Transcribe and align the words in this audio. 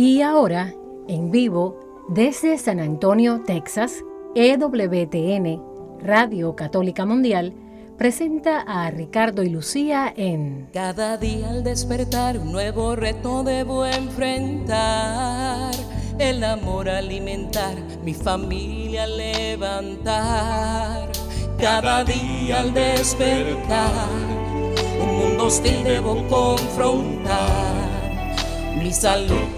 Y 0.00 0.22
ahora, 0.22 0.72
en 1.08 1.32
vivo, 1.32 2.06
desde 2.08 2.56
San 2.56 2.78
Antonio, 2.78 3.42
Texas, 3.44 4.04
EWTN, 4.36 5.60
Radio 5.98 6.54
Católica 6.54 7.04
Mundial, 7.04 7.52
presenta 7.96 8.60
a 8.60 8.92
Ricardo 8.92 9.42
y 9.42 9.48
Lucía 9.48 10.14
en 10.16 10.68
Cada 10.72 11.16
día 11.16 11.50
al 11.50 11.64
despertar 11.64 12.38
un 12.38 12.52
nuevo 12.52 12.94
reto 12.94 13.42
debo 13.42 13.84
enfrentar. 13.84 15.74
El 16.20 16.44
amor 16.44 16.88
alimentar, 16.88 17.74
mi 18.04 18.14
familia 18.14 19.04
levantar. 19.08 21.10
Cada 21.58 22.04
día 22.04 22.60
al 22.60 22.72
despertar, 22.72 24.06
un 25.02 25.18
mundo 25.18 25.46
hostil 25.46 25.82
debo 25.82 26.24
confrontar 26.28 27.88
mi 28.80 28.92
salud 28.92 29.57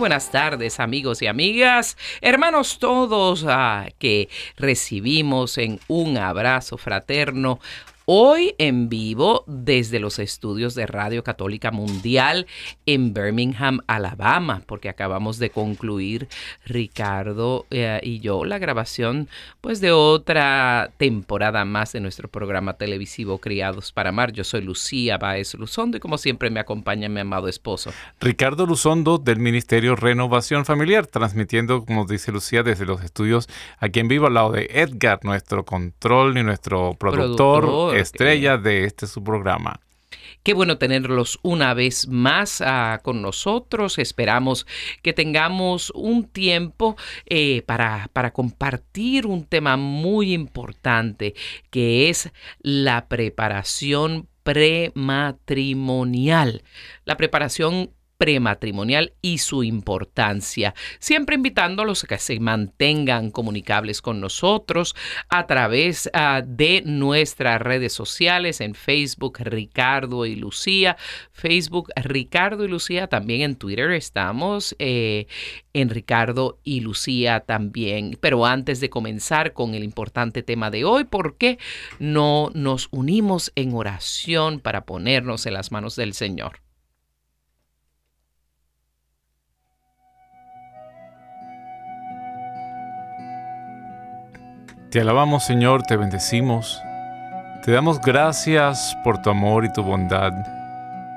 buenas 0.00 0.30
tardes 0.30 0.80
amigos 0.80 1.20
y 1.20 1.26
amigas, 1.26 1.98
hermanos 2.22 2.78
todos 2.78 3.44
ah, 3.46 3.86
que 3.98 4.30
recibimos 4.56 5.58
en 5.58 5.78
un 5.88 6.16
abrazo 6.16 6.78
fraterno 6.78 7.60
Hoy 8.12 8.56
en 8.58 8.88
vivo 8.88 9.44
desde 9.46 10.00
los 10.00 10.18
estudios 10.18 10.74
de 10.74 10.84
Radio 10.84 11.22
Católica 11.22 11.70
Mundial 11.70 12.48
en 12.84 13.14
Birmingham, 13.14 13.82
Alabama, 13.86 14.62
porque 14.66 14.88
acabamos 14.88 15.38
de 15.38 15.50
concluir 15.50 16.26
Ricardo 16.66 17.66
eh, 17.70 18.00
y 18.02 18.18
yo 18.18 18.44
la 18.44 18.58
grabación 18.58 19.28
pues 19.60 19.80
de 19.80 19.92
otra 19.92 20.90
temporada 20.96 21.64
más 21.64 21.92
de 21.92 22.00
nuestro 22.00 22.28
programa 22.28 22.72
televisivo 22.72 23.38
Criados 23.38 23.92
para 23.92 24.08
Amar. 24.08 24.32
Yo 24.32 24.42
soy 24.42 24.62
Lucía 24.62 25.16
Baez 25.16 25.54
Luzondo 25.54 25.96
y 25.98 26.00
como 26.00 26.18
siempre 26.18 26.50
me 26.50 26.58
acompaña 26.58 27.08
mi 27.08 27.20
amado 27.20 27.46
esposo. 27.46 27.92
Ricardo 28.20 28.66
Luzondo 28.66 29.18
del 29.18 29.38
Ministerio 29.38 29.94
Renovación 29.94 30.64
Familiar, 30.64 31.06
transmitiendo, 31.06 31.84
como 31.84 32.06
dice 32.06 32.32
Lucía, 32.32 32.64
desde 32.64 32.86
los 32.86 33.04
estudios 33.04 33.48
aquí 33.78 34.00
en 34.00 34.08
vivo 34.08 34.26
al 34.26 34.34
lado 34.34 34.50
de 34.50 34.68
Edgar, 34.68 35.20
nuestro 35.22 35.64
control 35.64 36.36
y 36.38 36.42
nuestro 36.42 36.94
productor 36.98 37.99
estrella 38.00 38.58
de 38.58 38.84
este 38.84 39.06
su 39.06 39.22
programa. 39.22 39.80
Qué 40.42 40.54
bueno 40.54 40.78
tenerlos 40.78 41.38
una 41.42 41.74
vez 41.74 42.08
más 42.08 42.62
ah, 42.62 43.00
con 43.02 43.20
nosotros. 43.20 43.98
Esperamos 43.98 44.66
que 45.02 45.12
tengamos 45.12 45.92
un 45.94 46.24
tiempo 46.24 46.96
eh, 47.26 47.60
para, 47.66 48.08
para 48.12 48.32
compartir 48.32 49.26
un 49.26 49.44
tema 49.44 49.76
muy 49.76 50.32
importante 50.32 51.34
que 51.70 52.08
es 52.08 52.30
la 52.60 53.08
preparación 53.08 54.28
prematrimonial. 54.42 56.62
La 57.04 57.18
preparación 57.18 57.90
prematrimonial 58.20 59.14
y 59.22 59.38
su 59.38 59.64
importancia. 59.64 60.74
Siempre 60.98 61.36
invitándolos 61.36 62.04
a 62.04 62.06
que 62.06 62.18
se 62.18 62.38
mantengan 62.38 63.30
comunicables 63.30 64.02
con 64.02 64.20
nosotros 64.20 64.94
a 65.30 65.46
través 65.46 66.10
ah, 66.12 66.42
de 66.46 66.82
nuestras 66.84 67.62
redes 67.62 67.94
sociales 67.94 68.60
en 68.60 68.74
Facebook 68.74 69.38
Ricardo 69.38 70.26
y 70.26 70.36
Lucía, 70.36 70.98
Facebook 71.32 71.88
Ricardo 71.96 72.66
y 72.66 72.68
Lucía, 72.68 73.06
también 73.06 73.40
en 73.40 73.56
Twitter 73.56 73.90
estamos 73.92 74.76
eh, 74.78 75.26
en 75.72 75.88
Ricardo 75.88 76.58
y 76.62 76.80
Lucía 76.80 77.40
también. 77.40 78.18
Pero 78.20 78.44
antes 78.44 78.80
de 78.80 78.90
comenzar 78.90 79.54
con 79.54 79.74
el 79.74 79.82
importante 79.82 80.42
tema 80.42 80.70
de 80.70 80.84
hoy, 80.84 81.04
¿por 81.04 81.38
qué 81.38 81.58
no 81.98 82.50
nos 82.52 82.88
unimos 82.90 83.50
en 83.54 83.72
oración 83.72 84.60
para 84.60 84.84
ponernos 84.84 85.46
en 85.46 85.54
las 85.54 85.72
manos 85.72 85.96
del 85.96 86.12
Señor? 86.12 86.60
Te 94.90 95.00
alabamos 95.00 95.44
Señor, 95.44 95.84
te 95.84 95.96
bendecimos. 95.96 96.82
Te 97.64 97.70
damos 97.70 98.00
gracias 98.00 98.98
por 99.04 99.22
tu 99.22 99.30
amor 99.30 99.64
y 99.64 99.72
tu 99.72 99.84
bondad. 99.84 100.32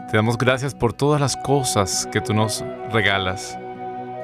Te 0.07 0.15
damos 0.15 0.37
gracias 0.37 0.75
por 0.75 0.93
todas 0.93 1.19
las 1.19 1.35
cosas 1.35 2.07
que 2.11 2.21
tú 2.21 2.35
nos 2.35 2.63
regalas, 2.91 3.57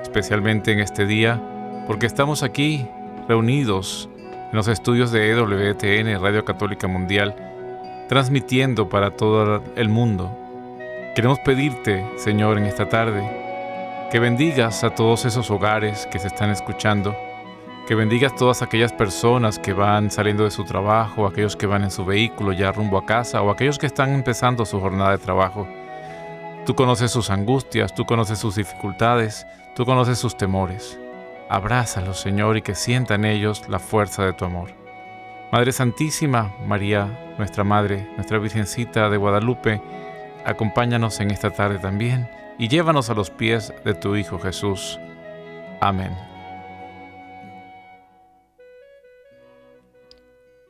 especialmente 0.03 0.71
en 0.71 0.79
este 0.81 1.07
día, 1.07 1.41
porque 1.87 2.05
estamos 2.05 2.43
aquí 2.43 2.87
reunidos 3.27 4.07
en 4.51 4.55
los 4.55 4.67
estudios 4.67 5.11
de 5.11 5.31
EWTN, 5.31 6.21
Radio 6.21 6.45
Católica 6.45 6.87
Mundial, 6.87 7.35
transmitiendo 8.07 8.87
para 8.87 9.17
todo 9.17 9.63
el 9.75 9.89
mundo. 9.89 10.29
Queremos 11.15 11.39
pedirte, 11.39 12.05
Señor, 12.17 12.59
en 12.59 12.65
esta 12.65 12.87
tarde, 12.87 13.27
que 14.11 14.19
bendigas 14.19 14.83
a 14.83 14.93
todos 14.93 15.25
esos 15.25 15.49
hogares 15.49 16.07
que 16.11 16.19
se 16.19 16.27
están 16.27 16.51
escuchando 16.51 17.15
que 17.89 17.95
bendigas 17.95 18.35
todas 18.35 18.61
aquellas 18.61 18.93
personas 18.93 19.57
que 19.57 19.73
van 19.73 20.11
saliendo 20.11 20.43
de 20.43 20.51
su 20.51 20.63
trabajo, 20.63 21.25
aquellos 21.25 21.55
que 21.55 21.65
van 21.65 21.81
en 21.83 21.89
su 21.89 22.05
vehículo 22.05 22.51
ya 22.53 22.71
rumbo 22.71 22.99
a 22.99 23.05
casa 23.07 23.41
o 23.41 23.49
aquellos 23.49 23.79
que 23.79 23.87
están 23.87 24.13
empezando 24.13 24.63
su 24.63 24.79
jornada 24.79 25.09
de 25.09 25.17
trabajo. 25.17 25.67
Tú 26.67 26.75
conoces 26.75 27.09
sus 27.09 27.31
angustias, 27.31 27.95
tú 27.95 28.05
conoces 28.05 28.37
sus 28.37 28.57
dificultades, 28.57 29.47
tú 29.75 29.85
conoces 29.85 30.19
sus 30.19 30.37
temores. 30.37 30.99
Abrázalos, 31.49 32.19
Señor, 32.19 32.57
y 32.57 32.61
que 32.61 32.75
sientan 32.75 33.25
ellos 33.25 33.67
la 33.67 33.79
fuerza 33.79 34.23
de 34.23 34.33
tu 34.33 34.45
amor. 34.45 34.69
Madre 35.51 35.71
Santísima, 35.71 36.53
María, 36.67 37.33
nuestra 37.39 37.63
Madre, 37.63 38.07
nuestra 38.17 38.37
Virgencita 38.37 39.09
de 39.09 39.17
Guadalupe, 39.17 39.81
acompáñanos 40.45 41.19
en 41.21 41.31
esta 41.31 41.49
tarde 41.49 41.79
también 41.79 42.29
y 42.59 42.67
llévanos 42.67 43.09
a 43.09 43.15
los 43.15 43.31
pies 43.31 43.73
de 43.83 43.95
tu 43.95 44.15
Hijo 44.15 44.37
Jesús. 44.37 44.99
Amén. 45.81 46.15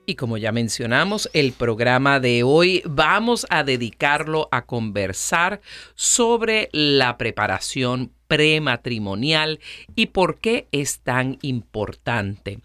Y 0.10 0.16
como 0.16 0.40
ya 0.40 0.52
mencionamos, 0.52 1.30
el 1.34 1.52
programa 1.52 2.20
de 2.20 2.42
hoy 2.42 2.82
vamos 2.84 3.46
a 3.52 3.64
dedicarlo 3.64 4.50
a 4.52 4.66
conversar 4.66 5.62
sobre 5.94 6.68
la 6.72 7.16
preparación 7.20 8.12
prematrimonial 8.28 9.60
y 9.96 10.08
por 10.08 10.40
qué 10.40 10.68
es 10.72 11.02
tan 11.02 11.38
importante. 11.44 12.58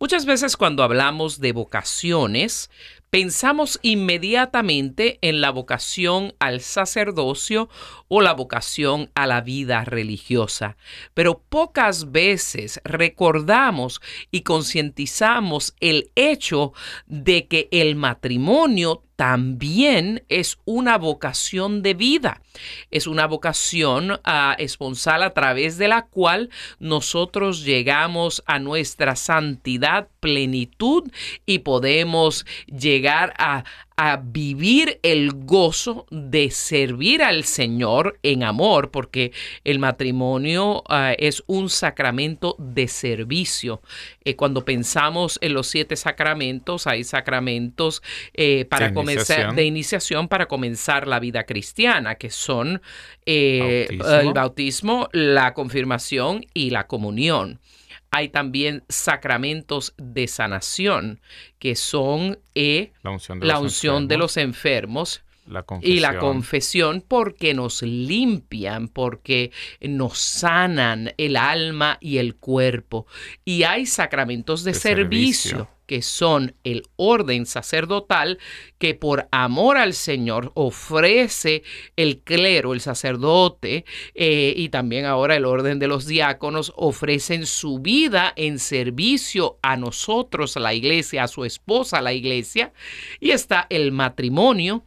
Muchas 0.00 0.26
veces 0.26 0.56
cuando 0.56 0.82
hablamos 0.82 1.38
de 1.38 1.52
vocaciones, 1.52 2.70
pensamos 3.10 3.78
inmediatamente 3.82 5.18
en 5.20 5.40
la 5.40 5.50
vocación 5.50 6.34
al 6.38 6.60
sacerdocio 6.60 7.68
o 8.08 8.20
la 8.20 8.32
vocación 8.32 9.10
a 9.14 9.26
la 9.26 9.40
vida 9.40 9.84
religiosa, 9.84 10.76
pero 11.12 11.42
pocas 11.48 12.12
veces 12.12 12.80
recordamos 12.84 14.00
y 14.30 14.42
concientizamos 14.42 15.74
el 15.80 16.10
hecho 16.14 16.72
de 17.06 17.46
que 17.48 17.68
el 17.72 17.96
matrimonio 17.96 19.02
también 19.20 20.24
es 20.30 20.56
una 20.64 20.96
vocación 20.96 21.82
de 21.82 21.92
vida. 21.92 22.40
Es 22.90 23.06
una 23.06 23.26
vocación 23.26 24.12
uh, 24.12 24.18
esponsal 24.56 25.22
a 25.22 25.34
través 25.34 25.76
de 25.76 25.88
la 25.88 26.06
cual 26.06 26.48
nosotros 26.78 27.62
llegamos 27.62 28.42
a 28.46 28.58
nuestra 28.58 29.16
santidad, 29.16 30.08
plenitud 30.20 31.10
y 31.44 31.58
podemos 31.58 32.46
llegar 32.66 33.34
a, 33.36 33.64
a 34.02 34.16
vivir 34.16 34.98
el 35.02 35.32
gozo 35.34 36.06
de 36.10 36.50
servir 36.50 37.22
al 37.22 37.44
Señor 37.44 38.18
en 38.22 38.44
amor, 38.44 38.90
porque 38.90 39.30
el 39.62 39.78
matrimonio 39.78 40.82
ah, 40.88 41.12
es 41.18 41.42
un 41.46 41.68
sacramento 41.68 42.56
de 42.58 42.88
servicio. 42.88 43.82
Eh, 44.24 44.36
cuando 44.36 44.64
pensamos 44.64 45.38
en 45.42 45.52
los 45.52 45.66
siete 45.66 45.96
sacramentos, 45.96 46.86
hay 46.86 47.04
sacramentos 47.04 48.02
eh, 48.32 48.64
para 48.64 48.88
de 48.88 48.94
comenzar 48.94 49.36
iniciación. 49.36 49.56
de 49.56 49.64
iniciación 49.64 50.28
para 50.28 50.46
comenzar 50.46 51.06
la 51.06 51.20
vida 51.20 51.44
cristiana, 51.44 52.14
que 52.14 52.30
son 52.30 52.80
eh, 53.26 53.86
el 53.90 54.32
bautismo, 54.32 55.10
la 55.12 55.52
confirmación 55.52 56.46
y 56.54 56.70
la 56.70 56.86
comunión 56.86 57.60
hay 58.10 58.28
también 58.28 58.84
sacramentos 58.88 59.94
de 59.96 60.26
sanación, 60.26 61.20
que 61.58 61.76
son 61.76 62.38
eh, 62.54 62.92
la 63.02 63.10
unción 63.10 63.40
de, 63.40 63.46
la 63.46 63.54
los, 63.54 63.62
unción 63.62 63.94
enfermos, 63.94 64.08
de 64.08 64.16
los 64.18 64.36
enfermos. 64.36 65.22
La 65.46 65.64
y 65.80 65.98
la 65.98 66.18
confesión 66.18 67.02
porque 67.06 67.54
nos 67.54 67.82
limpian, 67.82 68.86
porque 68.86 69.50
nos 69.80 70.16
sanan 70.18 71.12
el 71.16 71.36
alma 71.36 71.98
y 72.00 72.18
el 72.18 72.36
cuerpo. 72.36 73.06
Y 73.44 73.64
hay 73.64 73.86
sacramentos 73.86 74.62
de, 74.62 74.72
de 74.72 74.78
servicio, 74.78 75.50
servicio 75.50 75.79
que 75.90 76.02
son 76.02 76.54
el 76.62 76.84
orden 76.94 77.46
sacerdotal, 77.46 78.38
que 78.78 78.94
por 78.94 79.26
amor 79.32 79.76
al 79.76 79.92
Señor 79.92 80.52
ofrece 80.54 81.64
el 81.96 82.20
clero, 82.20 82.74
el 82.74 82.80
sacerdote, 82.80 83.84
eh, 84.14 84.54
y 84.56 84.68
también 84.68 85.04
ahora 85.04 85.34
el 85.34 85.44
orden 85.44 85.80
de 85.80 85.88
los 85.88 86.06
diáconos, 86.06 86.72
ofrecen 86.76 87.44
su 87.44 87.80
vida 87.80 88.32
en 88.36 88.60
servicio 88.60 89.58
a 89.62 89.76
nosotros, 89.76 90.56
a 90.56 90.60
la 90.60 90.74
iglesia, 90.74 91.24
a 91.24 91.28
su 91.28 91.44
esposa, 91.44 92.00
la 92.00 92.12
iglesia. 92.12 92.72
Y 93.18 93.32
está 93.32 93.66
el 93.68 93.90
matrimonio, 93.90 94.84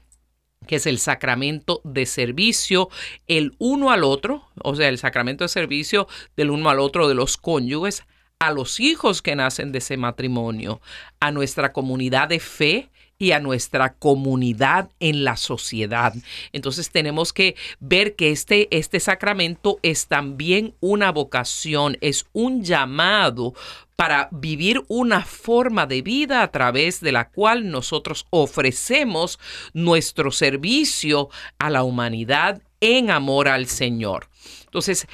que 0.68 0.78
es 0.78 0.86
el 0.86 1.00
sacramento 1.00 1.82
de 1.84 2.06
servicio 2.06 2.88
el 3.28 3.56
uno 3.58 3.92
al 3.92 4.06
otro, 4.06 4.48
o 4.64 4.74
sea, 4.74 4.88
el 4.88 5.00
sacramento 5.00 5.44
de 5.44 5.50
servicio 5.50 6.08
del 6.38 6.50
uno 6.50 6.70
al 6.70 6.80
otro 6.80 7.10
de 7.10 7.16
los 7.16 7.36
cónyuges, 7.36 8.06
a 8.48 8.52
los 8.52 8.80
hijos 8.80 9.22
que 9.22 9.36
nacen 9.36 9.72
de 9.72 9.80
ese 9.80 9.98
matrimonio, 9.98 10.82
a 11.20 11.32
nuestra 11.32 11.72
comunidad 11.74 12.30
de 12.30 12.40
fe 12.40 12.90
y 13.18 13.32
a 13.32 13.40
nuestra 13.40 13.94
comunidad 13.94 14.90
en 15.00 15.24
la 15.24 15.38
sociedad. 15.38 16.14
Entonces 16.52 16.92
tenemos 16.92 17.32
que 17.32 17.56
ver 17.80 18.16
que 18.16 18.32
este, 18.32 18.68
este 18.76 19.00
sacramento 19.00 19.80
es 19.82 20.08
también 20.08 20.76
una 20.82 21.12
vocación, 21.12 21.98
es 22.02 22.26
un 22.34 22.64
llamado 22.64 23.54
para 23.96 24.28
vivir 24.32 24.84
una 24.88 25.24
forma 25.24 25.86
de 25.86 26.02
vida 26.02 26.42
a 26.42 26.52
través 26.52 27.00
de 27.00 27.12
la 27.12 27.30
cual 27.30 27.70
nosotros 27.70 28.26
ofrecemos 28.32 29.40
nuestro 29.74 30.32
servicio 30.32 31.30
a 31.60 31.70
la 31.70 31.84
humanidad 31.84 32.62
en 32.82 33.12
amor 33.12 33.48
al 33.48 33.68
Señor. 33.68 34.28
Entonces, 34.66 35.08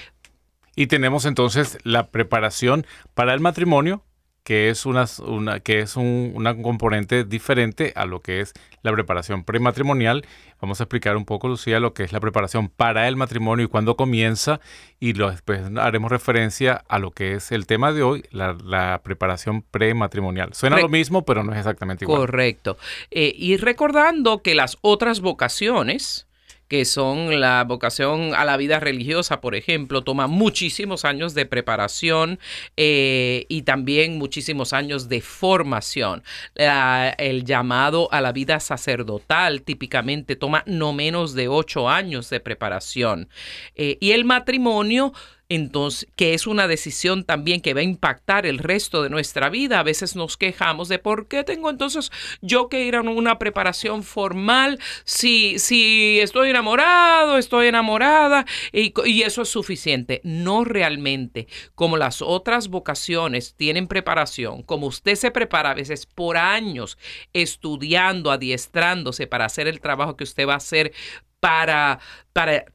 y 0.79 0.87
tenemos 0.87 1.25
entonces 1.25 1.77
la 1.83 2.07
preparación 2.07 2.87
para 3.13 3.33
el 3.33 3.41
matrimonio, 3.41 4.01
que 4.45 4.69
es, 4.69 4.85
una, 4.85 5.03
una 5.27 5.59
que 5.59 5.81
es 5.81 5.97
un 5.97 6.41
componente 6.63 7.25
diferente 7.25 7.91
a 7.97 8.05
lo 8.05 8.21
que 8.21 8.39
es 8.39 8.53
la 8.81 8.93
preparación 8.93 9.43
prematrimonial. 9.43 10.25
Vamos 10.61 10.79
a 10.79 10.85
explicar 10.85 11.17
un 11.17 11.25
poco, 11.25 11.49
Lucía, 11.49 11.81
lo 11.81 11.93
que 11.93 12.03
es 12.03 12.13
la 12.13 12.21
preparación 12.21 12.69
para 12.69 13.09
el 13.09 13.17
matrimonio 13.17 13.65
y 13.65 13.67
cuándo 13.67 13.97
comienza. 13.97 14.61
Y 15.01 15.11
lo, 15.11 15.29
después 15.29 15.63
haremos 15.75 16.11
referencia 16.11 16.81
a 16.87 16.97
lo 16.97 17.11
que 17.11 17.33
es 17.33 17.51
el 17.51 17.67
tema 17.67 17.91
de 17.91 18.01
hoy, 18.01 18.23
la, 18.31 19.01
preparación 19.03 19.63
prematrimonial. 19.63 20.53
Suena 20.53 20.79
lo 20.79 20.87
mismo, 20.87 21.25
pero 21.25 21.43
no 21.43 21.51
es 21.51 21.57
exactamente 21.57 22.05
igual. 22.05 22.21
Correcto. 22.21 22.77
Eh, 23.11 23.33
y 23.35 23.57
recordando 23.57 24.41
que 24.41 24.55
las 24.55 24.77
otras 24.79 25.19
vocaciones, 25.19 26.28
que 26.69 26.85
son 26.85 27.41
la 27.41 27.63
vocación 27.65 28.33
a 28.35 28.45
la 28.45 28.55
vida 28.55 28.79
religiosa, 28.79 29.41
por 29.41 29.55
ejemplo, 29.55 30.03
toma 30.03 30.27
muchísimos 30.27 31.03
años 31.03 31.33
de 31.33 31.45
preparación 31.45 32.39
eh, 32.77 33.45
y 33.49 33.63
también 33.63 34.17
muchísimos 34.17 34.71
años 34.71 35.09
de 35.09 35.19
formación. 35.19 36.23
el 36.55 37.43
llamado 37.43 38.07
a 38.11 38.21
la 38.21 38.31
vida 38.31 38.59
sacerdotal 38.59 39.63
típicamente 39.63 40.35
toma 40.35 40.63
no 40.67 40.93
menos 40.93 41.33
de 41.33 41.47
ocho 41.47 41.89
años 41.89 42.29
de 42.29 42.39
preparación. 42.39 43.29
Eh, 43.75 43.97
y 43.99 44.11
el 44.11 44.23
matrimonio 44.23 45.11
entonces, 45.49 46.07
que 46.15 46.35
es 46.35 46.45
una 46.45 46.67
decisión 46.67 47.23
también 47.23 47.61
que 47.61 47.73
va 47.73 47.79
a 47.79 47.83
impactar 47.83 48.45
el 48.45 48.59
resto 48.59 49.01
de 49.01 49.09
nuestra 49.09 49.49
vida. 49.49 49.79
A 49.79 49.83
veces 49.83 50.15
nos 50.15 50.37
quejamos 50.37 50.89
de 50.89 50.99
por 50.99 51.27
qué 51.27 51.43
tengo 51.43 51.71
entonces 51.71 52.11
yo 52.41 52.69
que 52.69 52.85
ir 52.85 52.95
a 52.95 53.01
una 53.01 53.39
preparación 53.39 54.03
formal 54.03 54.79
si, 55.05 55.57
si 55.57 56.19
estoy 56.19 56.51
enamorado, 56.51 57.39
estoy 57.39 57.67
enamorada 57.67 58.45
y, 58.71 58.93
eso 59.23 59.41
es 59.41 59.49
suficiente. 59.49 60.21
No 60.23 60.63
realmente, 60.63 61.47
como 61.73 61.97
las 61.97 62.21
otras 62.21 62.67
vocaciones 62.67 63.55
tienen 63.55 63.87
preparación, 63.87 64.61
como 64.61 64.85
usted 64.85 65.15
se 65.15 65.31
prepara 65.31 65.71
a 65.71 65.73
veces 65.73 66.05
por 66.05 66.37
años 66.37 66.99
estudiando, 67.33 68.31
adiestrándose 68.31 69.25
para 69.25 69.45
hacer 69.45 69.67
el 69.67 69.81
trabajo 69.81 70.15
que 70.15 70.25
usted 70.25 70.47
va 70.47 70.53
a 70.53 70.57
hacer 70.57 70.93
para, 71.39 71.99
para 72.33 72.65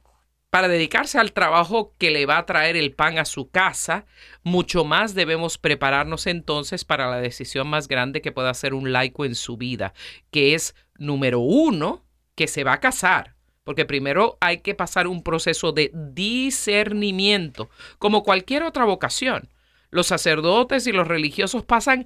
para 0.55 0.69
dedicarse 0.69 1.19
al 1.19 1.33
trabajo 1.33 1.93
que 1.97 2.11
le 2.11 2.25
va 2.25 2.37
a 2.37 2.45
traer 2.45 2.77
el 2.77 2.93
pan 2.93 3.17
a 3.17 3.25
su 3.25 3.49
casa, 3.49 4.05
mucho 4.41 4.85
más 4.85 5.13
debemos 5.13 5.57
prepararnos 5.57 6.27
entonces 6.27 6.85
para 6.85 7.09
la 7.09 7.19
decisión 7.19 7.67
más 7.67 7.89
grande 7.89 8.21
que 8.21 8.31
pueda 8.31 8.51
hacer 8.51 8.73
un 8.73 8.93
laico 8.93 9.25
en 9.25 9.35
su 9.35 9.57
vida, 9.57 9.93
que 10.31 10.55
es, 10.55 10.73
número 10.97 11.41
uno, 11.41 12.05
que 12.35 12.47
se 12.47 12.63
va 12.63 12.71
a 12.71 12.79
casar. 12.79 13.35
Porque 13.65 13.83
primero 13.83 14.37
hay 14.39 14.59
que 14.59 14.75
pasar 14.75 15.07
un 15.07 15.23
proceso 15.23 15.73
de 15.73 15.91
discernimiento, 15.93 17.69
como 17.99 18.23
cualquier 18.23 18.63
otra 18.63 18.85
vocación. 18.85 19.49
Los 19.89 20.07
sacerdotes 20.07 20.87
y 20.87 20.93
los 20.93 21.05
religiosos 21.05 21.65
pasan 21.65 22.05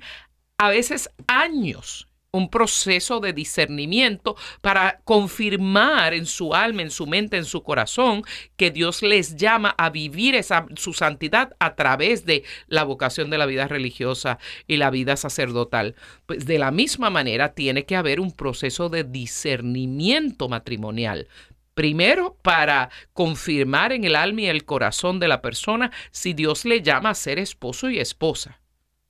a 0.58 0.70
veces 0.70 1.12
años 1.28 2.09
un 2.32 2.50
proceso 2.50 3.20
de 3.20 3.34
discernimiento 3.34 4.36
para 4.62 5.02
confirmar 5.04 6.14
en 6.14 6.26
su 6.26 6.54
alma, 6.54 6.84
en 6.84 6.92
su 6.92 7.08
mente, 7.08 7.38
en 7.38 7.46
su 7.46 7.64
corazón, 7.64 8.24
que 8.56 8.72
Dios 8.72 9.02
les 9.02 9.36
llama 9.36 9.74
a 9.78 9.90
vivir 9.90 10.36
esa, 10.36 10.66
su 10.76 10.94
santidad 10.94 11.56
a 11.60 11.76
través 11.76 12.26
de 12.26 12.44
la 12.68 12.84
vocación 12.84 13.30
de 13.30 13.38
la 13.38 13.46
vida 13.46 13.68
religiosa 13.68 14.38
y 14.68 14.78
la 14.78 14.92
vida 14.92 15.16
sacerdotal. 15.16 15.96
Pues 16.26 16.46
de 16.46 16.60
la 16.60 16.72
misma 16.72 17.10
manera 17.10 17.54
tiene 17.54 17.86
que 17.86 17.96
haber 17.96 18.20
un 18.20 18.32
proceso 18.32 18.90
de 18.90 19.04
discernimiento 19.04 20.50
matrimonial. 20.50 21.28
Primero, 21.74 22.38
para 22.42 22.90
confirmar 23.14 23.94
en 23.94 24.04
el 24.04 24.16
alma 24.16 24.42
y 24.42 24.48
el 24.48 24.66
corazón 24.66 25.20
de 25.20 25.30
la 25.30 25.42
persona 25.42 25.92
si 26.12 26.34
Dios 26.34 26.66
le 26.66 26.82
llama 26.82 27.12
a 27.12 27.16
ser 27.16 27.40
esposo 27.40 27.90
y 27.90 28.00
esposa. 28.00 28.59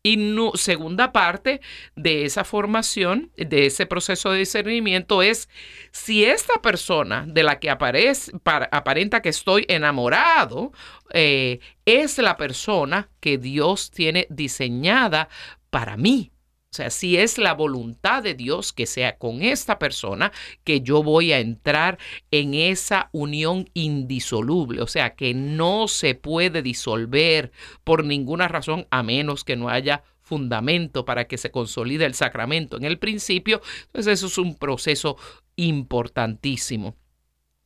Y 0.10 0.18
segunda 0.56 1.12
parte 1.12 1.62
de 1.96 2.26
esa 2.26 2.44
formación, 2.44 3.32
de 3.38 3.68
ese 3.68 3.86
proceso 3.86 4.32
de 4.32 4.40
discernimiento 4.40 5.22
es 5.22 5.50
si 5.92 6.26
esta 6.26 6.64
persona 6.64 7.26
de 7.28 7.44
la 7.44 7.60
que 7.60 7.70
aparece, 7.70 8.32
aparenta 8.72 9.22
que 9.22 9.30
estoy 9.30 9.66
enamorado, 9.68 10.72
eh, 11.12 11.60
es 11.86 12.18
la 12.18 12.38
persona 12.38 13.10
que 13.20 13.38
Dios 13.38 13.92
tiene 13.92 14.26
diseñada 14.32 15.30
para 15.70 15.96
mí. 15.96 16.32
O 16.72 16.76
sea, 16.76 16.92
si 16.92 17.18
es 17.18 17.40
la 17.40 17.54
voluntad 17.54 18.22
de 18.22 18.36
Dios 18.36 18.74
que 18.74 18.86
sea 18.86 19.18
con 19.18 19.42
esta 19.42 19.80
persona 19.80 20.32
que 20.64 20.82
yo 20.82 21.02
voy 21.02 21.32
a 21.32 21.40
entrar 21.40 21.98
en 22.30 22.54
esa 22.54 23.10
unión 23.12 23.68
indisoluble, 23.74 24.80
o 24.82 24.88
sea, 24.88 25.16
que 25.16 25.34
no 25.34 25.88
se 25.88 26.14
puede 26.14 26.62
disolver 26.62 27.52
por 27.84 28.06
ninguna 28.06 28.48
razón 28.48 28.86
a 28.92 29.02
menos 29.02 29.44
que 29.44 29.56
no 29.56 29.70
haya 29.70 30.04
fundamento 30.22 31.06
para 31.06 31.28
que 31.28 31.40
se 31.40 31.50
consolide 31.50 32.06
el 32.06 32.14
sacramento 32.14 32.78
en 32.78 32.84
el 32.84 33.00
principio. 33.00 33.62
Entonces 33.88 34.20
eso 34.20 34.28
es 34.28 34.38
un 34.38 34.56
proceso 34.56 35.18
importantísimo. 35.56 36.96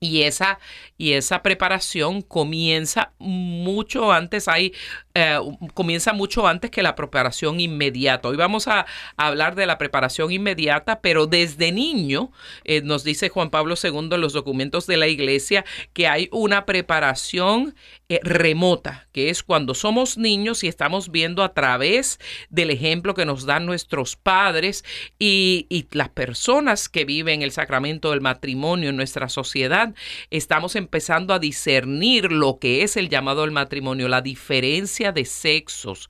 Y 0.04 0.24
esa, 0.24 0.60
y 0.98 1.14
esa 1.14 1.42
preparación 1.42 2.22
comienza 2.22 3.14
mucho 3.20 4.12
antes, 4.12 4.50
hay, 4.50 4.74
eh, 5.14 5.40
comienza 5.74 6.12
mucho 6.12 6.46
antes 6.46 6.72
que 6.72 6.84
la 6.84 6.94
preparación 6.94 7.62
inmediata. 7.62 8.28
Hoy 8.28 8.36
vamos 8.36 8.68
a, 8.68 8.86
hablar 9.16 9.56
de 9.56 9.66
la 9.66 9.78
preparación 9.78 10.30
inmediata, 10.30 11.00
pero 11.00 11.26
desde 11.26 11.72
niño, 11.72 12.34
eh, 12.66 12.82
nos 12.82 13.06
dice 13.06 13.30
Juan 13.30 13.50
Pablo 13.50 13.76
II 13.82 14.10
en 14.12 14.20
los 14.20 14.34
documentos 14.34 14.86
de 14.86 14.98
la 14.98 15.08
iglesia, 15.08 15.64
que 15.94 16.10
hay 16.10 16.28
una 16.34 16.66
preparación 16.66 17.74
eh, 18.10 18.20
remota, 18.24 19.08
que 19.14 19.30
es 19.30 19.42
cuando 19.42 19.76
somos 19.76 20.18
niños 20.18 20.66
y 20.66 20.68
estamos 20.68 21.12
viendo 21.12 21.44
a 21.44 21.54
través 21.54 22.20
del 22.50 22.72
ejemplo 22.72 23.14
que 23.14 23.26
nos 23.26 23.46
dan 23.46 23.66
nuestros 23.66 24.18
padres 24.18 24.84
y, 25.18 25.66
y 25.70 25.88
las 25.92 26.10
personas 26.10 26.90
que 26.90 27.06
viven 27.06 27.42
el 27.42 27.54
sacramento 27.54 28.12
del 28.12 28.20
matrimonio 28.20 28.90
en 28.90 28.98
nuestra 28.98 29.30
sociedad 29.30 29.93
estamos 30.30 30.76
empezando 30.76 31.34
a 31.34 31.40
discernir 31.40 32.32
lo 32.32 32.60
que 32.60 32.84
es 32.84 32.98
el 32.98 33.10
llamado 33.10 33.44
al 33.44 33.52
matrimonio, 33.52 34.08
la 34.08 34.22
diferencia 34.22 35.12
de 35.12 35.26
sexos, 35.26 36.10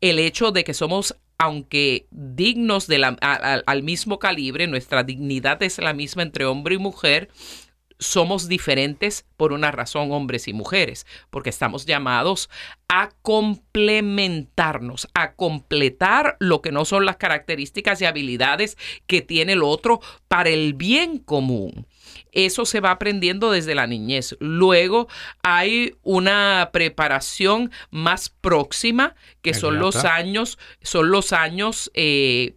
el 0.00 0.18
hecho 0.18 0.52
de 0.52 0.64
que 0.64 0.74
somos 0.74 1.16
aunque 1.42 2.06
dignos 2.10 2.86
de 2.86 2.98
la, 2.98 3.08
al 3.08 3.82
mismo 3.82 4.18
calibre, 4.18 4.66
nuestra 4.66 5.04
dignidad 5.04 5.62
es 5.62 5.78
la 5.78 5.94
misma 5.94 6.22
entre 6.22 6.44
hombre 6.44 6.74
y 6.74 6.78
mujer, 6.78 7.30
somos 8.00 8.48
diferentes 8.48 9.26
por 9.36 9.52
una 9.52 9.70
razón, 9.70 10.10
hombres 10.10 10.48
y 10.48 10.52
mujeres, 10.52 11.06
porque 11.30 11.50
estamos 11.50 11.86
llamados 11.86 12.50
a 12.88 13.10
complementarnos, 13.22 15.08
a 15.14 15.34
completar 15.34 16.36
lo 16.40 16.60
que 16.62 16.72
no 16.72 16.84
son 16.84 17.06
las 17.06 17.16
características 17.16 18.00
y 18.00 18.06
habilidades 18.06 18.76
que 19.06 19.22
tiene 19.22 19.52
el 19.52 19.62
otro 19.62 20.00
para 20.28 20.48
el 20.48 20.74
bien 20.74 21.18
común. 21.18 21.86
Eso 22.32 22.64
se 22.64 22.80
va 22.80 22.90
aprendiendo 22.90 23.50
desde 23.50 23.74
la 23.74 23.86
niñez. 23.86 24.36
Luego 24.40 25.08
hay 25.42 25.94
una 26.02 26.70
preparación 26.72 27.70
más 27.90 28.28
próxima, 28.28 29.14
que 29.42 29.54
son 29.54 29.78
los 29.78 30.04
años, 30.04 30.58
son 30.82 31.10
los 31.10 31.32
años 31.32 31.90
eh, 31.94 32.54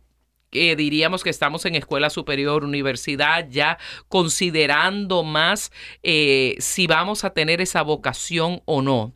que 0.54 0.76
diríamos 0.76 1.24
que 1.24 1.32
estamos 1.32 1.66
en 1.66 1.76
escuela 1.76 2.12
superior, 2.12 2.64
universidad, 2.64 3.50
ya 3.50 3.80
considerando 4.08 5.24
más 5.24 5.72
eh, 6.04 6.56
si 6.60 6.86
vamos 6.86 7.24
a 7.24 7.32
tener 7.32 7.60
esa 7.60 7.82
vocación 7.82 8.62
o 8.66 8.82
no. 8.82 9.14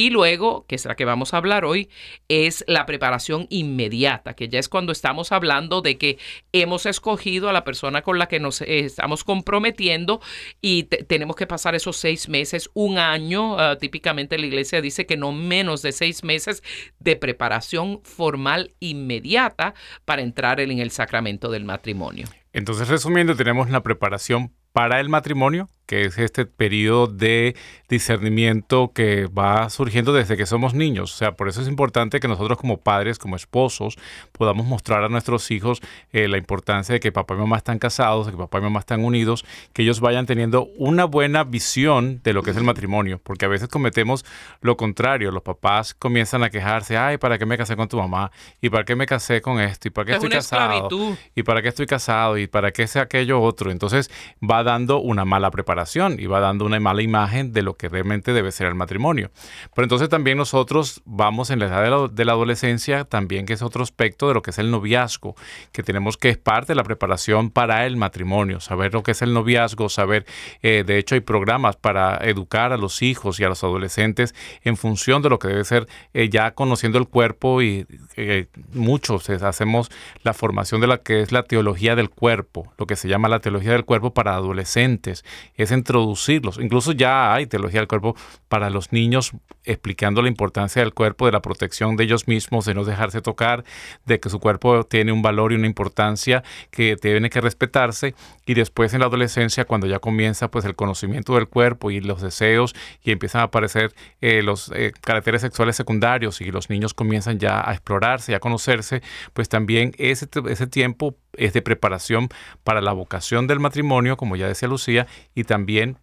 Y 0.00 0.08
luego, 0.08 0.64
que 0.66 0.76
es 0.76 0.86
la 0.86 0.96
que 0.96 1.04
vamos 1.04 1.34
a 1.34 1.36
hablar 1.36 1.66
hoy, 1.66 1.90
es 2.26 2.64
la 2.66 2.86
preparación 2.86 3.46
inmediata, 3.50 4.32
que 4.32 4.48
ya 4.48 4.58
es 4.58 4.70
cuando 4.70 4.92
estamos 4.92 5.30
hablando 5.30 5.82
de 5.82 5.98
que 5.98 6.16
hemos 6.52 6.86
escogido 6.86 7.50
a 7.50 7.52
la 7.52 7.64
persona 7.64 8.00
con 8.00 8.18
la 8.18 8.26
que 8.26 8.40
nos 8.40 8.62
estamos 8.62 9.24
comprometiendo 9.24 10.22
y 10.62 10.84
tenemos 10.84 11.36
que 11.36 11.46
pasar 11.46 11.74
esos 11.74 11.98
seis 11.98 12.30
meses, 12.30 12.70
un 12.72 12.96
año. 12.96 13.60
Ah, 13.60 13.76
típicamente 13.76 14.38
la 14.38 14.46
iglesia 14.46 14.80
dice 14.80 15.04
que 15.04 15.18
no 15.18 15.32
menos 15.32 15.82
de 15.82 15.92
seis 15.92 16.24
meses 16.24 16.62
de 16.98 17.16
preparación 17.16 18.00
formal 18.02 18.72
inmediata 18.80 19.74
para 20.06 20.22
entrar 20.22 20.60
en 20.60 20.78
el 20.78 20.92
sacramento 20.92 21.50
del 21.50 21.66
matrimonio. 21.66 22.26
Entonces, 22.54 22.88
resumiendo, 22.88 23.36
tenemos 23.36 23.68
la 23.68 23.82
preparación 23.82 24.54
para 24.72 24.98
el 25.00 25.10
matrimonio, 25.10 25.68
que 25.90 26.04
es 26.04 26.18
este 26.18 26.46
periodo 26.46 27.08
de 27.08 27.56
discernimiento 27.88 28.92
que 28.94 29.26
va 29.26 29.68
surgiendo 29.70 30.12
desde 30.12 30.36
que 30.36 30.46
somos 30.46 30.72
niños. 30.72 31.12
O 31.12 31.16
sea, 31.16 31.32
por 31.32 31.48
eso 31.48 31.60
es 31.60 31.66
importante 31.66 32.20
que 32.20 32.28
nosotros 32.28 32.58
como 32.58 32.76
padres, 32.76 33.18
como 33.18 33.34
esposos, 33.34 33.98
podamos 34.30 34.66
mostrar 34.66 35.02
a 35.02 35.08
nuestros 35.08 35.50
hijos 35.50 35.80
eh, 36.12 36.28
la 36.28 36.38
importancia 36.38 36.92
de 36.92 37.00
que 37.00 37.10
papá 37.10 37.34
y 37.34 37.38
mamá 37.38 37.56
están 37.56 37.80
casados, 37.80 38.26
de 38.26 38.32
que 38.32 38.38
papá 38.38 38.58
y 38.58 38.60
mamá 38.60 38.78
están 38.78 39.04
unidos, 39.04 39.44
que 39.72 39.82
ellos 39.82 39.98
vayan 39.98 40.26
teniendo 40.26 40.68
una 40.78 41.06
buena 41.06 41.42
visión 41.42 42.20
de 42.22 42.34
lo 42.34 42.44
que 42.44 42.52
es 42.52 42.56
el 42.56 42.62
matrimonio, 42.62 43.20
porque 43.20 43.46
a 43.46 43.48
veces 43.48 43.66
cometemos 43.66 44.24
lo 44.60 44.76
contrario. 44.76 45.32
Los 45.32 45.42
papás 45.42 45.92
comienzan 45.92 46.44
a 46.44 46.50
quejarse, 46.50 46.98
ay, 46.98 47.18
¿para 47.18 47.36
qué 47.36 47.46
me 47.46 47.58
casé 47.58 47.74
con 47.74 47.88
tu 47.88 47.96
mamá? 47.96 48.30
¿Y 48.60 48.70
para 48.70 48.84
qué 48.84 48.94
me 48.94 49.06
casé 49.06 49.40
con 49.40 49.58
esto? 49.58 49.88
¿Y 49.88 49.90
para 49.90 50.06
qué 50.06 50.12
estoy 50.12 50.30
casado? 50.30 51.16
¿Y 51.34 51.42
para 51.42 51.62
qué 51.62 51.68
estoy 51.68 51.86
casado? 51.86 52.38
¿Y 52.38 52.46
para 52.46 52.70
qué 52.70 52.86
sea 52.86 53.02
aquello 53.02 53.42
otro? 53.42 53.72
Entonces 53.72 54.08
va 54.40 54.62
dando 54.62 55.00
una 55.00 55.24
mala 55.24 55.50
preparación 55.50 55.79
y 56.18 56.26
va 56.26 56.40
dando 56.40 56.64
una 56.64 56.78
mala 56.80 57.02
imagen 57.02 57.52
de 57.52 57.62
lo 57.62 57.74
que 57.74 57.88
realmente 57.88 58.32
debe 58.32 58.52
ser 58.52 58.66
el 58.66 58.74
matrimonio. 58.74 59.30
Pero 59.74 59.84
entonces 59.84 60.08
también 60.08 60.38
nosotros 60.38 61.02
vamos 61.04 61.50
en 61.50 61.58
la 61.58 61.66
edad 61.66 62.10
de 62.10 62.24
la, 62.24 62.32
adolescencia, 62.32 63.04
también 63.04 63.46
que 63.46 63.54
es 63.54 63.62
otro 63.62 63.82
aspecto 63.82 64.28
de 64.28 64.34
lo 64.34 64.42
que 64.42 64.50
es 64.50 64.58
el 64.58 64.70
noviazgo, 64.70 65.34
que 65.72 65.82
tenemos 65.82 66.16
que 66.16 66.30
es 66.30 66.38
parte 66.38 66.72
de 66.72 66.76
la 66.76 66.84
preparación 66.84 67.50
para 67.50 67.86
el 67.86 67.96
matrimonio, 67.96 68.60
saber 68.60 68.92
lo 68.94 69.02
que 69.02 69.12
es 69.12 69.22
el 69.22 69.32
noviazgo, 69.32 69.88
saber, 69.88 70.26
eh, 70.62 70.84
de 70.86 70.98
hecho 70.98 71.14
hay 71.14 71.20
programas 71.20 71.76
para 71.76 72.16
educar 72.18 72.72
a 72.72 72.76
los 72.76 73.02
hijos 73.02 73.40
y 73.40 73.44
a 73.44 73.48
los 73.48 73.64
adolescentes 73.64 74.34
en 74.62 74.76
función 74.76 75.22
de 75.22 75.30
lo 75.30 75.38
que 75.38 75.48
debe 75.48 75.64
ser 75.64 75.88
eh, 76.14 76.28
ya 76.28 76.52
conociendo 76.52 76.98
el 76.98 77.08
cuerpo 77.08 77.62
y 77.62 77.86
eh, 78.16 78.46
muchos 78.72 79.28
hacemos 79.30 79.90
la 80.22 80.34
formación 80.34 80.80
de 80.80 80.86
la 80.86 80.98
que 80.98 81.22
es 81.22 81.32
la 81.32 81.42
teología 81.42 81.96
del 81.96 82.10
cuerpo, 82.10 82.72
lo 82.78 82.86
que 82.86 82.96
se 82.96 83.08
llama 83.08 83.28
la 83.28 83.40
teología 83.40 83.72
del 83.72 83.84
cuerpo 83.84 84.12
para 84.12 84.34
adolescentes. 84.34 85.24
Es 85.54 85.69
introducirlos. 85.74 86.58
Incluso 86.58 86.92
ya 86.92 87.34
hay 87.34 87.46
teología 87.46 87.80
del 87.80 87.88
cuerpo 87.88 88.16
para 88.48 88.70
los 88.70 88.92
niños 88.92 89.32
explicando 89.64 90.22
la 90.22 90.28
importancia 90.28 90.82
del 90.82 90.94
cuerpo, 90.94 91.26
de 91.26 91.32
la 91.32 91.42
protección 91.42 91.96
de 91.96 92.04
ellos 92.04 92.28
mismos, 92.28 92.64
de 92.64 92.74
no 92.74 92.84
dejarse 92.84 93.20
tocar, 93.20 93.64
de 94.06 94.20
que 94.20 94.30
su 94.30 94.40
cuerpo 94.40 94.84
tiene 94.84 95.12
un 95.12 95.22
valor 95.22 95.52
y 95.52 95.56
una 95.56 95.66
importancia 95.66 96.42
que 96.70 96.96
tiene 96.96 97.30
que 97.30 97.40
respetarse. 97.40 98.14
Y 98.46 98.54
después 98.54 98.94
en 98.94 99.00
la 99.00 99.06
adolescencia, 99.06 99.64
cuando 99.64 99.86
ya 99.86 99.98
comienza 99.98 100.50
pues 100.50 100.64
el 100.64 100.74
conocimiento 100.74 101.34
del 101.34 101.48
cuerpo 101.48 101.90
y 101.90 102.00
los 102.00 102.22
deseos 102.22 102.74
y 103.02 103.12
empiezan 103.12 103.42
a 103.42 103.44
aparecer 103.44 103.92
eh, 104.20 104.42
los 104.42 104.70
eh, 104.74 104.92
caracteres 105.00 105.42
sexuales 105.42 105.76
secundarios 105.76 106.40
y 106.40 106.50
los 106.50 106.70
niños 106.70 106.94
comienzan 106.94 107.38
ya 107.38 107.68
a 107.68 107.72
explorarse 107.72 108.32
y 108.32 108.34
a 108.34 108.40
conocerse, 108.40 109.02
pues 109.32 109.48
también 109.48 109.92
ese, 109.98 110.28
ese 110.48 110.66
tiempo 110.66 111.16
es 111.36 111.52
de 111.52 111.62
preparación 111.62 112.28
para 112.64 112.80
la 112.80 112.92
vocación 112.92 113.46
del 113.46 113.60
matrimonio, 113.60 114.16
como 114.16 114.36
ya 114.36 114.48
decía 114.48 114.68
Lucía, 114.68 115.06
y 115.34 115.44
también 115.44 115.98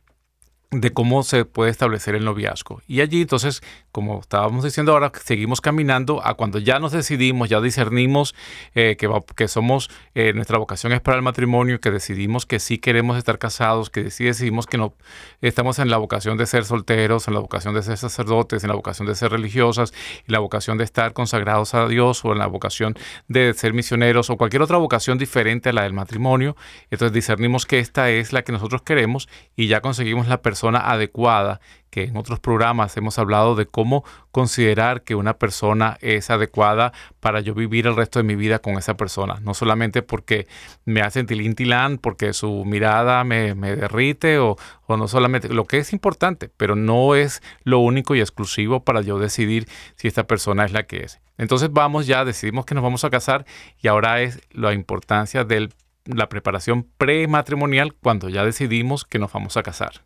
de 0.72 0.92
cómo 0.92 1.24
se 1.24 1.46
puede 1.46 1.72
establecer 1.72 2.16
el 2.16 2.26
noviazgo. 2.26 2.82
Y 2.88 3.02
allí 3.02 3.22
entonces, 3.22 3.62
como 3.98 4.20
estábamos 4.20 4.64
diciendo 4.64 4.92
ahora, 4.92 5.12
seguimos 5.24 5.60
caminando 5.60 6.24
a 6.24 6.36
cuando 6.36 6.60
ya 6.60 6.78
nos 6.78 6.92
decidimos, 6.92 7.50
ya 7.50 7.60
discernimos 7.60 8.36
eh, 8.76 8.96
que, 8.96 9.10
que 9.36 9.48
somos, 9.48 9.90
eh, 10.14 10.34
nuestra 10.34 10.60
vocación 10.60 10.94
es 10.94 11.02
para 11.02 11.18
el 11.18 11.24
matrimonio, 11.24 11.80
que 11.82 11.90
decidimos 11.90 12.46
que 12.46 12.60
sí 12.60 12.78
queremos 12.78 13.18
estar 13.18 13.40
casados, 13.40 13.90
que 13.90 14.12
sí 14.12 14.26
decidimos 14.26 14.68
que 14.68 14.78
no 14.78 14.94
estamos 15.42 15.80
en 15.80 15.90
la 15.90 15.98
vocación 15.98 16.38
de 16.38 16.46
ser 16.46 16.64
solteros, 16.64 17.28
en 17.28 17.34
la 17.34 17.40
vocación 17.40 17.74
de 17.74 17.82
ser 17.82 17.98
sacerdotes, 17.98 18.64
en 18.64 18.70
la 18.70 18.76
vocación 18.76 19.08
de 19.08 19.16
ser 19.16 19.32
religiosas, 19.32 19.92
en 20.28 20.34
la 20.34 20.38
vocación 20.38 20.78
de 20.78 20.84
estar 20.84 21.14
consagrados 21.14 21.74
a 21.74 21.88
Dios 21.88 22.24
o 22.24 22.34
en 22.34 22.38
la 22.38 22.46
vocación 22.46 22.94
de 23.28 23.56
ser 23.56 23.74
misioneros 23.74 24.30
o 24.30 24.38
cualquier 24.38 24.62
otra 24.62 24.78
vocación 24.78 25.18
diferente 25.18 25.70
a 25.70 25.74
la 25.74 25.82
del 25.82 25.94
matrimonio. 25.94 26.56
Entonces 26.92 27.14
discernimos 27.14 27.66
que 27.66 27.80
esta 27.80 28.12
es 28.12 28.32
la 28.32 28.44
que 28.44 28.52
nosotros 28.52 28.84
queremos 28.84 29.28
y 29.56 29.66
ya 29.66 29.82
conseguimos 29.82 30.28
la 30.28 30.44
persona 30.44 30.82
adecuada, 30.82 31.62
que 31.90 32.04
en 32.04 32.18
otros 32.18 32.40
programas 32.40 32.96
hemos 32.98 33.20
hablado 33.20 33.56
de 33.56 33.66
cómo 33.66 34.04
considerar 34.32 35.04
que 35.04 35.16
una 35.16 35.34
persona 35.34 35.98
es 36.02 36.30
adecuada 36.30 36.94
para 37.20 37.40
yo 37.40 37.54
vivir 37.54 37.88
el 37.88 37.96
resto 37.96 38.20
de 38.20 38.24
mi 38.24 38.36
vida 38.36 38.60
con 38.60 38.78
esa 38.78 38.98
persona. 38.98 39.40
No 39.42 39.54
solamente 39.54 40.02
porque 40.02 40.48
me 40.86 41.02
hace 41.02 41.24
tilintilán, 41.24 41.98
porque 41.98 42.34
su 42.34 42.66
mirada 42.66 43.24
me, 43.24 43.54
derrite 43.56 44.40
o, 44.40 44.58
o 44.86 44.98
no 44.98 45.08
solamente, 45.08 45.50
lo 45.50 45.66
que 45.66 45.80
es 45.80 45.94
importante, 45.94 46.50
pero 46.56 46.76
no 46.76 47.16
es 47.16 47.42
lo 47.64 47.80
único 47.80 48.16
y 48.16 48.20
exclusivo 48.20 48.84
para 48.84 49.02
yo 49.02 49.20
decidir 49.20 49.68
si 49.96 50.08
esta 50.08 50.26
persona 50.26 50.66
es 50.66 50.72
la 50.72 50.84
que 50.84 51.04
es. 51.04 51.20
Entonces 51.38 51.72
vamos 51.72 52.08
ya, 52.08 52.26
decidimos 52.26 52.66
que 52.66 52.76
nos 52.76 52.84
vamos 52.84 53.04
a 53.04 53.10
casar 53.10 53.46
y 53.80 53.88
ahora 53.88 54.22
es 54.22 54.42
la 54.52 54.74
importancia 54.74 55.44
de 55.44 55.70
la 56.06 56.30
preparación 56.30 56.88
prematrimonial 56.98 57.94
cuando 57.94 58.30
ya 58.30 58.44
decidimos 58.44 59.06
que 59.06 59.20
nos 59.20 59.32
vamos 59.32 59.58
a 59.58 59.64
casar. 59.64 60.04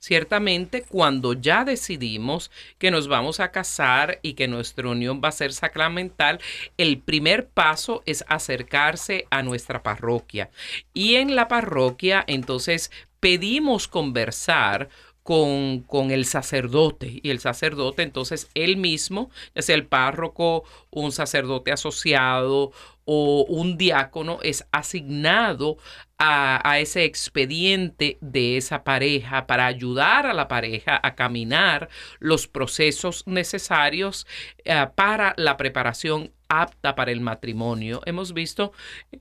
Ciertamente, 0.00 0.82
cuando 0.82 1.34
ya 1.34 1.66
decidimos 1.66 2.50
que 2.78 2.90
nos 2.90 3.06
vamos 3.06 3.38
a 3.38 3.50
casar 3.50 4.18
y 4.22 4.32
que 4.32 4.48
nuestra 4.48 4.88
unión 4.88 5.20
va 5.22 5.28
a 5.28 5.32
ser 5.32 5.52
sacramental, 5.52 6.40
el 6.78 6.98
primer 6.98 7.48
paso 7.48 8.02
es 8.06 8.24
acercarse 8.26 9.26
a 9.30 9.42
nuestra 9.42 9.82
parroquia. 9.82 10.48
Y 10.94 11.16
en 11.16 11.36
la 11.36 11.48
parroquia, 11.48 12.24
entonces, 12.26 12.90
pedimos 13.20 13.88
conversar 13.88 14.88
con, 15.22 15.80
con, 15.80 16.10
el 16.10 16.24
sacerdote. 16.24 17.20
Y 17.22 17.28
el 17.28 17.40
sacerdote, 17.40 18.02
entonces, 18.02 18.48
él 18.54 18.78
mismo, 18.78 19.30
ya 19.54 19.60
sea 19.60 19.74
el 19.74 19.86
párroco, 19.86 20.64
un 20.88 21.12
sacerdote 21.12 21.72
asociado 21.72 22.72
o 23.04 23.44
un 23.48 23.76
diácono, 23.76 24.38
es 24.42 24.64
asignado 24.72 25.76
a, 26.22 26.78
ese 26.78 27.04
expediente 27.04 28.18
de 28.20 28.58
esa 28.58 28.84
pareja 28.84 29.46
para 29.46 29.66
ayudar 29.66 30.26
a 30.26 30.34
la 30.34 30.48
pareja 30.48 31.00
a 31.02 31.14
caminar 31.14 31.88
los 32.18 32.46
procesos 32.46 33.26
necesarios 33.26 34.26
eh, 34.64 34.86
para 34.94 35.32
la 35.38 35.56
preparación 35.56 36.32
apta 36.48 36.94
para 36.94 37.12
el 37.12 37.20
matrimonio. 37.20 38.02
Hemos 38.04 38.34
visto 38.34 38.72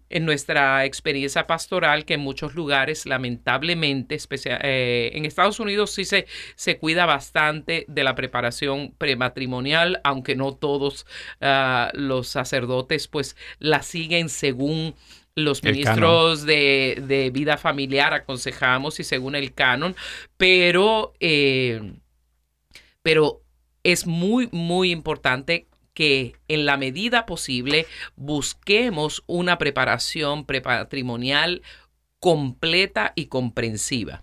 en 0.09 0.25
nuestra 0.25 0.83
experiencia 0.83 1.47
pastoral 1.47 2.03
que 2.03 2.15
en 2.15 2.21
muchos 2.21 2.55
lugares, 2.55 3.05
lamentablemente, 3.05 4.17
eh, 4.45 5.11
en 5.13 5.25
Estados 5.25 5.59
Unidos 5.59 5.91
sí 5.91 6.03
se, 6.03 6.25
se 6.55 6.79
cuida 6.79 7.05
bastante 7.05 7.85
de 7.87 8.03
la 8.03 8.15
preparación 8.15 8.93
prematrimonial, 8.97 10.01
aunque 10.03 10.35
no 10.35 10.53
todos 10.55 11.05
ah, 11.39 11.91
los 11.93 12.27
sacerdotes 12.27 13.07
pues 13.07 13.37
la 13.59 13.83
siguen 13.83 14.27
según 14.27 14.95
los 15.43 15.63
ministros 15.63 16.45
de, 16.45 17.31
vida 17.33 17.57
familiar 17.57 18.13
aconsejamos 18.13 18.99
y 18.99 19.03
según 19.03 19.35
el 19.35 19.53
canon, 19.53 19.95
pero, 20.37 21.13
eh, 21.19 21.93
pero 23.01 23.41
es 23.83 24.07
muy, 24.07 24.49
muy 24.51 24.91
importante 24.91 25.67
que 25.93 26.35
en 26.47 26.65
la 26.65 26.77
medida 26.77 27.25
posible 27.25 27.85
busquemos 28.15 29.23
una 29.27 29.57
preparación 29.57 30.45
prepatrimonial 30.45 31.61
completa 32.19 33.13
y 33.15 33.25
comprensiva. 33.25 34.21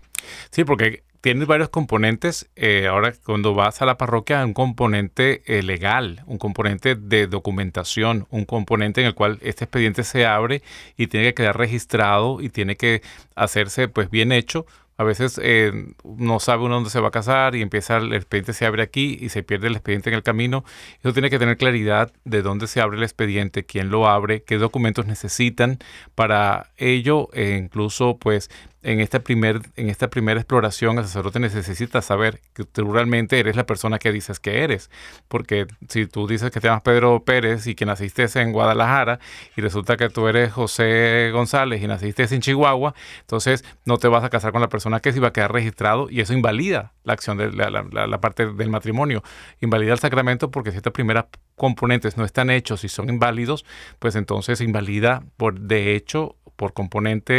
Sí, 0.51 0.63
porque 0.63 1.03
tiene 1.21 1.45
varios 1.45 1.69
componentes. 1.69 2.49
Eh, 2.55 2.87
ahora, 2.87 3.13
cuando 3.25 3.53
vas 3.53 3.81
a 3.81 3.85
la 3.85 3.97
parroquia, 3.97 4.45
un 4.45 4.53
componente 4.53 5.41
eh, 5.45 5.63
legal, 5.63 6.23
un 6.25 6.37
componente 6.37 6.95
de 6.95 7.27
documentación, 7.27 8.27
un 8.29 8.45
componente 8.45 9.01
en 9.01 9.07
el 9.07 9.13
cual 9.15 9.39
este 9.41 9.65
expediente 9.65 10.03
se 10.03 10.25
abre 10.25 10.61
y 10.97 11.07
tiene 11.07 11.27
que 11.27 11.35
quedar 11.35 11.57
registrado 11.57 12.41
y 12.41 12.49
tiene 12.49 12.75
que 12.75 13.01
hacerse 13.35 13.87
pues 13.87 14.09
bien 14.09 14.31
hecho 14.31 14.65
a 14.97 15.03
veces 15.03 15.39
eh, 15.43 15.93
no 16.03 16.39
sabe 16.39 16.63
uno 16.63 16.75
dónde 16.75 16.89
se 16.89 16.99
va 16.99 17.09
a 17.09 17.11
casar 17.11 17.55
y 17.55 17.61
empieza 17.61 17.97
el 17.97 18.13
expediente 18.13 18.53
se 18.53 18.65
abre 18.65 18.81
aquí 18.81 19.17
y 19.21 19.29
se 19.29 19.43
pierde 19.43 19.67
el 19.67 19.75
expediente 19.75 20.09
en 20.09 20.15
el 20.15 20.23
camino. 20.23 20.65
Eso 21.03 21.13
tiene 21.13 21.29
que 21.29 21.37
tener 21.37 21.57
claridad 21.57 22.11
de 22.25 22.41
dónde 22.41 22.65
se 22.65 22.81
abre 22.81 22.97
el 22.97 23.03
expediente, 23.03 23.63
quién 23.63 23.89
lo 23.89 24.07
abre, 24.07 24.41
qué 24.41 24.57
documentos 24.57 25.05
necesitan 25.05 25.77
para 26.15 26.71
ello, 26.77 27.29
incluso 27.35 28.17
pues 28.17 28.49
en, 28.83 28.99
este 28.99 29.19
primer, 29.19 29.61
en 29.75 29.89
esta 29.89 30.09
primera 30.09 30.39
exploración 30.39 30.97
el 30.97 31.05
sacerdote 31.05 31.39
necesita 31.39 32.01
saber 32.01 32.41
que 32.53 32.63
tú 32.63 32.91
realmente 32.91 33.39
eres 33.39 33.55
la 33.55 33.65
persona 33.65 33.99
que 33.99 34.11
dices 34.11 34.39
que 34.39 34.63
eres. 34.63 34.89
Porque 35.27 35.67
si 35.89 36.05
tú 36.05 36.27
dices 36.27 36.51
que 36.51 36.59
te 36.59 36.67
llamas 36.67 36.83
Pedro 36.83 37.23
Pérez 37.23 37.67
y 37.67 37.75
que 37.75 37.85
naciste 37.85 38.27
en 38.35 38.51
Guadalajara 38.51 39.19
y 39.55 39.61
resulta 39.61 39.97
que 39.97 40.09
tú 40.09 40.27
eres 40.27 40.53
José 40.53 41.31
González 41.33 41.81
y 41.81 41.87
naciste 41.87 42.23
en 42.23 42.41
Chihuahua, 42.41 42.93
entonces 43.21 43.63
no 43.85 43.97
te 43.97 44.07
vas 44.07 44.23
a 44.23 44.29
casar 44.29 44.51
con 44.51 44.61
la 44.61 44.69
persona 44.69 44.99
que 44.99 45.11
se 45.11 45.17
iba 45.17 45.29
a 45.29 45.33
quedar 45.33 45.51
registrado 45.51 46.09
y 46.09 46.21
eso 46.21 46.33
invalida 46.33 46.93
la 47.03 47.13
acción 47.13 47.37
de 47.37 47.51
la, 47.51 47.69
la 47.69 48.21
parte 48.21 48.45
del 48.45 48.69
matrimonio. 48.69 49.23
Invalida 49.61 49.93
el 49.93 49.99
sacramento 49.99 50.51
porque 50.51 50.71
si 50.71 50.77
estas 50.77 50.93
primeras 50.93 51.25
componentes 51.55 52.17
no 52.17 52.25
están 52.25 52.49
hechos 52.49 52.83
y 52.83 52.89
son 52.89 53.09
inválidos, 53.09 53.65
pues 53.99 54.15
entonces 54.15 54.61
invalida 54.61 55.23
por 55.37 55.59
de 55.59 55.95
hecho 55.95 56.35
por 56.57 56.73
componente 56.73 57.33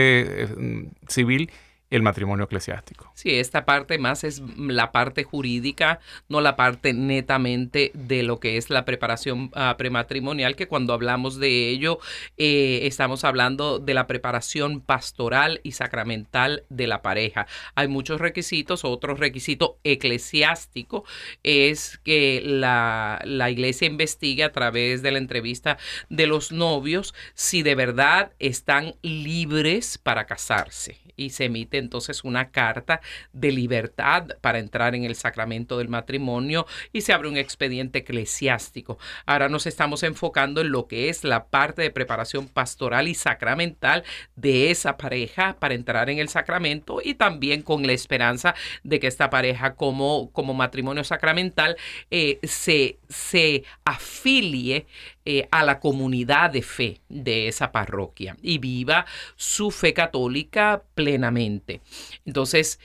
eh, 0.44 0.88
civil 1.08 1.50
el 1.90 2.02
matrimonio 2.02 2.44
eclesiástico. 2.44 3.10
Sí, 3.14 3.30
esta 3.30 3.64
parte 3.64 3.98
más 3.98 4.24
es 4.24 4.42
la 4.56 4.92
parte 4.92 5.24
jurídica, 5.24 6.00
no 6.28 6.40
la 6.40 6.54
parte 6.56 6.92
netamente 6.92 7.90
de 7.94 8.22
lo 8.22 8.40
que 8.40 8.58
es 8.58 8.68
la 8.68 8.84
preparación 8.84 9.50
ah, 9.54 9.74
prematrimonial, 9.78 10.54
que 10.54 10.68
cuando 10.68 10.92
hablamos 10.92 11.38
de 11.38 11.70
ello 11.70 11.98
eh, 12.36 12.80
estamos 12.82 13.24
hablando 13.24 13.78
de 13.78 13.94
la 13.94 14.06
preparación 14.06 14.80
pastoral 14.80 15.60
y 15.62 15.72
sacramental 15.72 16.64
de 16.68 16.86
la 16.86 17.00
pareja. 17.00 17.46
Hay 17.74 17.88
muchos 17.88 18.20
requisitos, 18.20 18.84
otro 18.84 19.14
requisito 19.14 19.78
eclesiástico 19.82 21.04
es 21.42 21.98
que 22.04 22.42
la, 22.44 23.20
la 23.24 23.50
iglesia 23.50 23.86
investigue 23.86 24.44
a 24.44 24.52
través 24.52 25.00
de 25.00 25.12
la 25.12 25.18
entrevista 25.18 25.78
de 26.10 26.26
los 26.26 26.52
novios 26.52 27.14
si 27.34 27.62
de 27.62 27.74
verdad 27.74 28.32
están 28.38 28.94
libres 29.02 29.96
para 29.96 30.26
casarse 30.26 30.98
y 31.16 31.30
se 31.30 31.46
emite 31.46 31.77
entonces 31.78 32.24
una 32.24 32.50
carta 32.50 33.00
de 33.32 33.52
libertad 33.52 34.26
para 34.40 34.58
entrar 34.58 34.94
en 34.94 35.04
el 35.04 35.14
sacramento 35.14 35.78
del 35.78 35.88
matrimonio 35.88 36.66
y 36.92 37.02
se 37.02 37.12
abre 37.12 37.28
un 37.28 37.36
expediente 37.36 38.00
eclesiástico. 38.00 38.98
Ahora 39.26 39.48
nos 39.48 39.66
estamos 39.66 40.02
enfocando 40.02 40.60
en 40.60 40.70
lo 40.70 40.86
que 40.86 41.08
es 41.08 41.24
la 41.24 41.46
parte 41.46 41.82
de 41.82 41.90
preparación 41.90 42.48
pastoral 42.48 43.08
y 43.08 43.14
sacramental 43.14 44.04
de 44.36 44.70
esa 44.70 44.96
pareja 44.96 45.56
para 45.58 45.74
entrar 45.74 46.10
en 46.10 46.18
el 46.18 46.28
sacramento 46.28 47.00
y 47.02 47.14
también 47.14 47.62
con 47.62 47.86
la 47.86 47.92
esperanza 47.92 48.54
de 48.82 49.00
que 49.00 49.06
esta 49.06 49.30
pareja 49.30 49.74
como, 49.74 50.30
como 50.32 50.54
matrimonio 50.54 51.04
sacramental 51.04 51.76
eh, 52.10 52.38
se, 52.42 52.98
se 53.08 53.64
afilie 53.84 54.86
eh, 55.30 55.46
a 55.50 55.62
la 55.62 55.78
comunidad 55.78 56.50
de 56.50 56.62
fe 56.62 57.02
de 57.10 57.48
esa 57.48 57.70
parroquia 57.70 58.34
y 58.40 58.56
viva 58.56 59.04
su 59.36 59.70
fe 59.70 59.92
católica 59.92 60.82
plenamente. 60.94 61.82
Entonces, 62.24 62.78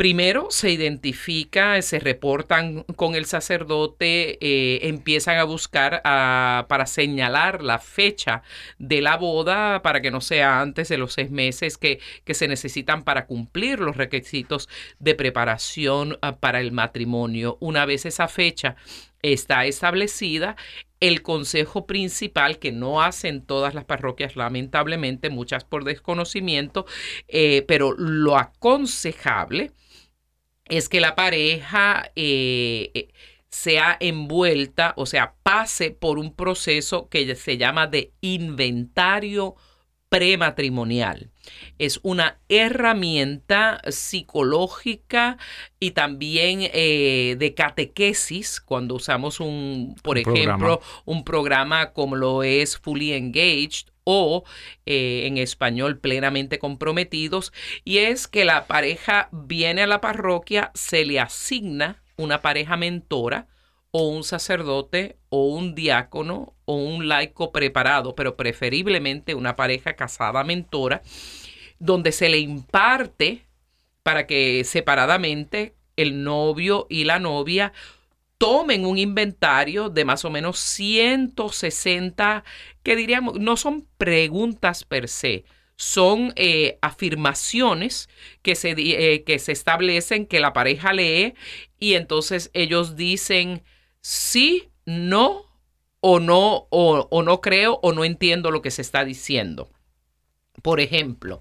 Primero 0.00 0.46
se 0.48 0.70
identifica, 0.70 1.82
se 1.82 1.98
reportan 1.98 2.84
con 2.96 3.14
el 3.14 3.26
sacerdote, 3.26 4.38
eh, 4.40 4.88
empiezan 4.88 5.36
a 5.36 5.44
buscar 5.44 6.00
para 6.02 6.86
señalar 6.86 7.62
la 7.62 7.78
fecha 7.78 8.42
de 8.78 9.02
la 9.02 9.18
boda 9.18 9.82
para 9.82 10.00
que 10.00 10.10
no 10.10 10.22
sea 10.22 10.62
antes 10.62 10.88
de 10.88 10.96
los 10.96 11.12
seis 11.12 11.30
meses 11.30 11.76
que, 11.76 12.00
que 12.24 12.32
se 12.32 12.48
necesitan 12.48 13.04
para 13.04 13.26
cumplir 13.26 13.80
los 13.80 13.98
requisitos 13.98 14.70
de 15.00 15.14
preparación 15.14 16.16
ah, 16.22 16.36
para 16.36 16.62
el 16.62 16.72
matrimonio. 16.72 17.58
Una 17.60 17.84
vez 17.84 18.06
esa 18.06 18.26
fecha 18.26 18.76
está 19.22 19.66
establecida, 19.66 20.56
el 21.00 21.22
consejo 21.22 21.86
principal, 21.86 22.58
que 22.58 22.72
no 22.72 23.02
hacen 23.02 23.44
todas 23.44 23.74
las 23.74 23.84
parroquias, 23.84 24.36
lamentablemente, 24.36 25.30
muchas 25.30 25.64
por 25.64 25.84
desconocimiento, 25.84 26.86
eh, 27.28 27.64
pero 27.66 27.94
lo 27.96 28.36
aconsejable 28.36 29.72
es 30.66 30.88
que 30.88 31.00
la 31.00 31.16
pareja 31.16 32.12
eh, 32.16 32.90
eh, 32.94 33.08
sea 33.50 33.96
envuelta, 33.98 34.94
o 34.96 35.06
sea, 35.06 35.34
pase 35.42 35.90
por 35.90 36.18
un 36.18 36.34
proceso 36.34 37.08
que 37.08 37.34
se 37.34 37.56
llama 37.56 37.86
de 37.86 38.12
inventario 38.20 39.56
prematrimonial. 40.08 41.30
Es 41.78 42.00
una 42.02 42.38
herramienta 42.48 43.80
psicológica 43.88 45.38
y 45.78 45.92
también 45.92 46.60
eh, 46.62 47.36
de 47.38 47.54
catequesis 47.54 48.60
cuando 48.60 48.96
usamos 48.96 49.40
un, 49.40 49.96
por 50.02 50.18
ejemplo, 50.18 50.80
un 51.04 51.24
programa 51.24 51.92
como 51.92 52.16
lo 52.16 52.42
es 52.42 52.78
Fully 52.78 53.12
Engaged 53.12 53.86
o 54.04 54.44
eh, 54.86 55.26
en 55.26 55.38
español 55.38 55.98
plenamente 55.98 56.58
comprometidos. 56.58 57.52
Y 57.84 57.98
es 57.98 58.28
que 58.28 58.44
la 58.44 58.66
pareja 58.66 59.28
viene 59.32 59.82
a 59.82 59.86
la 59.86 60.00
parroquia, 60.00 60.70
se 60.74 61.04
le 61.04 61.20
asigna 61.20 62.02
una 62.16 62.42
pareja 62.42 62.76
mentora, 62.76 63.46
o 63.92 64.08
un 64.08 64.24
sacerdote 64.24 65.16
o 65.28 65.46
un 65.46 65.74
diácono 65.74 66.54
o 66.64 66.74
un 66.74 67.08
laico 67.08 67.52
preparado, 67.52 68.14
pero 68.14 68.36
preferiblemente 68.36 69.34
una 69.34 69.56
pareja 69.56 69.94
casada 69.94 70.44
mentora, 70.44 71.02
donde 71.78 72.12
se 72.12 72.28
le 72.28 72.38
imparte 72.38 73.46
para 74.02 74.26
que 74.26 74.64
separadamente 74.64 75.74
el 75.96 76.22
novio 76.22 76.86
y 76.88 77.04
la 77.04 77.18
novia 77.18 77.72
tomen 78.38 78.86
un 78.86 78.96
inventario 78.96 79.90
de 79.90 80.04
más 80.06 80.24
o 80.24 80.30
menos 80.30 80.58
160, 80.58 82.42
que 82.82 82.96
diríamos, 82.96 83.38
no 83.38 83.56
son 83.58 83.86
preguntas 83.98 84.84
per 84.84 85.08
se, 85.08 85.44
son 85.76 86.32
eh, 86.36 86.78
afirmaciones 86.80 88.08
que 88.42 88.54
se, 88.54 88.74
eh, 88.78 89.24
que 89.24 89.38
se 89.38 89.52
establecen, 89.52 90.26
que 90.26 90.40
la 90.40 90.54
pareja 90.54 90.92
lee 90.92 91.34
y 91.78 91.94
entonces 91.94 92.50
ellos 92.54 92.96
dicen, 92.96 93.62
sí, 94.00 94.70
no 94.84 95.44
o 96.00 96.18
no, 96.18 96.66
o, 96.70 97.22
no 97.22 97.40
creo 97.40 97.78
o 97.82 97.92
no 97.92 98.04
entiendo 98.04 98.50
lo 98.50 98.62
que 98.62 98.70
se 98.70 98.82
está 98.82 99.04
diciendo. 99.04 99.68
Por 100.62 100.80
ejemplo, 100.80 101.40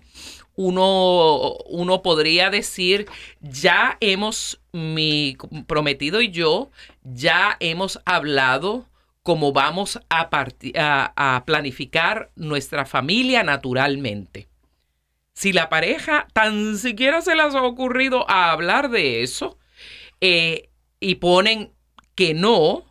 uno, 0.56 1.54
uno, 1.66 2.02
podría 2.02 2.50
decir, 2.50 3.08
ya 3.42 3.98
hemos, 4.02 4.62
mi 4.72 5.38
prometido 5.68 6.22
y 6.22 6.32
yo, 6.32 6.72
ya 7.04 7.58
hemos 7.60 8.00
hablado 8.06 8.86
cómo 9.24 9.52
vamos 9.52 10.00
a, 10.10 11.44
planificar 11.46 12.32
nuestra 12.36 12.86
familia 12.86 13.44
naturalmente. 13.44 14.48
Si 15.34 15.54
la 15.54 15.70
pareja 15.70 16.28
tan 16.34 16.78
siquiera 16.78 17.22
se 17.22 17.36
les 17.36 17.56
ha 17.56 17.64
ocurrido 17.64 18.30
hablar 18.30 18.90
de 18.90 19.24
eso 19.24 19.58
eh, 20.20 20.70
y 21.00 21.16
ponen 21.16 21.72
que 22.20 22.34
no, 22.34 22.84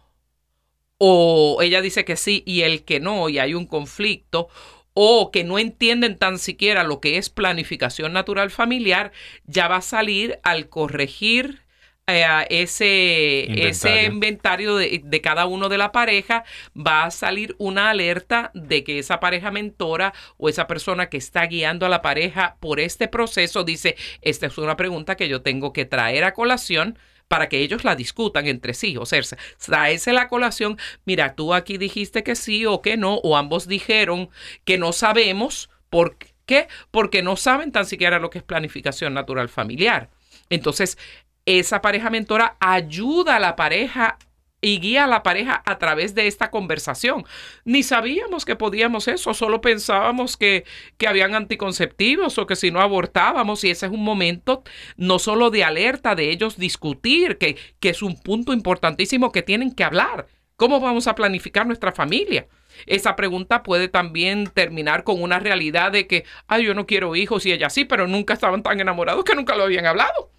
o 0.97 1.59
ella 1.61 1.83
dice 1.83 2.07
que 2.07 2.17
sí 2.17 2.43
y 2.47 2.63
el 2.63 2.83
que 2.87 2.99
no, 2.99 3.29
y 3.29 3.39
hay 3.39 3.53
un 3.53 3.67
conflicto, 3.67 4.49
o 4.95 5.31
que 5.31 5.45
no 5.45 5.59
entienden 5.59 6.17
tan 6.17 6.39
siquiera 6.39 6.83
lo 6.83 6.99
que 7.01 7.19
es 7.19 7.29
planificación 7.29 8.15
natural 8.15 8.51
familiar, 8.51 9.13
ya 9.45 9.69
va 9.69 9.77
a 9.77 9.83
salir 9.83 10.41
al 10.45 10.71
corregir 10.71 11.61
eh, 12.07 12.25
ese 12.49 13.45
inventario, 13.49 13.69
ese 13.69 14.05
inventario 14.07 14.77
de, 14.77 15.03
de, 15.05 15.21
cada 15.21 15.45
uno 15.45 15.69
de 15.69 15.77
la 15.77 15.93
pareja, 15.93 16.45
va 16.75 17.05
a 17.05 17.11
salir 17.11 17.55
una 17.59 17.91
alerta 17.91 18.51
de 18.55 18.83
que 18.83 18.99
esa 18.99 19.21
pareja 19.21 19.51
mentora 19.51 20.15
o 20.39 20.49
esa 20.49 20.67
persona 20.67 21.11
que 21.11 21.19
está 21.19 21.45
guiando 21.45 21.85
a 21.85 21.91
la 21.91 22.01
pareja 22.01 22.57
por 22.61 22.81
este 22.81 23.09
proceso 23.09 23.63
dice, 23.63 23.95
esta 24.23 24.47
es 24.47 24.57
una 24.57 24.79
pregunta 24.79 25.17
que 25.17 25.29
yo 25.29 25.43
tengo 25.43 25.75
que 25.75 25.85
traer 25.85 26.25
a 26.25 26.33
colación 26.33 26.99
para 27.29 27.49
que 27.49 27.61
ellos 27.61 27.85
la 27.85 27.95
discutan 27.95 28.47
entre 28.47 28.75
sí. 28.75 28.97
O 28.97 29.07
sea, 29.07 29.21
traerse 29.65 30.13
la 30.13 30.29
colación, 30.29 30.79
mira, 31.05 31.35
tú 31.35 31.55
aquí 31.55 31.79
dijiste 31.79 32.25
que 32.25 32.35
sí 32.35 32.67
o 32.67 32.83
que 32.83 32.97
no, 32.97 33.17
o 33.17 33.37
ambos 33.37 33.69
dijeron 33.69 34.31
que 34.65 34.79
no 34.79 34.93
sabemos 34.93 35.71
por 35.91 36.17
qué, 36.47 36.69
porque 36.91 37.23
no 37.23 37.37
saben 37.37 37.71
tan 37.71 37.87
siquiera 37.87 38.19
lo 38.19 38.31
que 38.31 38.39
es 38.39 38.45
planificación 38.45 39.15
natural 39.15 39.49
familiar. 39.49 40.11
Entonces, 40.51 40.99
esa 41.47 41.81
pareja 41.81 42.11
mentora 42.11 42.57
ayuda 42.61 43.37
a 43.37 43.41
la 43.41 43.57
pareja 43.57 44.19
y 44.61 44.81
guía 44.81 45.05
a 45.05 45.09
la 45.09 45.23
pareja 45.23 45.63
a 45.65 45.79
través 45.79 46.15
de 46.15 46.27
esta 46.27 46.51
conversación. 46.51 47.25
Ni 47.65 47.83
sabíamos 47.83 48.45
que 48.45 48.57
podíamos 48.57 49.09
eso, 49.09 49.35
solo 49.35 49.61
pensábamos 49.61 50.37
que, 50.37 50.65
que 50.97 51.07
habían 51.07 51.35
anticonceptivos 51.35 52.39
o 52.39 52.47
que 52.47 52.57
si 52.57 52.71
no 52.71 52.81
abortábamos 52.81 53.65
y 53.65 53.71
ese 53.71 53.87
es 53.87 53.93
un 53.93 54.03
momento 54.03 54.63
no 54.97 55.19
solo 55.19 55.51
de 55.51 55.65
alerta 55.65 56.15
de 56.15 56.31
ellos 56.31 56.59
discutir, 56.59 57.39
que, 57.39 57.57
que 57.81 57.91
es 57.91 58.03
un 58.03 58.21
punto 58.21 58.53
importantísimo 58.53 59.33
que 59.33 59.43
tienen 59.43 59.73
que 59.73 59.85
hablar. 59.85 60.27
¿Cómo 60.57 60.81
vamos 60.81 61.07
a 61.07 61.15
planificar 61.15 61.67
nuestra 61.67 61.93
familia? 61.93 62.49
Esa 62.87 63.15
pregunta 63.15 63.63
puede 63.63 63.89
también 63.89 64.49
terminar 64.49 65.05
con 65.05 65.23
una 65.23 65.39
realidad 65.39 65.93
de 65.93 66.09
que, 66.09 66.25
ay, 66.49 66.65
yo 66.65 66.75
no 66.75 66.85
quiero 66.85 67.15
hijos 67.15 67.47
y 67.47 67.53
ella 67.53 67.71
sí, 67.71 67.85
pero 67.85 68.09
nunca 68.09 68.35
estaban 68.35 68.65
tan 68.65 68.81
enamorados 68.81 69.25
que 69.25 69.37
nunca 69.37 69.55
lo 69.55 69.63
habían 69.63 69.87
hablado. 69.87 70.33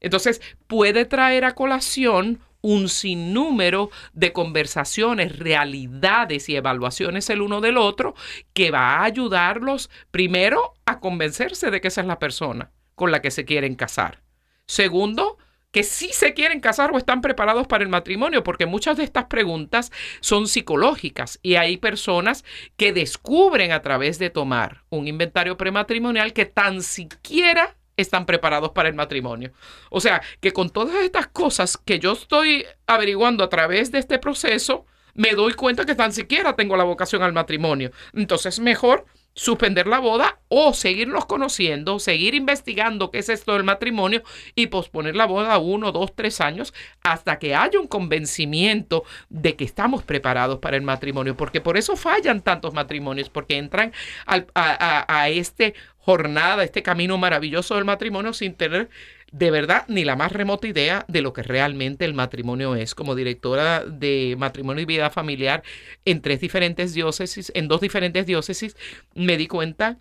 Entonces, 0.00 0.42
puede 0.66 1.06
traer 1.06 1.46
a 1.46 1.54
colación 1.54 2.40
un 2.62 2.88
sinnúmero 2.88 3.90
de 4.14 4.32
conversaciones, 4.32 5.38
realidades 5.38 6.48
y 6.48 6.56
evaluaciones 6.56 7.28
el 7.28 7.42
uno 7.42 7.60
del 7.60 7.76
otro 7.76 8.14
que 8.54 8.70
va 8.70 8.96
a 8.96 9.04
ayudarlos 9.04 9.90
primero 10.10 10.74
a 10.86 11.00
convencerse 11.00 11.70
de 11.70 11.80
que 11.80 11.88
esa 11.88 12.00
es 12.00 12.06
la 12.06 12.18
persona 12.18 12.70
con 12.94 13.10
la 13.10 13.20
que 13.20 13.30
se 13.30 13.44
quieren 13.44 13.74
casar. 13.74 14.22
Segundo, 14.66 15.38
que 15.72 15.82
sí 15.82 16.10
se 16.12 16.34
quieren 16.34 16.60
casar 16.60 16.92
o 16.92 16.98
están 16.98 17.20
preparados 17.20 17.66
para 17.66 17.82
el 17.82 17.90
matrimonio, 17.90 18.44
porque 18.44 18.66
muchas 18.66 18.96
de 18.98 19.04
estas 19.04 19.24
preguntas 19.24 19.90
son 20.20 20.46
psicológicas 20.46 21.40
y 21.42 21.56
hay 21.56 21.78
personas 21.78 22.44
que 22.76 22.92
descubren 22.92 23.72
a 23.72 23.82
través 23.82 24.18
de 24.18 24.30
tomar 24.30 24.84
un 24.90 25.08
inventario 25.08 25.56
prematrimonial 25.56 26.32
que 26.32 26.44
tan 26.44 26.82
siquiera 26.82 27.76
están 28.02 28.26
preparados 28.26 28.70
para 28.70 28.88
el 28.88 28.94
matrimonio. 28.94 29.52
O 29.90 30.00
sea, 30.00 30.22
que 30.40 30.52
con 30.52 30.70
todas 30.70 30.96
estas 30.96 31.28
cosas 31.28 31.76
que 31.76 31.98
yo 31.98 32.12
estoy 32.12 32.64
averiguando 32.86 33.44
a 33.44 33.48
través 33.48 33.90
de 33.90 33.98
este 33.98 34.18
proceso, 34.18 34.86
me 35.14 35.32
doy 35.32 35.54
cuenta 35.54 35.84
que 35.84 35.94
tan 35.94 36.12
siquiera 36.12 36.56
tengo 36.56 36.76
la 36.76 36.84
vocación 36.84 37.22
al 37.22 37.32
matrimonio. 37.32 37.90
Entonces, 38.14 38.60
mejor 38.60 39.06
suspender 39.34 39.86
la 39.86 39.98
boda 39.98 40.40
o 40.48 40.74
seguirnos 40.74 41.24
conociendo, 41.24 41.98
seguir 41.98 42.34
investigando 42.34 43.10
qué 43.10 43.18
es 43.18 43.28
esto 43.28 43.54
del 43.54 43.64
matrimonio 43.64 44.22
y 44.54 44.66
posponer 44.66 45.16
la 45.16 45.26
boda 45.26 45.56
uno, 45.58 45.90
dos, 45.90 46.14
tres 46.14 46.40
años 46.40 46.74
hasta 47.02 47.38
que 47.38 47.54
haya 47.54 47.80
un 47.80 47.86
convencimiento 47.86 49.04
de 49.30 49.56
que 49.56 49.64
estamos 49.64 50.02
preparados 50.02 50.58
para 50.58 50.76
el 50.76 50.82
matrimonio, 50.82 51.36
porque 51.36 51.60
por 51.60 51.78
eso 51.78 51.96
fallan 51.96 52.42
tantos 52.42 52.74
matrimonios, 52.74 53.30
porque 53.30 53.56
entran 53.56 53.92
a, 54.26 54.44
a, 54.54 55.20
a 55.20 55.28
este 55.30 55.74
jornada, 56.04 56.64
este 56.64 56.82
camino 56.82 57.16
maravilloso 57.16 57.76
del 57.76 57.84
matrimonio 57.84 58.32
sin 58.32 58.54
tener 58.54 58.90
de 59.30 59.50
verdad 59.50 59.84
ni 59.88 60.04
la 60.04 60.16
más 60.16 60.32
remota 60.32 60.66
idea 60.66 61.04
de 61.08 61.22
lo 61.22 61.32
que 61.32 61.42
realmente 61.42 62.04
el 62.04 62.12
matrimonio 62.12 62.74
es. 62.74 62.94
Como 62.94 63.14
directora 63.14 63.84
de 63.84 64.34
matrimonio 64.36 64.82
y 64.82 64.86
vida 64.86 65.10
familiar 65.10 65.62
en 66.04 66.20
tres 66.20 66.40
diferentes 66.40 66.92
diócesis, 66.92 67.52
en 67.54 67.68
dos 67.68 67.80
diferentes 67.80 68.26
diócesis, 68.26 68.76
me 69.14 69.36
di 69.36 69.46
cuenta 69.46 69.98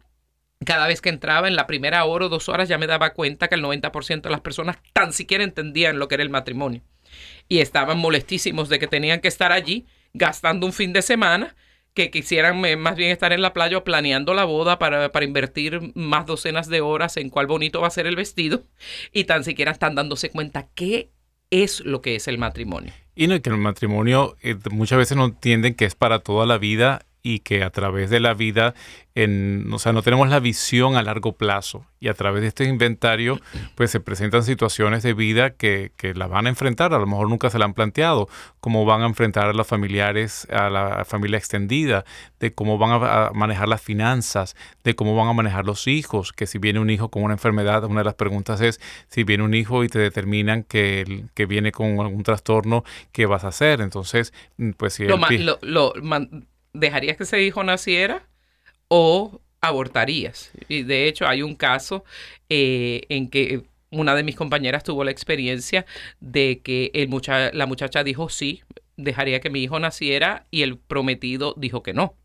cada 0.65 0.87
vez 0.87 1.01
que 1.01 1.09
entraba 1.09 1.47
en 1.47 1.55
la 1.55 1.67
primera 1.67 2.03
hora 2.05 2.25
o 2.25 2.29
dos 2.29 2.49
horas 2.49 2.67
ya 2.67 2.77
me 2.77 2.87
daba 2.87 3.13
cuenta 3.13 3.47
que 3.47 3.55
el 3.55 3.63
90% 3.63 4.21
de 4.21 4.29
las 4.29 4.41
personas 4.41 4.77
tan 4.93 5.13
siquiera 5.13 5.43
entendían 5.43 5.99
lo 5.99 6.07
que 6.07 6.15
era 6.15 6.23
el 6.23 6.29
matrimonio. 6.29 6.81
Y 7.47 7.59
estaban 7.59 7.99
molestísimos 7.99 8.69
de 8.69 8.79
que 8.79 8.87
tenían 8.87 9.21
que 9.21 9.27
estar 9.27 9.51
allí 9.51 9.85
gastando 10.13 10.65
un 10.65 10.73
fin 10.73 10.93
de 10.93 11.01
semana 11.01 11.55
que 11.93 12.09
quisieran 12.09 12.63
eh, 12.65 12.77
más 12.77 12.95
bien 12.95 13.11
estar 13.11 13.33
en 13.33 13.41
la 13.41 13.53
playa 13.53 13.83
planeando 13.83 14.33
la 14.33 14.45
boda 14.45 14.79
para, 14.79 15.11
para, 15.11 15.25
invertir 15.25 15.91
más 15.93 16.25
docenas 16.25 16.67
de 16.69 16.81
horas 16.81 17.17
en 17.17 17.29
cuál 17.29 17.47
bonito 17.47 17.81
va 17.81 17.87
a 17.87 17.91
ser 17.91 18.07
el 18.07 18.15
vestido 18.15 18.63
y 19.11 19.25
tan 19.25 19.43
siquiera 19.43 19.71
están 19.71 19.95
dándose 19.95 20.29
cuenta 20.29 20.67
qué 20.73 21.11
es 21.49 21.81
lo 21.81 22.01
que 22.01 22.15
es 22.15 22.27
el 22.27 22.37
matrimonio. 22.37 22.93
Y 23.13 23.27
no, 23.27 23.39
que 23.41 23.49
el 23.49 23.57
matrimonio 23.57 24.37
eh, 24.41 24.55
muchas 24.71 24.97
veces 24.97 25.17
no 25.17 25.25
entienden 25.25 25.75
que 25.75 25.85
es 25.85 25.95
para 25.95 26.19
toda 26.19 26.45
la 26.45 26.57
vida 26.57 27.05
y 27.23 27.39
que 27.39 27.63
a 27.63 27.69
través 27.69 28.09
de 28.09 28.19
la 28.19 28.33
vida 28.33 28.73
en, 29.13 29.67
o 29.73 29.79
sea, 29.79 29.91
no 29.91 30.01
tenemos 30.03 30.29
la 30.29 30.39
visión 30.39 30.95
a 30.95 31.01
largo 31.01 31.33
plazo. 31.33 31.85
Y 31.99 32.07
a 32.07 32.13
través 32.13 32.41
de 32.41 32.47
este 32.47 32.63
inventario 32.63 33.39
pues 33.75 33.91
se 33.91 33.99
presentan 33.99 34.43
situaciones 34.43 35.03
de 35.03 35.13
vida 35.13 35.51
que, 35.51 35.91
que 35.97 36.13
la 36.13 36.27
van 36.27 36.45
a 36.45 36.49
enfrentar, 36.49 36.93
a 36.93 36.99
lo 36.99 37.05
mejor 37.05 37.29
nunca 37.29 37.49
se 37.49 37.59
la 37.59 37.65
han 37.65 37.73
planteado, 37.73 38.29
cómo 38.59 38.85
van 38.85 39.01
a 39.01 39.05
enfrentar 39.05 39.47
a 39.47 39.53
los 39.53 39.67
familiares, 39.67 40.47
a 40.49 40.69
la 40.69 41.05
familia 41.05 41.37
extendida, 41.37 42.05
de 42.39 42.53
cómo 42.53 42.77
van 42.77 42.91
a, 43.03 43.31
manejar 43.33 43.67
las 43.67 43.81
finanzas, 43.81 44.55
de 44.83 44.95
cómo 44.95 45.15
van 45.15 45.27
a 45.27 45.33
manejar 45.33 45.65
los 45.65 45.87
hijos, 45.87 46.31
que 46.31 46.47
si 46.47 46.57
viene 46.57 46.79
un 46.79 46.89
hijo 46.89 47.09
con 47.09 47.23
una 47.23 47.33
enfermedad, 47.33 47.83
una 47.83 48.01
de 48.01 48.05
las 48.05 48.15
preguntas 48.15 48.61
es 48.61 48.79
si 49.09 49.23
viene 49.23 49.43
un 49.43 49.53
hijo 49.53 49.83
y 49.83 49.89
te 49.89 49.99
determinan 49.99 50.63
que, 50.63 51.25
que 51.33 51.45
viene 51.45 51.71
con 51.71 51.99
algún 51.99 52.23
trastorno, 52.23 52.83
¿qué 53.11 53.25
vas 53.25 53.43
a 53.43 53.49
hacer? 53.49 53.81
Entonces, 53.81 54.33
pues 54.77 54.93
si... 54.93 55.03
Lo, 55.05 55.17
lo, 55.61 55.93
lo 55.95 56.23
¿dejarías 56.73 57.17
que 57.17 57.23
ese 57.23 57.41
hijo 57.41 57.63
naciera 57.63 58.27
o 58.87 59.41
abortarías? 59.61 60.51
Y 60.69 60.83
de 60.83 61.07
hecho 61.07 61.27
hay 61.27 61.41
un 61.43 61.55
caso 61.55 62.03
eh, 62.49 63.03
en 63.09 63.29
que 63.29 63.63
una 63.91 64.15
de 64.15 64.23
mis 64.23 64.35
compañeras 64.35 64.83
tuvo 64.83 65.03
la 65.03 65.11
experiencia 65.11 65.85
de 66.19 66.61
que 66.63 66.91
el 66.93 67.09
mucha 67.09 67.51
la 67.53 67.65
muchacha 67.65 68.03
dijo 68.03 68.29
sí, 68.29 68.63
dejaría 68.97 69.41
que 69.41 69.49
mi 69.49 69.63
hijo 69.63 69.79
naciera 69.79 70.47
y 70.51 70.63
el 70.63 70.77
prometido 70.77 71.53
dijo 71.57 71.83
que 71.83 71.93
no 71.93 72.15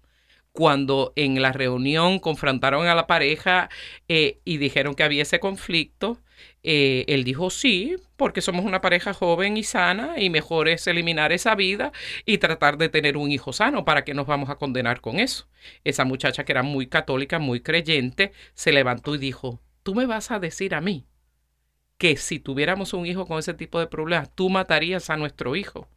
cuando 0.56 1.12
en 1.16 1.40
la 1.42 1.52
reunión 1.52 2.18
confrontaron 2.18 2.86
a 2.88 2.94
la 2.94 3.06
pareja 3.06 3.68
eh, 4.08 4.40
y 4.44 4.56
dijeron 4.56 4.94
que 4.94 5.04
había 5.04 5.22
ese 5.22 5.38
conflicto, 5.38 6.18
eh, 6.62 7.04
él 7.08 7.24
dijo 7.24 7.50
sí, 7.50 7.96
porque 8.16 8.40
somos 8.40 8.64
una 8.64 8.80
pareja 8.80 9.14
joven 9.14 9.56
y 9.56 9.64
sana 9.64 10.14
y 10.18 10.30
mejor 10.30 10.68
es 10.68 10.86
eliminar 10.86 11.32
esa 11.32 11.54
vida 11.54 11.92
y 12.24 12.38
tratar 12.38 12.78
de 12.78 12.88
tener 12.88 13.16
un 13.16 13.30
hijo 13.30 13.52
sano. 13.52 13.84
¿Para 13.84 14.04
qué 14.04 14.14
nos 14.14 14.26
vamos 14.26 14.50
a 14.50 14.56
condenar 14.56 15.00
con 15.00 15.18
eso? 15.18 15.48
Esa 15.84 16.04
muchacha 16.04 16.44
que 16.44 16.52
era 16.52 16.62
muy 16.62 16.86
católica, 16.86 17.38
muy 17.38 17.60
creyente, 17.60 18.32
se 18.54 18.72
levantó 18.72 19.14
y 19.14 19.18
dijo, 19.18 19.60
tú 19.82 19.94
me 19.94 20.06
vas 20.06 20.30
a 20.30 20.38
decir 20.38 20.74
a 20.74 20.80
mí 20.80 21.06
que 21.98 22.16
si 22.16 22.38
tuviéramos 22.38 22.92
un 22.92 23.06
hijo 23.06 23.26
con 23.26 23.38
ese 23.38 23.54
tipo 23.54 23.78
de 23.80 23.86
problemas, 23.86 24.34
tú 24.34 24.50
matarías 24.50 25.10
a 25.10 25.16
nuestro 25.16 25.56
hijo 25.56 25.88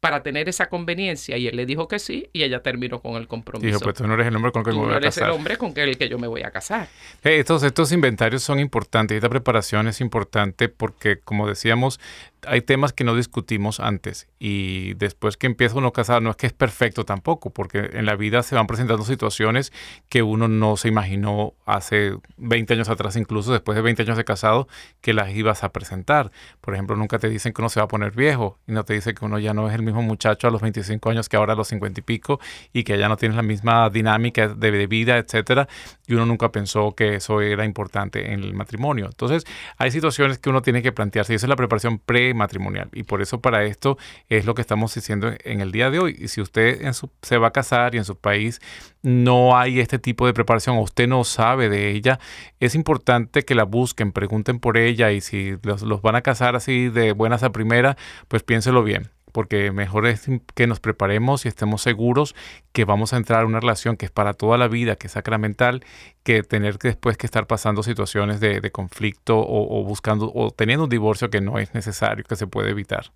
para 0.00 0.22
tener 0.22 0.48
esa 0.48 0.68
conveniencia 0.68 1.36
y 1.36 1.48
él 1.48 1.56
le 1.56 1.66
dijo 1.66 1.88
que 1.88 1.98
sí 1.98 2.30
y 2.32 2.44
ella 2.44 2.62
terminó 2.62 3.00
con 3.00 3.16
el 3.16 3.26
compromiso. 3.26 3.66
Dijo, 3.66 3.80
pues 3.80 3.96
tú 3.96 4.06
no 4.06 4.14
eres 4.14 4.28
el 4.28 4.36
hombre 4.36 4.52
con 4.52 4.60
el 4.60 4.66
que 4.66 4.72
me 4.72 4.86
voy 4.86 4.94
a 4.94 5.00
casar. 5.00 5.24
el 5.24 5.30
hombre 5.34 5.56
con 5.56 5.72
el 5.76 5.98
que 5.98 6.08
yo 6.08 6.18
me 6.18 6.28
voy 6.28 6.42
a 6.42 6.50
casar. 6.50 6.88
estos, 7.24 7.62
estos 7.64 7.90
inventarios 7.90 8.42
son 8.42 8.60
importantes, 8.60 9.16
esta 9.16 9.28
preparación 9.28 9.88
es 9.88 10.00
importante 10.00 10.68
porque, 10.68 11.18
como 11.18 11.48
decíamos, 11.48 11.98
hay 12.46 12.62
temas 12.62 12.92
que 12.92 13.04
no 13.04 13.14
discutimos 13.14 13.80
antes 13.80 14.28
y 14.38 14.94
después 14.94 15.36
que 15.36 15.46
empieza 15.46 15.76
uno 15.76 15.88
a 15.88 15.92
casar 15.92 16.22
no 16.22 16.30
es 16.30 16.36
que 16.36 16.46
es 16.46 16.52
perfecto 16.52 17.04
tampoco, 17.04 17.50
porque 17.50 17.90
en 17.92 18.06
la 18.06 18.16
vida 18.16 18.42
se 18.42 18.54
van 18.54 18.66
presentando 18.66 19.04
situaciones 19.04 19.72
que 20.08 20.22
uno 20.22 20.48
no 20.48 20.76
se 20.76 20.88
imaginó 20.88 21.54
hace 21.66 22.14
20 22.36 22.74
años 22.74 22.88
atrás, 22.88 23.16
incluso 23.16 23.52
después 23.52 23.76
de 23.76 23.82
20 23.82 24.02
años 24.02 24.16
de 24.16 24.24
casado, 24.24 24.68
que 25.00 25.12
las 25.12 25.30
ibas 25.34 25.64
a 25.64 25.70
presentar. 25.70 26.30
Por 26.60 26.74
ejemplo, 26.74 26.96
nunca 26.96 27.18
te 27.18 27.28
dicen 27.28 27.52
que 27.52 27.60
uno 27.60 27.68
se 27.68 27.80
va 27.80 27.84
a 27.84 27.88
poner 27.88 28.12
viejo 28.12 28.58
y 28.66 28.72
no 28.72 28.84
te 28.84 28.94
dicen 28.94 29.14
que 29.14 29.24
uno 29.24 29.38
ya 29.38 29.54
no 29.54 29.68
es 29.68 29.74
el 29.74 29.82
mismo 29.82 30.02
muchacho 30.02 30.48
a 30.48 30.50
los 30.50 30.60
25 30.60 31.10
años 31.10 31.28
que 31.28 31.36
ahora 31.36 31.54
a 31.54 31.56
los 31.56 31.68
50 31.68 32.00
y 32.00 32.02
pico 32.02 32.40
y 32.72 32.84
que 32.84 32.98
ya 32.98 33.08
no 33.08 33.16
tienes 33.16 33.36
la 33.36 33.42
misma 33.42 33.90
dinámica 33.90 34.48
de, 34.48 34.86
vida, 34.86 35.18
etcétera, 35.18 35.68
y 36.06 36.14
uno 36.14 36.26
nunca 36.26 36.52
pensó 36.52 36.92
que 36.94 37.16
eso 37.16 37.40
era 37.40 37.64
importante 37.64 38.32
en 38.32 38.44
el 38.44 38.54
matrimonio. 38.54 39.06
Entonces, 39.06 39.44
hay 39.76 39.90
situaciones 39.90 40.38
que 40.38 40.50
uno 40.50 40.62
tiene 40.62 40.82
que 40.82 40.92
plantearse 40.92 41.32
y 41.32 41.36
esa 41.36 41.46
es 41.46 41.50
la 41.50 41.56
preparación 41.56 41.98
pre 41.98 42.27
matrimonial. 42.34 42.88
Y 42.92 43.04
por 43.04 43.22
eso 43.22 43.40
para 43.40 43.64
esto 43.64 43.98
es 44.28 44.46
lo 44.46 44.54
que 44.54 44.62
estamos 44.62 44.94
diciendo 44.94 45.32
en 45.44 45.60
el 45.60 45.72
día 45.72 45.90
de 45.90 45.98
hoy. 45.98 46.16
Y 46.18 46.28
si 46.28 46.40
usted 46.40 46.82
en 46.82 46.94
su, 46.94 47.10
se 47.22 47.38
va 47.38 47.48
a 47.48 47.52
casar 47.52 47.94
y 47.94 47.98
en 47.98 48.04
su 48.04 48.16
país 48.16 48.60
no 49.02 49.56
hay 49.56 49.80
este 49.80 49.98
tipo 49.98 50.26
de 50.26 50.34
preparación 50.34 50.76
o 50.76 50.82
usted 50.82 51.08
no 51.08 51.24
sabe 51.24 51.68
de 51.68 51.90
ella, 51.90 52.18
es 52.60 52.74
importante 52.74 53.44
que 53.44 53.54
la 53.54 53.64
busquen, 53.64 54.12
pregunten 54.12 54.58
por 54.60 54.76
ella 54.76 55.12
y 55.12 55.20
si 55.20 55.56
los, 55.62 55.82
los 55.82 56.02
van 56.02 56.16
a 56.16 56.22
casar 56.22 56.56
así 56.56 56.88
de 56.88 57.12
buenas 57.12 57.42
a 57.42 57.52
primera, 57.52 57.96
pues 58.28 58.42
piénselo 58.42 58.82
bien 58.82 59.10
porque 59.32 59.72
mejor 59.72 60.06
es 60.06 60.26
que 60.54 60.66
nos 60.66 60.80
preparemos 60.80 61.44
y 61.44 61.48
estemos 61.48 61.82
seguros 61.82 62.34
que 62.72 62.84
vamos 62.84 63.12
a 63.12 63.16
entrar 63.16 63.42
a 63.42 63.46
una 63.46 63.60
relación 63.60 63.96
que 63.96 64.06
es 64.06 64.12
para 64.12 64.34
toda 64.34 64.58
la 64.58 64.68
vida, 64.68 64.96
que 64.96 65.06
es 65.06 65.12
sacramental, 65.12 65.84
que 66.22 66.42
tener 66.42 66.78
que 66.78 66.88
después 66.88 67.16
que 67.16 67.26
estar 67.26 67.46
pasando 67.46 67.82
situaciones 67.82 68.40
de, 68.40 68.70
conflicto 68.70 69.38
o, 69.38 69.84
buscando 69.84 70.30
o 70.34 70.50
teniendo 70.50 70.84
un 70.84 70.90
divorcio 70.90 71.30
que 71.30 71.40
no 71.40 71.58
es 71.58 71.74
necesario, 71.74 72.24
que 72.24 72.36
se 72.36 72.46
puede 72.46 72.70
evitar. 72.70 73.12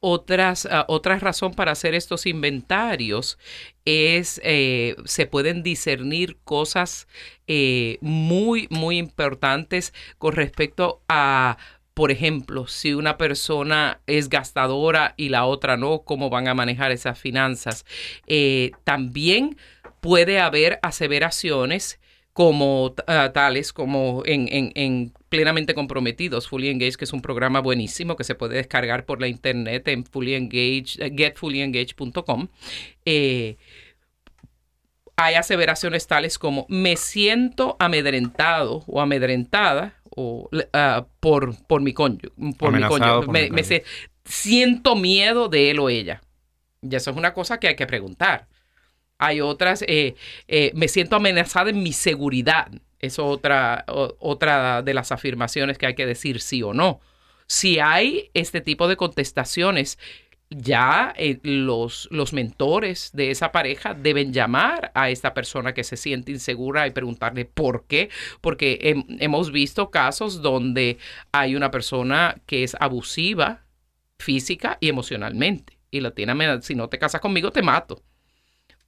Otras, 0.00 0.64
uh, 0.64 0.84
otra 0.86 1.18
razón 1.18 1.54
para 1.54 1.72
hacer 1.72 1.94
estos 1.94 2.26
inventarios 2.26 3.36
es, 3.84 4.40
eh, 4.44 4.94
se 5.04 5.26
pueden 5.26 5.64
discernir 5.64 6.38
cosas 6.44 7.08
eh, 7.48 7.98
muy, 8.00 8.68
muy 8.70 8.96
importantes 8.96 9.92
con 10.18 10.34
respecto 10.34 11.02
a 11.08 11.58
por 11.98 12.12
ejemplo, 12.12 12.68
si 12.68 12.94
una 12.94 13.18
persona 13.18 14.00
es 14.06 14.28
gastadora 14.28 15.14
y 15.16 15.30
la 15.30 15.46
otra 15.46 15.76
no, 15.76 16.02
cómo 16.02 16.30
van 16.30 16.46
a 16.46 16.54
manejar 16.54 16.92
esas 16.92 17.18
finanzas. 17.18 17.84
Eh, 18.28 18.70
también 18.84 19.56
puede 20.00 20.38
haber 20.38 20.78
aseveraciones 20.82 21.98
como 22.32 22.94
ah, 23.08 23.32
tales 23.34 23.72
como 23.72 24.22
en, 24.26 25.12
plenamente 25.28 25.74
comprometidos, 25.74 26.46
Fully 26.46 26.68
Engaged, 26.68 26.94
que 26.94 27.04
es 27.04 27.12
un 27.12 27.20
programa 27.20 27.58
buenísimo 27.58 28.14
que 28.14 28.22
se 28.22 28.36
puede 28.36 28.54
descargar 28.54 29.04
por 29.04 29.20
la 29.20 29.26
internet 29.26 29.88
en 29.88 30.04
fully 30.04 30.36
engaged, 30.36 31.02
eh, 31.02 31.12
getfullyengaged.com. 31.16 32.46
Eh, 33.06 33.56
hay 35.16 35.34
aseveraciones 35.34 36.06
tales 36.06 36.38
como 36.38 36.64
me 36.68 36.94
siento 36.94 37.74
amedrentado 37.80 38.84
o 38.86 39.00
amedrentada 39.00 39.97
o, 40.18 40.50
ah, 40.72 41.06
por, 41.20 41.54
por 41.66 41.80
mi 41.80 41.92
cónyuge. 41.92 42.30
Por 42.58 42.72
mi 42.72 42.82
cónyuge. 42.82 43.50
Me, 43.50 43.64
siento 44.24 44.96
miedo 44.96 45.48
de 45.48 45.70
él 45.70 45.78
o 45.78 45.88
ella. 45.88 46.20
Y 46.82 46.94
eso 46.94 47.12
es 47.12 47.16
una 47.16 47.32
cosa 47.32 47.60
que 47.60 47.68
hay 47.68 47.76
que 47.76 47.86
preguntar. 47.86 48.48
Hay 49.18 49.40
otras, 49.40 49.82
eh, 49.82 50.16
eh, 50.48 50.72
me 50.74 50.88
siento 50.88 51.16
amenazada 51.16 51.70
en 51.70 51.82
mi 51.82 51.92
seguridad. 51.92 52.68
Eso 52.98 53.30
es 53.30 53.38
otra, 53.38 53.84
otra 53.86 54.82
de 54.82 54.94
las 54.94 55.12
afirmaciones 55.12 55.78
que 55.78 55.86
hay 55.86 55.94
que 55.94 56.06
decir 56.06 56.40
sí 56.40 56.62
o 56.62 56.74
no. 56.74 57.00
Si 57.46 57.78
hay 57.78 58.30
este 58.34 58.60
tipo 58.60 58.88
de 58.88 58.96
contestaciones, 58.96 59.98
ya 60.50 61.12
eh, 61.16 61.40
los, 61.42 62.08
los 62.10 62.32
mentores 62.32 63.10
de 63.12 63.30
esa 63.30 63.52
pareja 63.52 63.94
deben 63.94 64.32
llamar 64.32 64.90
a 64.94 65.10
esta 65.10 65.34
persona 65.34 65.74
que 65.74 65.84
se 65.84 65.96
siente 65.96 66.32
insegura 66.32 66.86
y 66.86 66.90
preguntarle 66.90 67.44
por 67.44 67.84
qué, 67.86 68.10
porque 68.40 68.78
hemos 69.20 69.52
visto 69.52 69.90
casos 69.90 70.40
donde 70.40 70.98
hay 71.32 71.54
una 71.54 71.70
persona 71.70 72.40
que 72.46 72.64
es 72.64 72.76
abusiva 72.80 73.66
física 74.18 74.78
y 74.80 74.88
emocionalmente 74.88 75.78
y 75.90 76.00
la 76.00 76.10
tiene, 76.12 76.62
si 76.62 76.74
no 76.74 76.88
te 76.88 76.98
casas 76.98 77.20
conmigo 77.20 77.50
te 77.50 77.62
mato 77.62 78.02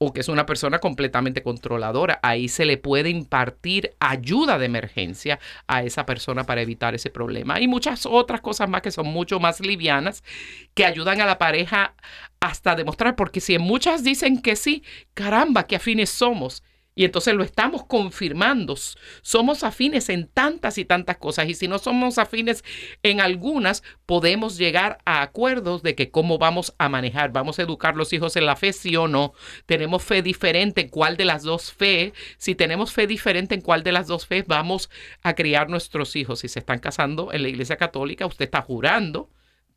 o 0.03 0.15
que 0.15 0.21
es 0.21 0.29
una 0.29 0.47
persona 0.47 0.79
completamente 0.79 1.43
controladora. 1.43 2.21
Ahí 2.23 2.49
se 2.49 2.65
le 2.65 2.79
puede 2.79 3.11
impartir 3.11 3.95
ayuda 4.01 4.59
de 4.59 4.65
emergencia 4.65 5.39
a 5.67 5.83
esa 5.83 6.07
persona 6.07 6.45
para 6.45 6.63
evitar 6.63 6.95
ese 6.95 7.11
problema. 7.11 7.61
Y 7.61 7.69
muchas 7.69 8.07
otras 8.07 8.41
cosas 8.41 8.71
más 8.71 8.81
que 8.81 8.93
son 8.93 9.09
mucho 9.09 9.41
más 9.41 9.61
livianas 9.61 10.25
que 10.73 10.87
ayudan 10.87 11.21
a 11.21 11.27
la 11.27 11.37
pareja 11.37 11.95
hasta 12.41 12.75
demostrar, 12.75 13.15
porque 13.15 13.41
si 13.41 13.59
muchas 13.59 14.03
dicen 14.03 14.41
que 14.41 14.57
sí, 14.57 14.83
caramba, 15.13 15.67
qué 15.67 15.77
afines 15.77 16.09
somos. 16.09 16.63
Y 17.01 17.05
entonces 17.07 17.33
lo 17.33 17.43
estamos 17.43 17.87
confirmando. 17.87 18.77
Somos 19.23 19.65
afines 19.65 20.11
en 20.11 20.29
tantas 20.29 20.77
y 20.77 20.85
tantas 20.85 21.17
cosas. 21.17 21.49
Y 21.49 21.55
si 21.55 21.67
no 21.67 21.79
somos 21.79 22.19
afines 22.19 22.63
en 23.03 23.23
algunas, 23.23 23.83
podemos 24.05 24.59
llegar 24.59 24.99
a 25.07 25.23
acuerdos 25.23 25.83
de 25.83 25.95
que 25.95 26.11
cómo 26.11 26.37
vamos 26.37 26.75
a 26.77 26.91
manejar. 26.91 27.33
Vamos 27.33 27.59
a 27.59 27.63
educar 27.63 27.97
los 27.97 28.13
hijos 28.13 28.37
en 28.37 28.45
la 28.45 28.55
fe, 28.55 28.75
sí 28.75 28.97
o 28.97 29.09
no. 29.09 29.33
Tenemos 29.65 30.03
fe 30.03 30.21
diferente 30.21 30.83
en 30.83 30.89
cuál 30.91 31.17
de 31.17 31.25
las 31.25 31.43
dos 31.43 31.73
fe. 31.73 32.13
Si 32.37 32.55
tenemos 32.55 32.93
fe 32.93 33.07
diferente 33.07 33.55
en 33.55 33.63
cuál 33.63 33.83
de 33.83 33.93
las 33.93 34.07
dos 34.07 34.27
fe, 34.27 34.45
vamos 34.47 34.91
a 35.23 35.35
criar 35.35 35.71
nuestros 35.71 36.15
hijos. 36.17 36.41
Si 36.41 36.49
se 36.49 36.59
están 36.59 36.81
casando 36.81 37.33
en 37.33 37.45
la 37.45 37.49
iglesia 37.49 37.79
católica, 37.79 38.27
usted 38.27 38.45
está 38.45 38.61
jurando 38.61 39.31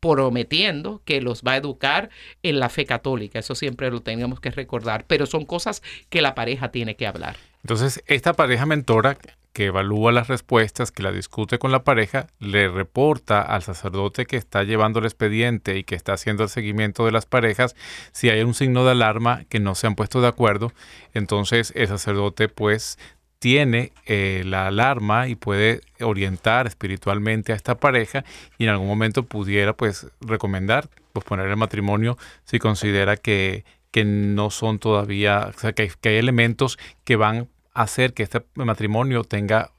prometiendo 0.04 1.00
que 1.06 1.22
los 1.22 1.42
va 1.42 1.52
a 1.52 1.56
educar 1.56 2.10
en 2.42 2.60
la 2.60 2.68
fe 2.68 2.84
católica. 2.84 3.38
Eso 3.38 3.54
siempre 3.54 3.90
lo 3.90 4.02
tenemos 4.02 4.38
que 4.38 4.50
recordar, 4.50 5.06
pero 5.06 5.24
son 5.24 5.46
cosas 5.46 5.82
que 6.10 6.20
la 6.20 6.34
pareja 6.34 6.70
tiene 6.70 6.94
que 6.94 7.06
hablar. 7.06 7.36
Entonces, 7.62 8.02
esta 8.06 8.34
pareja 8.34 8.66
mentora 8.66 9.16
que 9.54 9.66
evalúa 9.66 10.12
las 10.12 10.28
respuestas, 10.28 10.90
que 10.90 11.02
la 11.02 11.10
discute 11.10 11.58
con 11.58 11.72
la 11.72 11.84
pareja, 11.84 12.26
le 12.38 12.68
reporta 12.68 13.40
al 13.40 13.62
sacerdote 13.62 14.26
que 14.26 14.36
está 14.36 14.62
llevando 14.62 14.98
el 14.98 15.06
expediente 15.06 15.78
y 15.78 15.84
que 15.84 15.94
está 15.94 16.12
haciendo 16.12 16.42
el 16.42 16.50
seguimiento 16.50 17.06
de 17.06 17.12
las 17.12 17.24
parejas 17.24 17.74
si 18.12 18.28
hay 18.28 18.42
un 18.42 18.52
signo 18.52 18.84
de 18.84 18.90
alarma 18.90 19.44
que 19.48 19.60
no 19.60 19.74
se 19.74 19.86
han 19.86 19.94
puesto 19.94 20.20
de 20.20 20.28
acuerdo. 20.28 20.72
Entonces 21.14 21.72
el 21.76 21.86
sacerdote 21.86 22.48
pues 22.48 22.98
tiene 23.44 23.92
eh, 24.06 24.42
la 24.46 24.68
alarma 24.68 25.28
y 25.28 25.34
puede 25.34 25.82
orientar 26.00 26.66
espiritualmente 26.66 27.52
a 27.52 27.56
esta 27.56 27.74
pareja 27.74 28.24
y 28.56 28.64
en 28.64 28.70
algún 28.70 28.86
momento 28.88 29.24
pudiera 29.24 29.74
pues 29.74 30.06
recomendar 30.22 30.88
posponer 31.12 31.50
el 31.50 31.56
matrimonio 31.58 32.16
si 32.44 32.58
considera 32.58 33.18
que, 33.18 33.66
que 33.90 34.06
no 34.06 34.48
son 34.48 34.78
todavía, 34.78 35.50
o 35.54 35.58
sea, 35.60 35.74
que 35.74 35.92
que 36.00 36.08
hay 36.08 36.16
elementos 36.16 36.78
que 37.04 37.16
van 37.16 37.50
a 37.74 37.82
hacer 37.82 38.14
que 38.14 38.22
este 38.22 38.42
matrimonio 38.54 39.24
tenga 39.24 39.72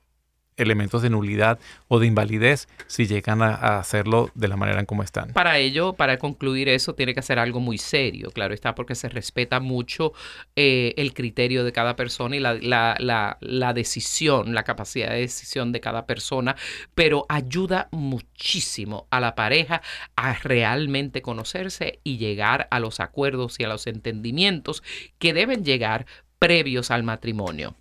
elementos 0.57 1.01
de 1.01 1.09
nulidad 1.09 1.59
o 1.87 1.99
de 1.99 2.07
invalidez 2.07 2.67
si 2.87 3.07
llegan 3.07 3.41
a, 3.41 3.79
hacerlo 3.79 4.29
de 4.35 4.47
la 4.47 4.55
manera 4.55 4.79
en 4.79 4.85
como 4.85 5.03
están. 5.03 5.33
Para 5.33 5.57
ello, 5.57 5.93
para 5.93 6.17
concluir 6.17 6.69
eso, 6.69 6.93
tiene 6.93 7.13
que 7.13 7.21
ser 7.21 7.39
algo 7.39 7.59
muy 7.59 7.77
serio, 7.77 8.31
claro 8.31 8.53
está, 8.53 8.75
porque 8.75 8.95
se 8.95 9.09
respeta 9.09 9.59
mucho 9.59 10.13
eh, 10.55 10.93
el 10.97 11.13
criterio 11.13 11.63
de 11.63 11.71
cada 11.71 11.95
persona 11.95 12.35
y 12.35 12.39
la, 12.39 13.73
decisión, 13.73 14.53
la 14.53 14.63
capacidad 14.63 15.09
de 15.09 15.19
decisión 15.19 15.71
de 15.71 15.81
cada 15.81 16.05
persona, 16.05 16.55
pero 16.93 17.25
ayuda 17.29 17.89
muchísimo 17.91 19.07
a 19.09 19.19
la 19.19 19.35
pareja 19.35 19.81
a 20.15 20.33
realmente 20.33 21.21
conocerse 21.21 21.99
y 22.03 22.17
llegar 22.17 22.67
a 22.71 22.79
los 22.79 22.99
acuerdos 22.99 23.59
y 23.59 23.63
a 23.63 23.67
los 23.67 23.87
entendimientos 23.87 24.83
que 25.19 25.33
deben 25.33 25.65
llegar 25.65 26.05
previos 26.39 26.91
al 26.91 27.03
matrimonio. 27.03 27.75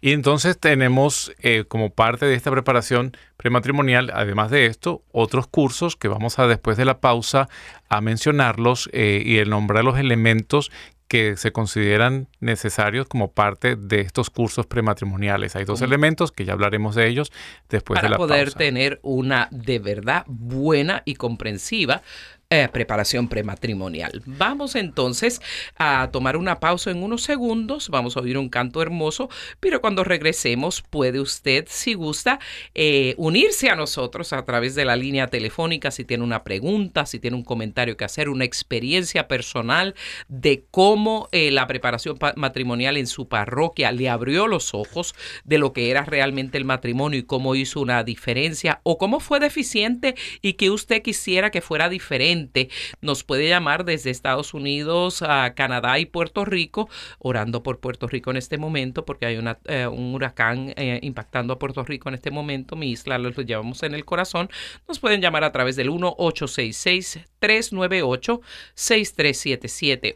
Y 0.00 0.12
entonces 0.12 0.58
tenemos 0.58 1.32
eh, 1.40 1.64
como 1.66 1.90
parte 1.90 2.26
de 2.26 2.34
esta 2.34 2.50
preparación 2.50 3.16
prematrimonial, 3.36 4.10
además 4.14 4.50
de 4.50 4.66
esto, 4.66 5.02
otros 5.12 5.46
cursos 5.46 5.96
que 5.96 6.08
vamos 6.08 6.38
a 6.38 6.46
después 6.46 6.76
de 6.76 6.84
la 6.84 7.00
pausa 7.00 7.48
a 7.88 8.00
mencionarlos 8.00 8.88
eh, 8.92 9.22
y 9.24 9.38
el 9.38 9.50
nombrar 9.50 9.84
los 9.84 9.98
elementos 9.98 10.70
que 11.10 11.36
se 11.36 11.50
consideran 11.50 12.28
necesarios 12.38 13.08
como 13.08 13.32
parte 13.32 13.74
de 13.74 14.00
estos 14.00 14.30
cursos 14.30 14.66
prematrimoniales. 14.66 15.56
Hay 15.56 15.64
dos 15.64 15.82
elementos 15.82 16.30
que 16.30 16.44
ya 16.44 16.52
hablaremos 16.52 16.94
de 16.94 17.08
ellos 17.08 17.32
después 17.68 18.00
de 18.00 18.10
la 18.10 18.16
pausa. 18.16 18.28
Para 18.28 18.44
poder 18.44 18.54
tener 18.54 19.00
una 19.02 19.48
de 19.50 19.80
verdad 19.80 20.24
buena 20.28 21.02
y 21.04 21.16
comprensiva 21.16 22.02
eh, 22.52 22.68
preparación 22.72 23.28
prematrimonial. 23.28 24.22
Vamos 24.26 24.74
entonces 24.74 25.40
a 25.78 26.08
tomar 26.10 26.36
una 26.36 26.58
pausa 26.58 26.90
en 26.90 27.00
unos 27.00 27.22
segundos, 27.22 27.90
vamos 27.90 28.16
a 28.16 28.20
oír 28.22 28.36
un 28.36 28.48
canto 28.48 28.82
hermoso, 28.82 29.30
pero 29.60 29.80
cuando 29.80 30.02
regresemos 30.02 30.82
puede 30.82 31.20
usted, 31.20 31.66
si 31.68 31.94
gusta, 31.94 32.40
eh, 32.74 33.14
unirse 33.18 33.68
a 33.68 33.76
nosotros 33.76 34.32
a 34.32 34.44
través 34.44 34.74
de 34.74 34.84
la 34.84 34.96
línea 34.96 35.28
telefónica 35.28 35.92
si 35.92 36.04
tiene 36.04 36.24
una 36.24 36.42
pregunta, 36.42 37.06
si 37.06 37.20
tiene 37.20 37.36
un 37.36 37.44
comentario 37.44 37.96
que 37.96 38.04
hacer, 38.04 38.28
una 38.28 38.46
experiencia 38.46 39.28
personal 39.28 39.94
de 40.26 40.64
cómo 40.72 41.28
eh, 41.30 41.52
la 41.52 41.68
preparación 41.68 42.18
matrimonial 42.34 42.96
en 42.96 43.06
su 43.06 43.28
parroquia 43.28 43.92
le 43.92 44.08
abrió 44.08 44.48
los 44.48 44.74
ojos 44.74 45.14
de 45.44 45.58
lo 45.58 45.72
que 45.72 45.92
era 45.92 46.04
realmente 46.04 46.58
el 46.58 46.64
matrimonio 46.64 47.20
y 47.20 47.22
cómo 47.22 47.54
hizo 47.54 47.80
una 47.80 48.02
diferencia 48.02 48.80
o 48.82 48.98
cómo 48.98 49.20
fue 49.20 49.38
deficiente 49.38 50.16
y 50.42 50.54
que 50.54 50.70
usted 50.70 51.00
quisiera 51.02 51.52
que 51.52 51.60
fuera 51.60 51.88
diferente 51.88 52.39
nos 53.00 53.24
puede 53.24 53.48
llamar 53.48 53.84
desde 53.84 54.10
Estados 54.10 54.54
Unidos 54.54 55.22
a 55.22 55.54
Canadá 55.54 55.98
y 55.98 56.06
Puerto 56.06 56.44
Rico, 56.44 56.88
orando 57.18 57.62
por 57.62 57.80
Puerto 57.80 58.06
Rico 58.06 58.30
en 58.30 58.36
este 58.36 58.58
momento, 58.58 59.04
porque 59.04 59.26
hay 59.26 59.36
una, 59.36 59.58
eh, 59.66 59.86
un 59.86 60.14
huracán 60.14 60.72
eh, 60.76 61.00
impactando 61.02 61.54
a 61.54 61.58
Puerto 61.58 61.84
Rico 61.84 62.08
en 62.08 62.14
este 62.14 62.30
momento. 62.30 62.76
Mi 62.76 62.90
isla 62.90 63.18
lo 63.18 63.30
llevamos 63.30 63.82
en 63.82 63.94
el 63.94 64.04
corazón. 64.04 64.50
Nos 64.88 64.98
pueden 64.98 65.20
llamar 65.20 65.44
a 65.44 65.52
través 65.52 65.76
del 65.76 65.90
1866-398-6377. 65.90 67.29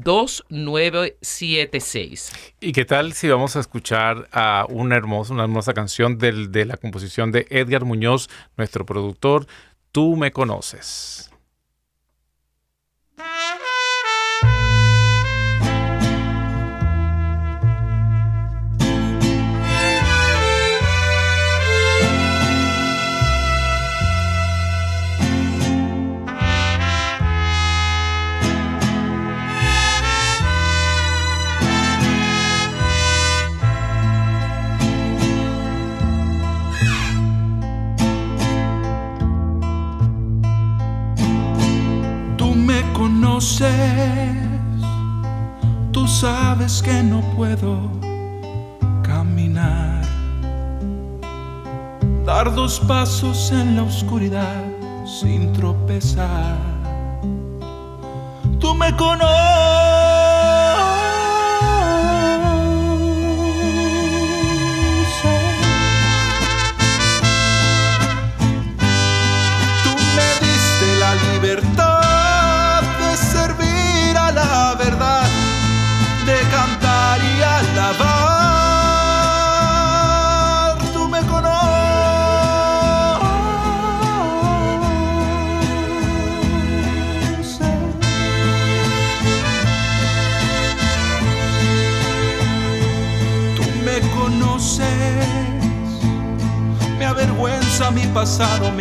1205-271-2976. 0.00 2.32
¿Y 2.60 2.72
qué 2.72 2.84
tal 2.84 3.12
si 3.12 3.28
vamos 3.28 3.54
a 3.56 3.60
escuchar 3.60 4.28
a 4.32 4.66
una 4.68 4.96
hermosa, 4.96 5.32
una 5.34 5.44
hermosa 5.44 5.72
canción 5.74 6.18
de 6.18 6.64
la 6.64 6.76
composición 6.76 7.30
de 7.32 7.46
Edgar 7.50 7.84
Muñoz, 7.84 8.28
nuestro 8.56 8.86
productor? 8.86 9.46
Tú 9.90 10.14
me 10.16 10.30
conoces. 10.32 11.31
Tú 45.90 46.06
sabes 46.06 46.80
que 46.80 47.02
no 47.02 47.20
puedo 47.34 47.76
caminar, 49.02 50.02
dar 52.24 52.54
dos 52.54 52.78
pasos 52.78 53.50
en 53.50 53.74
la 53.76 53.82
oscuridad 53.82 54.62
sin 55.04 55.52
tropezar. 55.52 56.56
Tú 58.60 58.74
me 58.76 58.94
conoces 58.96 59.82
Tú 69.82 69.90
me 70.16 70.30
conoces, 70.40 71.81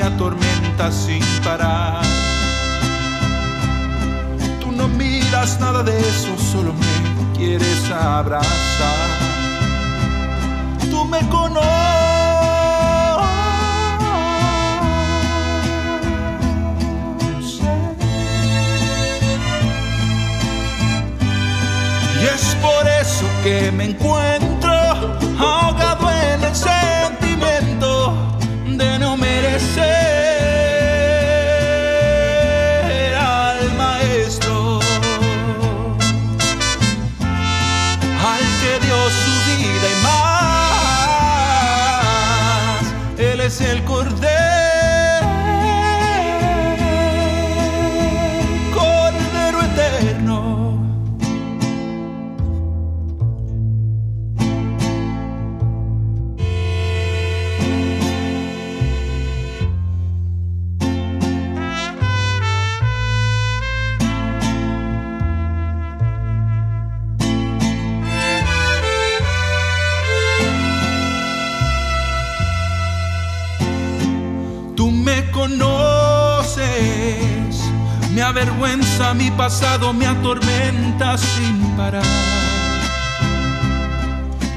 me 0.02 0.08
atormenta 0.08 0.92
sin 0.92 1.24
parar. 1.44 2.02
Tú 4.60 4.72
no 4.72 4.88
miras 4.88 5.60
nada 5.60 5.84
de 5.84 6.00
eso, 6.00 6.36
solo 6.52 6.74
me 6.74 7.38
quieres 7.38 7.92
abrazar. 7.92 9.10
Tú 10.90 11.06
me 11.06 11.20
conoces 11.30 11.72
Y 22.22 22.26
es 22.26 22.56
por 22.62 22.88
eso 22.88 23.26
que 23.44 23.72
me 23.72 23.86
encuentro 23.86 24.72
ahogado 25.40 25.91
avergüenza 78.72 79.14
mi 79.14 79.30
pasado, 79.32 79.94
me 79.94 80.06
atormenta 80.06 81.18
sin 81.18 81.76
parar. 81.76 82.04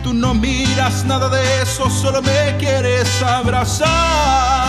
Tú 0.02 0.12
no 0.14 0.34
miras 0.34 1.04
nada 1.04 1.28
de 1.28 1.62
eso, 1.62 1.88
solo 1.90 2.22
me 2.22 2.56
quieres 2.58 3.08
abrazar. 3.22 4.63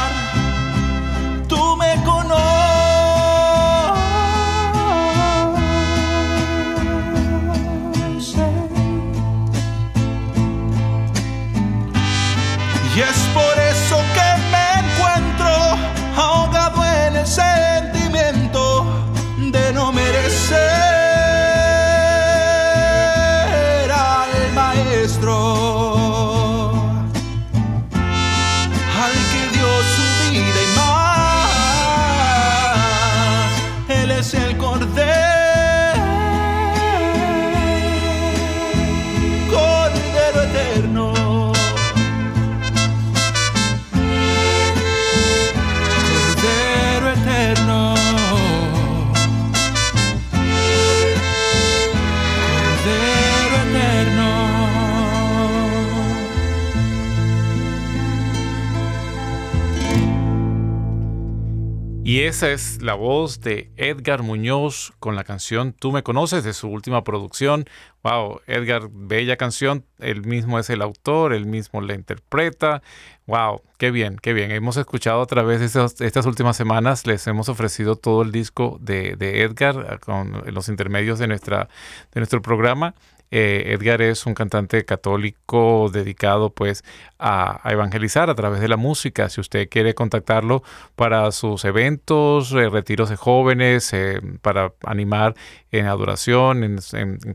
Esa 62.26 62.50
es 62.52 62.82
la 62.82 62.96
voz 62.96 63.42
de 63.42 63.72
Edgar 63.78 64.24
Muñoz 64.24 64.94
con 65.00 65.16
la 65.16 65.24
canción 65.24 65.74
Tú 65.74 65.92
me 65.92 66.04
conoces 66.04 66.44
de 66.44 66.54
su 66.54 66.68
última 66.68 67.04
producción. 67.04 67.66
Wow, 68.04 68.42
Edgar, 68.48 68.90
bella 68.92 69.38
canción. 69.38 69.86
Él 70.00 70.26
mismo 70.26 70.60
es 70.60 70.70
el 70.70 70.82
autor, 70.82 71.34
él 71.34 71.46
mismo 71.46 71.82
la 71.82 71.94
interpreta. 71.94 72.82
Wow, 73.28 73.62
qué 73.78 73.92
bien, 73.92 74.18
qué 74.18 74.34
bien. 74.34 74.52
Hemos 74.52 74.78
escuchado 74.78 75.22
a 75.22 75.26
través 75.26 75.60
de 75.60 75.66
estas, 76.06 76.26
últimas 76.26 76.56
semanas, 76.58 77.06
les 77.06 77.26
hemos 77.28 77.50
ofrecido 77.50 77.96
todo 77.96 78.22
el 78.22 78.32
disco 78.32 78.78
de, 78.82 79.16
Edgar 79.44 80.00
con 80.00 80.44
los 80.54 80.70
intermedios 80.70 81.20
de, 81.20 81.28
nuestra, 81.28 81.70
de 82.14 82.20
nuestro 82.20 82.42
programa. 82.42 82.96
Eh, 83.32 83.74
Edgar 83.74 84.02
es 84.02 84.26
un 84.26 84.34
cantante 84.34 84.86
católico 84.86 85.90
dedicado 85.92 86.54
pues 86.54 86.84
a, 87.20 87.60
evangelizar 87.66 88.30
a 88.30 88.36
través 88.36 88.62
de 88.62 88.68
la 88.68 88.78
música. 88.78 89.30
Si 89.30 89.42
usted 89.42 89.68
quiere 89.70 89.96
contactarlo 89.96 90.62
para 90.96 91.32
sus 91.32 91.66
eventos, 91.66 92.52
eh, 92.54 92.70
retiros 92.70 93.10
de 93.10 93.16
jóvenes, 93.16 93.92
eh, 93.94 94.22
para 94.42 94.74
animar 94.86 95.34
en 95.72 95.88
adoración, 95.88 96.64
en, 96.64 96.80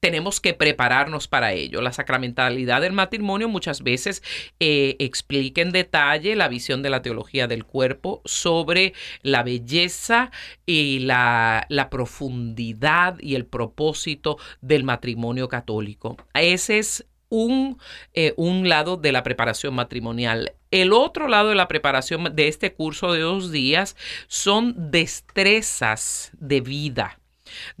tenemos 0.00 0.40
que 0.40 0.54
prepararnos 0.54 1.28
para 1.28 1.52
ello. 1.52 1.82
La 1.82 1.92
sacramentalidad 1.92 2.80
del 2.80 2.94
matrimonio 2.94 3.48
muchas 3.48 3.82
veces 3.82 4.22
eh, 4.58 4.96
explica 4.98 5.60
en 5.60 5.72
detalle 5.72 6.34
la 6.36 6.48
visión 6.48 6.82
de 6.82 6.90
la 6.90 7.02
teología 7.02 7.46
del 7.46 7.64
cuerpo 7.64 8.22
sobre 8.24 8.94
la 9.22 9.42
belleza 9.42 10.30
y 10.66 11.00
la, 11.00 11.66
profundidad 11.90 13.18
y 13.20 13.34
el 13.34 13.44
propósito 13.44 14.38
del 14.62 14.84
matrimonio 14.84 15.48
católico. 15.48 16.16
Ese 16.34 16.78
es 16.78 17.06
un, 17.28 17.78
eh, 18.14 18.32
un 18.36 18.68
lado 18.68 18.96
de 18.96 19.12
la 19.12 19.22
preparación 19.22 19.74
matrimonial. 19.74 20.54
El 20.70 20.92
otro 20.92 21.28
lado 21.28 21.50
de 21.50 21.54
la 21.54 21.68
preparación 21.68 22.34
de 22.34 22.48
este 22.48 22.72
curso 22.72 23.12
de 23.12 23.20
dos 23.20 23.52
días 23.52 23.96
son 24.28 24.90
destrezas 24.90 26.30
de 26.38 26.60
vida 26.60 27.19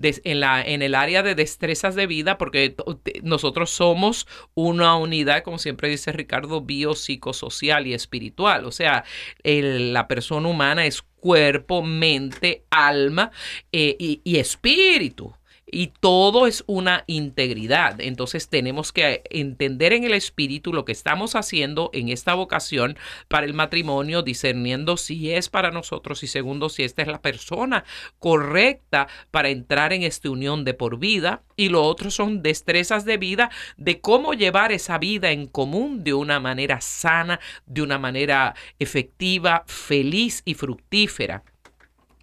en, 0.02 0.40
la, 0.40 0.62
en 0.62 0.82
el 0.82 0.94
área 0.94 1.22
de 1.22 1.34
destrezas 1.34 1.94
de 1.94 2.06
vida, 2.06 2.38
porque 2.38 2.74
nosotros 3.22 3.70
somos 3.70 4.26
una 4.54 4.96
unidad, 4.96 5.42
como 5.42 5.58
siempre 5.58 5.88
dice 5.88 6.12
Ricardo, 6.12 6.60
biopsicosocial 6.60 7.86
y 7.86 7.94
espiritual. 7.94 8.64
O 8.64 8.72
sea, 8.72 9.04
la 9.44 10.08
persona 10.08 10.48
humana 10.48 10.86
es 10.86 11.02
cuerpo, 11.02 11.82
mente, 11.82 12.64
alma 12.70 13.30
eh, 13.72 13.96
y 13.98 14.36
espíritu 14.38 15.34
y 15.72 15.88
todo 15.88 16.46
es 16.46 16.64
una 16.66 17.04
integridad. 17.06 18.00
Entonces 18.00 18.48
tenemos 18.48 18.92
que 18.92 19.22
entender 19.30 19.92
en 19.92 20.04
el 20.04 20.14
espíritu 20.14 20.72
lo 20.72 20.84
que 20.84 20.92
estamos 20.92 21.34
haciendo 21.34 21.90
en 21.92 22.08
esta 22.08 22.34
vocación 22.34 22.96
para 23.28 23.46
el 23.46 23.54
matrimonio, 23.54 24.22
discerniendo 24.22 24.96
si 24.96 25.32
es 25.32 25.48
para 25.48 25.70
nosotros 25.70 26.22
y 26.22 26.26
segundo, 26.26 26.68
si 26.68 26.82
esta 26.82 27.02
es 27.02 27.08
la 27.08 27.22
persona 27.22 27.84
correcta 28.18 29.08
para 29.30 29.48
entrar 29.48 29.92
en 29.92 30.02
esta 30.02 30.30
unión 30.30 30.64
de 30.64 30.74
por 30.74 30.98
vida. 30.98 31.42
Y 31.56 31.68
lo 31.68 31.82
otro 31.82 32.10
son 32.10 32.42
destrezas 32.42 33.04
de 33.04 33.16
vida 33.16 33.50
de 33.76 34.00
cómo 34.00 34.34
llevar 34.34 34.72
esa 34.72 34.98
vida 34.98 35.30
en 35.30 35.46
común 35.46 36.04
de 36.04 36.14
una 36.14 36.40
manera 36.40 36.80
sana, 36.80 37.40
de 37.66 37.82
una 37.82 37.98
manera 37.98 38.54
efectiva, 38.78 39.64
feliz 39.66 40.42
y 40.44 40.54
fructífera. 40.54 41.44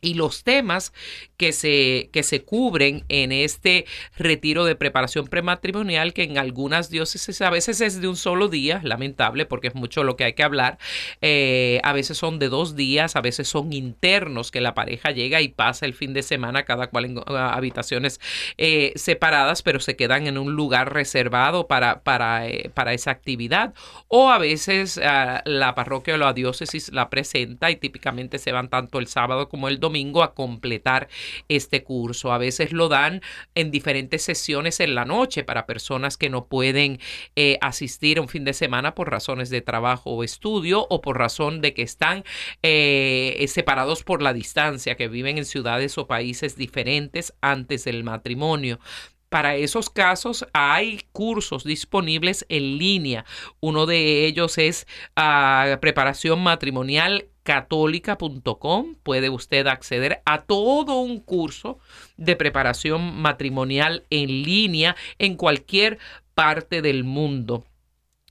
Y 0.02 0.14
los 0.14 0.44
temas 0.44 0.94
que 1.38 1.52
se, 1.52 2.10
que 2.12 2.24
se 2.24 2.44
cubren 2.44 3.04
en 3.10 3.32
este 3.32 3.86
retiro 4.18 4.66
de 4.66 4.76
preparación 4.76 5.28
prematrimonial, 5.28 6.14
que 6.14 6.24
en 6.24 6.38
algunas 6.38 6.90
diócesis 6.90 7.42
a 7.42 7.50
veces 7.50 7.82
es 7.82 8.02
de 8.02 8.08
un 8.08 8.16
solo 8.16 8.48
día, 8.48 8.82
lamentable 8.84 9.46
porque 9.46 9.68
es 9.68 9.76
mucho 9.76 10.04
lo 10.04 10.16
que 10.16 10.24
hay 10.24 10.34
que 10.34 10.44
hablar, 10.44 10.78
eh, 11.22 11.80
a 11.84 11.94
veces 11.94 12.18
son 12.18 12.40
de 12.40 12.50
dos 12.50 12.76
días, 12.76 13.16
a 13.16 13.22
veces 13.22 13.48
son 13.48 13.74
internos 13.74 14.52
que 14.52 14.62
la 14.62 14.74
pareja 14.74 15.12
llega 15.12 15.42
y 15.42 15.50
pasa 15.50 15.86
el 15.86 15.94
fin 15.94 16.14
de 16.14 16.24
semana, 16.24 16.64
cada 16.64 16.88
cual 16.88 17.06
en 17.06 17.18
uh, 17.18 17.24
habitaciones 17.28 18.20
eh, 18.58 18.94
separadas, 18.96 19.62
pero 19.62 19.80
se 19.80 19.96
quedan 19.96 20.28
en 20.28 20.38
un 20.38 20.54
lugar 20.54 20.94
reservado 20.94 21.68
para, 21.68 22.02
para, 22.02 22.48
eh, 22.48 22.70
para 22.74 22.94
esa 22.94 23.12
actividad. 23.12 23.74
O 24.08 24.30
a 24.30 24.38
veces 24.38 25.00
ah, 25.04 25.42
la 25.46 25.76
parroquia 25.76 26.16
o 26.16 26.18
la 26.18 26.34
diócesis 26.34 26.92
la 26.92 27.10
presenta 27.10 27.72
y 27.72 27.76
típicamente 27.76 28.38
se 28.38 28.52
van 28.52 28.70
tanto 28.70 29.00
el 29.00 29.08
sábado 29.08 29.50
como 29.50 29.68
el 29.68 29.80
domingo 29.80 29.87
a 30.24 30.34
completar 30.34 31.08
este 31.50 31.84
curso. 31.84 32.32
A 32.32 32.38
veces 32.38 32.72
lo 32.72 32.90
dan 32.90 33.22
en 33.56 33.72
diferentes 33.72 34.22
sesiones 34.22 34.80
en 34.80 34.96
la 34.96 35.06
noche 35.06 35.44
para 35.44 35.66
personas 35.66 36.18
que 36.18 36.30
no 36.30 36.46
pueden 36.46 37.00
eh, 37.36 37.58
asistir 37.62 38.20
un 38.20 38.28
fin 38.28 38.44
de 38.44 38.54
semana 38.54 38.96
por 38.96 39.10
razones 39.10 39.50
de 39.50 39.62
trabajo 39.62 40.12
o 40.12 40.24
estudio 40.24 40.86
o 40.90 41.02
por 41.02 41.18
razón 41.18 41.62
de 41.62 41.74
que 41.74 41.82
están 41.82 42.24
eh, 42.64 43.46
separados 43.48 44.04
por 44.04 44.22
la 44.22 44.34
distancia, 44.34 44.96
que 44.96 45.08
viven 45.08 45.38
en 45.38 45.46
ciudades 45.46 45.98
o 45.98 46.08
países 46.08 46.56
diferentes 46.56 47.34
antes 47.42 47.86
del 47.86 48.04
matrimonio. 48.04 48.80
Para 49.30 49.56
esos 49.56 49.90
casos 49.90 50.46
hay 50.54 51.02
cursos 51.12 51.64
disponibles 51.64 52.46
en 52.50 52.78
línea. 52.78 53.26
Uno 53.60 53.86
de 53.86 54.26
ellos 54.26 54.58
es 54.58 54.88
ah, 55.16 55.78
preparación 55.82 56.42
matrimonial 56.42 57.28
católica.com 57.48 58.96
puede 59.04 59.30
usted 59.30 59.68
acceder 59.68 60.22
a 60.26 60.42
todo 60.42 61.00
un 61.00 61.22
curso 61.22 61.80
de 62.18 62.36
preparación 62.36 63.22
matrimonial 63.22 64.04
en 64.10 64.44
línea 64.44 64.98
en 65.18 65.36
cualquier 65.36 65.98
parte 66.34 66.82
del 66.82 67.06
mundo. 67.06 67.64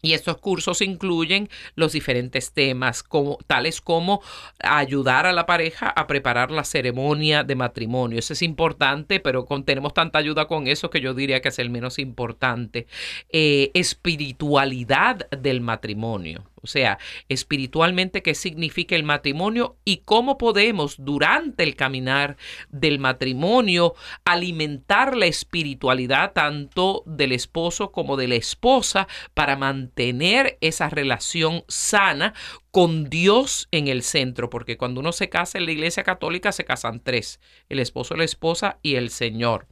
Y 0.03 0.13
estos 0.13 0.37
cursos 0.39 0.83
incluyen 0.83 1.49
los 1.75 1.93
diferentes 1.93 2.53
temas, 2.53 3.03
como, 3.03 3.39
tales 3.47 3.81
como 3.81 4.23
ayudar 4.61 5.27
a 5.27 5.33
la 5.33 5.47
pareja 5.47 5.89
a 5.89 6.07
preparar 6.07 6.51
la 6.51 6.65
ceremonia 6.65 7.45
de 7.45 7.55
matrimonio. 7.55 8.19
Eso 8.19 8.35
es 8.35 8.43
importante, 8.43 9.21
pero 9.21 9.47
tenemos 9.65 9.95
tanta 9.95 10.19
ayuda 10.19 10.47
con 10.47 10.67
eso 10.67 10.91
que 10.91 11.01
yo 11.01 11.15
diría 11.15 11.41
que 11.41 11.49
es 11.49 11.59
el 11.59 11.71
menos 11.71 11.99
importante. 11.99 12.87
Eh, 13.31 13.71
espiritualidad 13.75 15.29
del 15.31 15.61
matrimonio. 15.61 16.45
O 16.67 16.69
sea, 16.69 16.99
espiritualmente, 17.29 18.23
qué 18.23 18.35
significa 18.35 18.97
el 18.97 19.05
matrimonio 19.05 19.77
y 19.85 19.99
cómo 19.99 20.37
podemos 20.37 20.97
durante 20.99 21.62
el 21.62 21.77
caminar 21.77 22.37
del 22.71 22.99
matrimonio 22.99 23.95
alimentar 24.25 25.17
la 25.17 25.27
espiritualidad 25.27 26.33
tanto 26.33 27.05
del 27.07 27.31
esposo 27.31 27.93
como 27.93 28.17
de 28.17 28.27
la 28.27 28.35
esposa 28.35 29.07
para 29.33 29.55
mantener 29.55 30.59
esa 30.61 30.91
relación 30.91 31.62
sana 31.69 32.35
con 32.73 33.09
Dios 33.09 33.69
en 33.71 33.87
el 33.87 34.03
centro, 34.03 34.51
porque 34.51 34.77
cuando 34.77 34.99
uno 35.01 35.12
se 35.12 35.29
casa 35.29 35.57
en 35.57 35.67
la 35.67 35.73
iglesia 35.73 36.03
católica 36.03 36.51
se 36.51 36.64
casan 36.64 37.01
tres, 37.01 37.39
el 37.69 37.79
esposo, 37.79 38.17
la 38.17 38.25
esposa 38.25 38.79
y 38.83 38.97
el 38.97 39.11
Señor. 39.11 39.69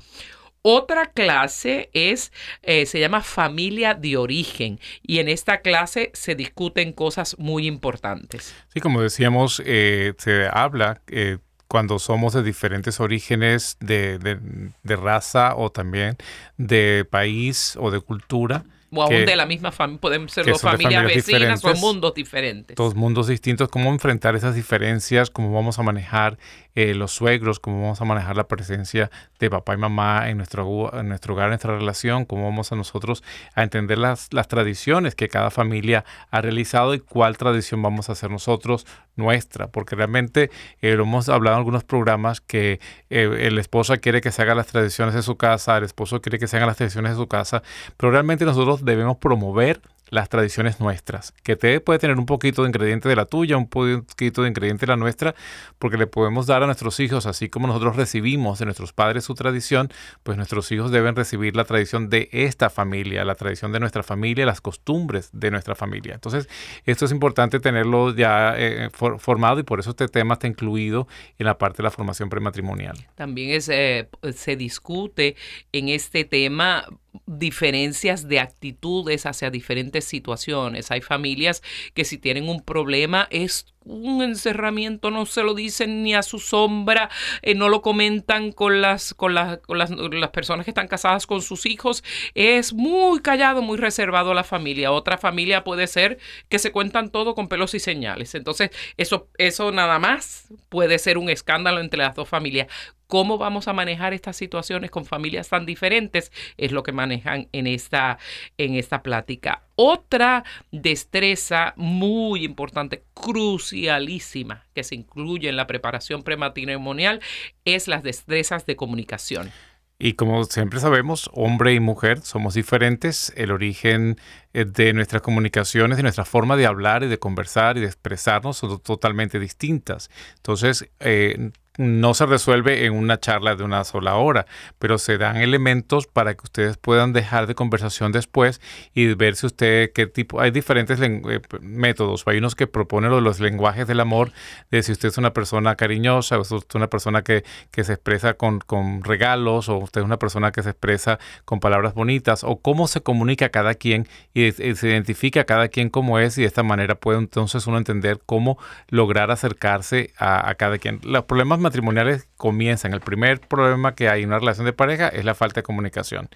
Otra 0.66 1.04
clase 1.04 1.90
es, 1.92 2.32
eh, 2.62 2.86
se 2.86 2.98
llama 2.98 3.20
familia 3.20 3.92
de 3.92 4.16
origen 4.16 4.80
y 5.02 5.18
en 5.18 5.28
esta 5.28 5.60
clase 5.60 6.10
se 6.14 6.34
discuten 6.34 6.94
cosas 6.94 7.36
muy 7.38 7.66
importantes. 7.66 8.54
Sí, 8.72 8.80
como 8.80 9.02
decíamos, 9.02 9.62
eh, 9.66 10.14
se 10.16 10.48
habla 10.50 11.02
eh, 11.08 11.36
cuando 11.68 11.98
somos 11.98 12.32
de 12.32 12.42
diferentes 12.42 12.98
orígenes 12.98 13.76
de, 13.80 14.18
de, 14.18 14.96
raza 14.96 15.54
o 15.54 15.70
también 15.70 16.16
de 16.56 17.06
país 17.10 17.76
o 17.78 17.90
de 17.90 18.00
cultura 18.00 18.64
o 18.96 19.02
aún 19.02 19.24
de 19.24 19.36
la 19.36 19.46
misma 19.46 19.72
familia, 19.72 20.00
podemos 20.00 20.32
ser 20.32 20.46
dos 20.46 20.60
familias, 20.60 21.04
vecinas 21.04 21.64
o 21.64 21.74
mundos 21.74 22.14
diferentes. 22.14 22.76
Dos 22.76 22.94
mundos 22.94 23.26
distintos, 23.26 23.68
cómo 23.68 23.90
enfrentar 23.90 24.36
esas 24.36 24.54
diferencias, 24.54 25.30
cómo 25.30 25.52
vamos 25.52 25.78
a 25.78 25.82
manejar 25.82 26.38
eh, 26.74 26.94
los 26.94 27.12
suegros, 27.12 27.60
cómo 27.60 27.82
vamos 27.82 28.00
a 28.00 28.04
manejar 28.04 28.36
la 28.36 28.48
presencia 28.48 29.10
de 29.38 29.50
papá 29.50 29.74
y 29.74 29.76
mamá 29.76 30.28
en 30.28 30.38
nuestro, 30.38 30.90
en 30.98 31.08
nuestro 31.08 31.34
hogar, 31.34 31.46
en 31.46 31.50
nuestra 31.50 31.76
relación, 31.76 32.24
cómo 32.24 32.44
vamos 32.44 32.72
a 32.72 32.76
nosotros 32.76 33.22
a 33.54 33.62
entender 33.62 33.98
las, 33.98 34.32
las 34.32 34.48
tradiciones 34.48 35.14
que 35.14 35.28
cada 35.28 35.50
familia 35.50 36.04
ha 36.30 36.40
realizado 36.40 36.94
y 36.94 37.00
cuál 37.00 37.36
tradición 37.36 37.80
vamos 37.82 38.08
a 38.08 38.12
hacer 38.12 38.30
nosotros 38.30 38.86
nuestra, 39.16 39.68
porque 39.68 39.96
realmente 39.96 40.50
eh, 40.80 40.94
lo 40.94 41.04
hemos 41.04 41.28
hablado 41.28 41.56
en 41.56 41.58
algunos 41.58 41.84
programas 41.84 42.40
que 42.40 42.80
eh, 43.10 43.38
el 43.40 43.58
esposo 43.58 43.96
quiere 43.98 44.20
que 44.20 44.32
se 44.32 44.42
hagan 44.42 44.56
las 44.56 44.66
tradiciones 44.66 45.14
de 45.14 45.22
su 45.22 45.36
casa, 45.36 45.76
el 45.76 45.84
esposo 45.84 46.20
quiere 46.20 46.38
que 46.38 46.46
se 46.46 46.56
hagan 46.56 46.68
las 46.68 46.76
tradiciones 46.76 47.12
de 47.12 47.16
su 47.16 47.28
casa, 47.28 47.62
pero 47.96 48.10
realmente 48.10 48.44
nosotros 48.44 48.84
debemos 48.84 49.16
promover 49.18 49.80
las 50.10 50.28
tradiciones 50.28 50.80
nuestras, 50.80 51.32
que 51.42 51.56
te 51.56 51.80
puede 51.80 51.98
tener 51.98 52.18
un 52.18 52.26
poquito 52.26 52.62
de 52.62 52.68
ingrediente 52.68 53.08
de 53.08 53.16
la 53.16 53.26
tuya, 53.26 53.56
un 53.56 53.68
poquito 53.68 54.42
de 54.42 54.48
ingrediente 54.48 54.86
de 54.86 54.92
la 54.92 54.96
nuestra, 54.96 55.34
porque 55.78 55.96
le 55.96 56.06
podemos 56.06 56.46
dar 56.46 56.62
a 56.62 56.66
nuestros 56.66 57.00
hijos, 57.00 57.26
así 57.26 57.48
como 57.48 57.66
nosotros 57.66 57.96
recibimos 57.96 58.58
de 58.58 58.66
nuestros 58.66 58.92
padres 58.92 59.24
su 59.24 59.34
tradición, 59.34 59.90
pues 60.22 60.36
nuestros 60.36 60.70
hijos 60.72 60.90
deben 60.90 61.16
recibir 61.16 61.56
la 61.56 61.64
tradición 61.64 62.10
de 62.10 62.28
esta 62.32 62.70
familia, 62.70 63.24
la 63.24 63.34
tradición 63.34 63.72
de 63.72 63.80
nuestra 63.80 64.02
familia, 64.02 64.46
las 64.46 64.60
costumbres 64.60 65.30
de 65.32 65.50
nuestra 65.50 65.74
familia. 65.74 66.14
Entonces, 66.14 66.48
esto 66.84 67.04
es 67.04 67.12
importante 67.12 67.60
tenerlo 67.60 68.14
ya 68.14 68.54
eh, 68.56 68.90
formado 68.90 69.60
y 69.60 69.62
por 69.62 69.80
eso 69.80 69.90
este 69.90 70.08
tema 70.08 70.34
está 70.34 70.46
incluido 70.46 71.08
en 71.38 71.46
la 71.46 71.58
parte 71.58 71.78
de 71.78 71.84
la 71.84 71.90
formación 71.90 72.28
prematrimonial. 72.28 72.96
También 73.14 73.50
es, 73.50 73.68
eh, 73.68 74.08
se 74.34 74.56
discute 74.56 75.36
en 75.72 75.88
este 75.88 76.24
tema 76.24 76.86
diferencias 77.26 78.28
de 78.28 78.40
actitudes 78.40 79.26
hacia 79.26 79.50
diferentes 79.50 80.04
situaciones. 80.04 80.90
Hay 80.90 81.00
familias 81.00 81.62
que 81.94 82.04
si 82.04 82.18
tienen 82.18 82.48
un 82.48 82.60
problema 82.60 83.28
es 83.30 83.73
un 83.84 84.22
encerramiento, 84.22 85.10
no 85.10 85.26
se 85.26 85.42
lo 85.42 85.54
dicen 85.54 86.02
ni 86.02 86.14
a 86.14 86.22
su 86.22 86.38
sombra, 86.38 87.10
eh, 87.42 87.54
no 87.54 87.68
lo 87.68 87.82
comentan 87.82 88.52
con 88.52 88.80
las, 88.80 89.14
con, 89.14 89.34
las, 89.34 89.58
con 89.58 89.78
las, 89.78 89.90
personas 90.30 90.64
que 90.64 90.70
están 90.70 90.88
casadas 90.88 91.26
con 91.26 91.42
sus 91.42 91.66
hijos, 91.66 92.02
es 92.34 92.72
muy 92.72 93.20
callado, 93.20 93.62
muy 93.62 93.76
reservado 93.76 94.32
a 94.32 94.34
la 94.34 94.44
familia. 94.44 94.92
Otra 94.92 95.18
familia 95.18 95.64
puede 95.64 95.86
ser 95.86 96.18
que 96.48 96.58
se 96.58 96.72
cuentan 96.72 97.10
todo 97.10 97.34
con 97.34 97.48
pelos 97.48 97.74
y 97.74 97.80
señales. 97.80 98.34
Entonces, 98.34 98.70
eso, 98.96 99.28
eso 99.38 99.70
nada 99.72 99.98
más 99.98 100.48
puede 100.68 100.98
ser 100.98 101.18
un 101.18 101.28
escándalo 101.28 101.80
entre 101.80 101.98
las 101.98 102.14
dos 102.14 102.28
familias 102.28 102.68
cómo 103.06 103.38
vamos 103.38 103.68
a 103.68 103.72
manejar 103.72 104.12
estas 104.12 104.36
situaciones 104.36 104.90
con 104.90 105.04
familias 105.04 105.48
tan 105.48 105.66
diferentes 105.66 106.32
es 106.56 106.72
lo 106.72 106.82
que 106.82 106.92
manejan 106.92 107.48
en 107.52 107.66
esta, 107.66 108.18
en 108.58 108.74
esta 108.74 109.02
plática. 109.02 109.62
Otra 109.76 110.44
destreza 110.70 111.74
muy 111.76 112.44
importante, 112.44 113.04
crucialísima, 113.14 114.66
que 114.74 114.84
se 114.84 114.94
incluye 114.94 115.48
en 115.48 115.56
la 115.56 115.66
preparación 115.66 116.22
prematrimonial 116.22 117.20
es 117.64 117.88
las 117.88 118.02
destrezas 118.02 118.66
de 118.66 118.76
comunicación. 118.76 119.50
Y 119.98 120.14
como 120.14 120.42
siempre 120.44 120.80
sabemos, 120.80 121.30
hombre 121.32 121.72
y 121.72 121.80
mujer 121.80 122.20
somos 122.20 122.54
diferentes. 122.54 123.32
El 123.36 123.52
origen 123.52 124.16
eh, 124.52 124.64
de 124.64 124.92
nuestras 124.92 125.22
comunicaciones, 125.22 125.96
de 125.96 126.02
nuestra 126.02 126.24
forma 126.24 126.56
de 126.56 126.66
hablar 126.66 127.04
y 127.04 127.08
de 127.08 127.18
conversar 127.18 127.76
y 127.76 127.80
de 127.80 127.86
expresarnos 127.86 128.56
son 128.56 128.80
totalmente 128.80 129.38
distintas. 129.38 130.10
Entonces, 130.36 130.90
eh, 130.98 131.52
no 131.76 132.14
se 132.14 132.26
resuelve 132.26 132.86
en 132.86 132.92
una 132.92 133.18
charla 133.18 133.56
de 133.56 133.64
una 133.64 133.82
sola 133.84 134.14
hora, 134.16 134.46
pero 134.78 134.98
se 134.98 135.18
dan 135.18 135.36
elementos 135.36 136.06
para 136.06 136.34
que 136.34 136.42
ustedes 136.44 136.76
puedan 136.76 137.12
dejar 137.12 137.46
de 137.46 137.54
conversación 137.54 138.12
después 138.12 138.60
y 138.94 139.14
ver 139.14 139.34
si 139.34 139.46
usted 139.46 139.92
qué 139.92 140.06
tipo, 140.06 140.40
hay 140.40 140.50
diferentes 140.52 141.00
eh, 141.00 141.40
métodos, 141.60 142.22
hay 142.26 142.38
unos 142.38 142.54
que 142.54 142.66
proponen 142.66 143.10
los 143.10 143.40
lenguajes 143.40 143.86
del 143.86 144.00
amor, 144.00 144.32
de 144.70 144.82
si 144.82 144.92
usted 144.92 145.08
es 145.08 145.18
una 145.18 145.32
persona 145.32 145.74
cariñosa, 145.74 146.38
o 146.38 146.40
usted 146.40 146.56
es 146.68 146.74
una 146.74 146.88
persona 146.88 147.22
que, 147.22 147.44
que 147.70 147.82
se 147.82 147.94
expresa 147.94 148.34
con, 148.34 148.60
con, 148.60 149.02
regalos, 149.02 149.68
o 149.68 149.78
usted 149.78 150.00
es 150.00 150.04
una 150.04 150.18
persona 150.18 150.52
que 150.52 150.62
se 150.62 150.70
expresa 150.70 151.18
con 151.44 151.60
palabras 151.60 151.94
bonitas, 151.94 152.44
o 152.44 152.56
cómo 152.56 152.86
se 152.86 153.02
comunica 153.02 153.48
cada 153.48 153.74
quien 153.74 154.06
y, 154.32 154.52
se 154.52 154.88
identifica 154.88 155.40
a 155.42 155.44
cada 155.44 155.68
quien 155.68 155.90
como 155.90 156.18
es 156.18 156.38
y 156.38 156.42
de 156.42 156.46
esta 156.46 156.62
manera 156.62 156.94
puede 156.94 157.18
entonces 157.18 157.66
uno 157.66 157.78
entender 157.78 158.20
cómo 158.24 158.58
lograr 158.88 159.30
acercarse 159.30 160.12
a, 160.16 160.48
a 160.48 160.54
cada 160.54 160.78
quien. 160.78 161.00
Los 161.02 161.24
problemas 161.24 161.58
matrimoniales 161.64 162.28
comienzan. 162.44 162.92
El 162.92 163.00
primer 163.00 163.40
problema 163.40 163.94
que 163.94 164.10
hay 164.10 164.22
en 164.22 164.28
una 164.28 164.38
relación 164.38 164.66
de 164.66 164.74
pareja 164.74 165.08
es 165.08 165.24
la 165.24 165.34
falta 165.34 165.60
de 165.60 165.62
comunicación. 165.62 166.28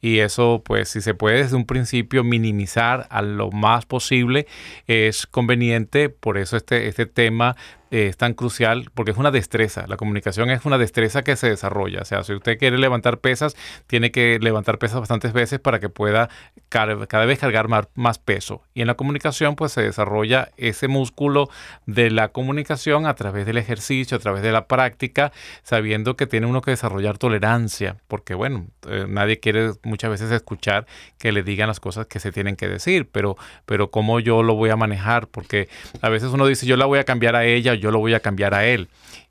Y 0.00 0.18
eso, 0.18 0.60
pues, 0.64 0.88
si 0.88 1.00
se 1.00 1.14
puede 1.14 1.44
desde 1.44 1.54
un 1.54 1.66
principio 1.66 2.24
minimizar 2.24 3.06
a 3.10 3.22
lo 3.22 3.52
más 3.52 3.86
posible, 3.86 4.48
es 4.88 5.24
conveniente. 5.28 6.08
Por 6.08 6.36
eso 6.36 6.56
este, 6.56 6.88
este 6.88 7.06
tema 7.06 7.54
eh, 7.92 8.06
es 8.08 8.16
tan 8.16 8.32
crucial 8.32 8.90
porque 8.94 9.10
es 9.10 9.18
una 9.18 9.30
destreza. 9.30 9.84
La 9.86 9.98
comunicación 9.98 10.50
es 10.50 10.64
una 10.64 10.78
destreza 10.78 11.22
que 11.22 11.36
se 11.36 11.50
desarrolla. 11.50 12.00
O 12.00 12.04
sea, 12.06 12.24
si 12.24 12.32
usted 12.32 12.58
quiere 12.58 12.78
levantar 12.78 13.18
pesas, 13.18 13.54
tiene 13.86 14.10
que 14.10 14.38
levantar 14.40 14.78
pesas 14.78 14.98
bastantes 14.98 15.34
veces 15.34 15.60
para 15.60 15.78
que 15.78 15.90
pueda 15.90 16.30
cada 16.70 17.26
vez 17.26 17.38
cargar 17.38 17.68
más, 17.68 17.88
más 17.94 18.18
peso. 18.18 18.62
Y 18.72 18.80
en 18.80 18.86
la 18.86 18.94
comunicación, 18.94 19.56
pues 19.56 19.72
se 19.72 19.82
desarrolla 19.82 20.48
ese 20.56 20.88
músculo 20.88 21.50
de 21.84 22.10
la 22.10 22.28
comunicación 22.28 23.04
a 23.04 23.14
través 23.14 23.44
del 23.44 23.58
ejercicio, 23.58 24.16
a 24.16 24.20
través 24.20 24.42
de 24.42 24.52
la 24.52 24.66
práctica, 24.66 25.30
sabiendo 25.62 26.16
que 26.16 26.26
tiene 26.26 26.46
uno 26.46 26.60
que 26.60 26.72
desarrollar 26.72 27.18
tolerancia, 27.18 27.96
porque 28.08 28.34
bueno, 28.34 28.66
eh, 28.88 29.06
nadie 29.08 29.40
quiere 29.40 29.72
muchas 29.82 30.10
veces 30.10 30.30
escuchar 30.30 30.86
que 31.18 31.32
le 31.32 31.42
digan 31.42 31.68
las 31.68 31.80
cosas 31.80 32.06
que 32.06 32.20
se 32.20 32.32
tienen 32.32 32.56
que 32.56 32.68
decir, 32.68 33.08
pero, 33.10 33.36
pero 33.66 33.90
cómo 33.90 34.20
yo 34.20 34.42
lo 34.42 34.54
voy 34.54 34.70
a 34.70 34.76
manejar, 34.76 35.28
porque 35.28 35.68
a 36.00 36.08
veces 36.08 36.30
uno 36.30 36.46
dice, 36.46 36.66
yo 36.66 36.76
la 36.76 36.86
voy 36.86 36.98
a 36.98 37.04
cambiar 37.04 37.36
a 37.36 37.44
ella, 37.44 37.74
yo 37.74 37.90
lo 37.90 37.98
voy 37.98 38.14
a 38.14 38.20
cambiar 38.20 38.54
a 38.54 38.66
él. 38.66 38.88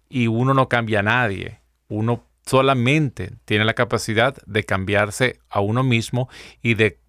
Y 0.10 0.28
uno 0.28 0.54
no 0.54 0.68
cambia 0.68 1.00
a 1.00 1.04
nadie. 1.04 1.60
Uno 1.88 2.24
solamente 2.46 3.32
tiene 3.46 3.66
la 3.66 3.74
capacidad 3.74 4.36
de 4.46 4.64
cambiarse 4.64 5.40
a 5.50 5.62
uno 5.62 5.84
mismo 5.84 6.30
y 6.62 6.74
de 6.74 7.00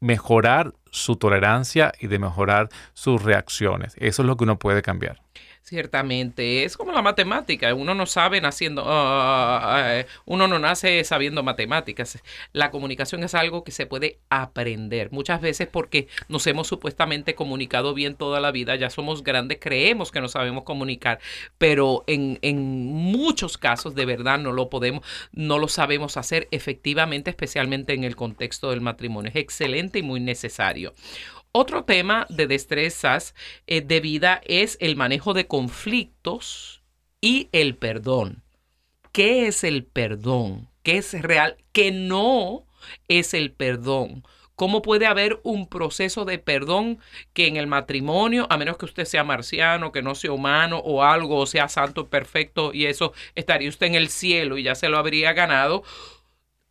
mejorar 0.00 0.74
su 0.90 1.16
tolerancia 1.16 1.92
y 1.98 2.08
de 2.08 2.18
mejorar 2.18 2.68
sus 2.92 3.22
reacciones. 3.22 3.94
Eso 3.98 4.22
es 4.22 4.26
lo 4.26 4.36
que 4.36 4.44
uno 4.44 4.58
puede 4.58 4.82
cambiar. 4.82 5.20
Ciertamente, 5.66 6.64
es 6.64 6.76
como 6.76 6.92
la 6.92 7.00
matemática, 7.00 7.72
uno 7.72 7.94
no 7.94 8.04
sabe 8.04 8.38
naciendo, 8.42 8.84
eh, 8.86 10.06
uno 10.26 10.46
no 10.46 10.58
nace 10.58 11.02
sabiendo 11.04 11.42
matemáticas. 11.42 12.22
La 12.52 12.70
comunicación 12.70 13.24
es 13.24 13.34
algo 13.34 13.64
que 13.64 13.72
se 13.72 13.86
puede 13.86 14.18
aprender. 14.28 15.10
Muchas 15.10 15.40
veces 15.40 15.66
porque 15.66 16.06
nos 16.28 16.46
hemos 16.46 16.66
supuestamente 16.66 17.34
comunicado 17.34 17.94
bien 17.94 18.14
toda 18.14 18.40
la 18.40 18.50
vida, 18.50 18.76
ya 18.76 18.90
somos 18.90 19.24
grandes, 19.24 19.56
creemos 19.58 20.12
que 20.12 20.20
no 20.20 20.28
sabemos 20.28 20.64
comunicar, 20.64 21.18
pero 21.56 22.04
en, 22.08 22.38
en 22.42 22.84
muchos 22.92 23.56
casos 23.56 23.94
de 23.94 24.04
verdad 24.04 24.38
no 24.38 24.52
lo 24.52 24.68
podemos, 24.68 25.02
no 25.32 25.58
lo 25.58 25.68
sabemos 25.68 26.18
hacer 26.18 26.46
efectivamente, 26.50 27.30
especialmente 27.30 27.94
en 27.94 28.04
el 28.04 28.16
contexto 28.16 28.68
del 28.68 28.82
matrimonio. 28.82 29.30
Es 29.30 29.36
excelente 29.36 30.00
y 30.00 30.02
muy 30.02 30.20
necesario. 30.20 30.92
Otro 31.56 31.84
tema 31.84 32.26
de 32.30 32.48
destrezas 32.48 33.32
eh, 33.68 33.80
de 33.80 34.00
vida 34.00 34.40
es 34.44 34.76
el 34.80 34.96
manejo 34.96 35.34
de 35.34 35.46
conflictos 35.46 36.82
y 37.20 37.48
el 37.52 37.76
perdón. 37.76 38.42
¿Qué 39.12 39.46
es 39.46 39.62
el 39.62 39.84
perdón? 39.84 40.68
¿Qué 40.82 40.96
es 40.96 41.12
real? 41.22 41.56
¿Qué 41.70 41.92
no 41.92 42.66
es 43.06 43.34
el 43.34 43.52
perdón? 43.52 44.24
¿Cómo 44.56 44.82
puede 44.82 45.06
haber 45.06 45.38
un 45.44 45.68
proceso 45.68 46.24
de 46.24 46.40
perdón 46.40 46.98
que 47.34 47.46
en 47.46 47.56
el 47.56 47.68
matrimonio, 47.68 48.48
a 48.50 48.58
menos 48.58 48.76
que 48.76 48.86
usted 48.86 49.04
sea 49.04 49.22
marciano, 49.22 49.92
que 49.92 50.02
no 50.02 50.16
sea 50.16 50.32
humano 50.32 50.78
o 50.78 51.04
algo, 51.04 51.36
o 51.38 51.46
sea 51.46 51.68
santo, 51.68 52.08
perfecto, 52.08 52.72
y 52.74 52.86
eso 52.86 53.12
estaría 53.36 53.68
usted 53.68 53.86
en 53.86 53.94
el 53.94 54.08
cielo 54.08 54.58
y 54.58 54.64
ya 54.64 54.74
se 54.74 54.88
lo 54.88 54.98
habría 54.98 55.32
ganado, 55.34 55.84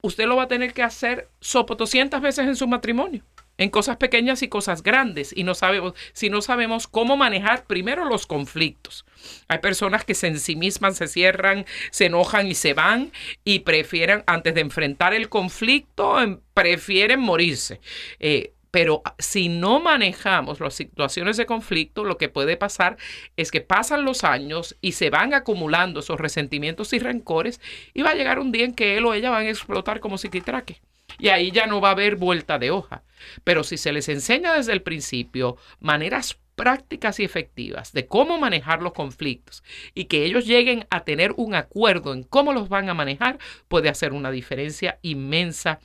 usted 0.02 0.26
lo 0.26 0.36
va 0.36 0.44
a 0.44 0.48
tener 0.50 0.74
que 0.74 0.84
hacer 0.84 1.30
sopo 1.40 1.76
200 1.76 2.20
veces 2.20 2.46
en 2.48 2.58
su 2.58 2.68
matrimonio? 2.68 3.24
En 3.58 3.70
cosas 3.70 3.98
pequeñas 3.98 4.42
y 4.42 4.48
cosas 4.48 4.84
grandes 4.84 5.34
y 5.36 5.44
no 5.44 5.56
sabemos 5.56 5.94
si 6.14 6.30
no 6.30 6.42
sabemos 6.42 6.88
cómo 6.88 7.18
manejar 7.18 7.66
primero 7.66 8.06
los 8.06 8.26
conflictos. 8.26 9.06
Hay 9.48 9.60
personas 9.60 10.06
que 10.06 10.16
se 10.16 10.28
en 10.28 10.40
sí 10.40 10.56
mismas 10.56 10.98
se 10.98 11.08
cierran, 11.08 11.66
se 11.92 12.06
enojan 12.06 12.48
y 12.48 12.56
se 12.56 12.74
van 12.74 13.12
y 13.44 13.60
prefieren 13.60 14.24
antes 14.28 14.56
de 14.56 14.62
enfrentar 14.62 15.14
el 15.14 15.30
conflicto 15.30 16.20
em, 16.20 16.40
prefieren 16.54 17.20
morirse. 17.20 17.80
Eh, 18.20 18.54
pero 18.72 19.04
si 19.20 19.50
no 19.50 19.80
manejamos 19.80 20.60
las 20.60 20.74
situaciones 20.74 21.38
de 21.38 21.46
conflicto, 21.46 22.04
lo 22.04 22.18
que 22.18 22.28
puede 22.28 22.58
pasar 22.58 22.98
es 23.38 23.52
que 23.52 23.62
pasan 23.62 24.04
los 24.04 24.24
años 24.24 24.76
y 24.82 24.94
se 24.94 25.12
van 25.12 25.36
acumulando 25.36 26.00
esos 26.00 26.20
resentimientos 26.20 26.92
y 26.94 26.98
rencores 26.98 27.62
y 27.94 28.02
va 28.02 28.10
a 28.10 28.16
llegar 28.16 28.40
un 28.40 28.52
día 28.52 28.66
en 28.66 28.74
que 28.74 28.98
él 28.98 29.06
o 29.06 29.14
ella 29.14 29.30
van 29.30 29.46
a 29.46 29.50
explotar 29.50 30.00
como 30.00 30.18
psiquitraque 30.18 30.82
y 31.20 31.30
ahí 31.30 31.52
ya 31.52 31.68
no 31.68 31.82
va 31.82 31.90
a 31.90 31.92
haber 31.94 32.16
vuelta 32.16 32.60
de 32.60 32.72
hoja. 32.72 33.04
Pero 33.44 33.64
si 33.64 33.78
se 33.78 33.94
les 33.94 34.10
enseña 34.10 34.54
desde 34.54 34.74
el 34.74 34.82
principio 34.82 35.58
maneras 35.80 36.38
prácticas 36.56 37.20
y 37.20 37.24
efectivas 37.24 37.94
de 37.94 38.08
cómo 38.08 38.38
manejar 38.38 38.82
los 38.82 38.94
conflictos 38.94 39.64
y 39.94 40.06
que 40.06 40.26
ellos 40.26 40.46
lleguen 40.46 40.86
a 40.90 41.04
tener 41.04 41.34
un 41.38 41.56
acuerdo 41.56 42.14
en 42.14 42.24
cómo 42.24 42.54
los 42.54 42.70
van 42.70 42.90
a 42.90 42.94
manejar, 42.94 43.40
puede 43.68 43.90
hacer 43.90 44.14
una 44.14 44.32
diferencia 44.32 45.00
inmensa 45.02 45.80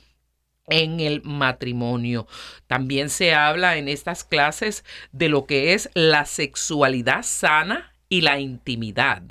en 0.67 0.99
el 0.99 1.23
matrimonio. 1.23 2.27
También 2.67 3.09
se 3.09 3.33
habla 3.33 3.77
en 3.77 3.87
estas 3.87 4.23
clases 4.23 4.85
de 5.11 5.29
lo 5.29 5.45
que 5.45 5.73
es 5.73 5.89
la 5.95 6.25
sexualidad 6.25 7.23
sana 7.23 7.95
y 8.07 8.21
la 8.21 8.39
intimidad 8.39 9.23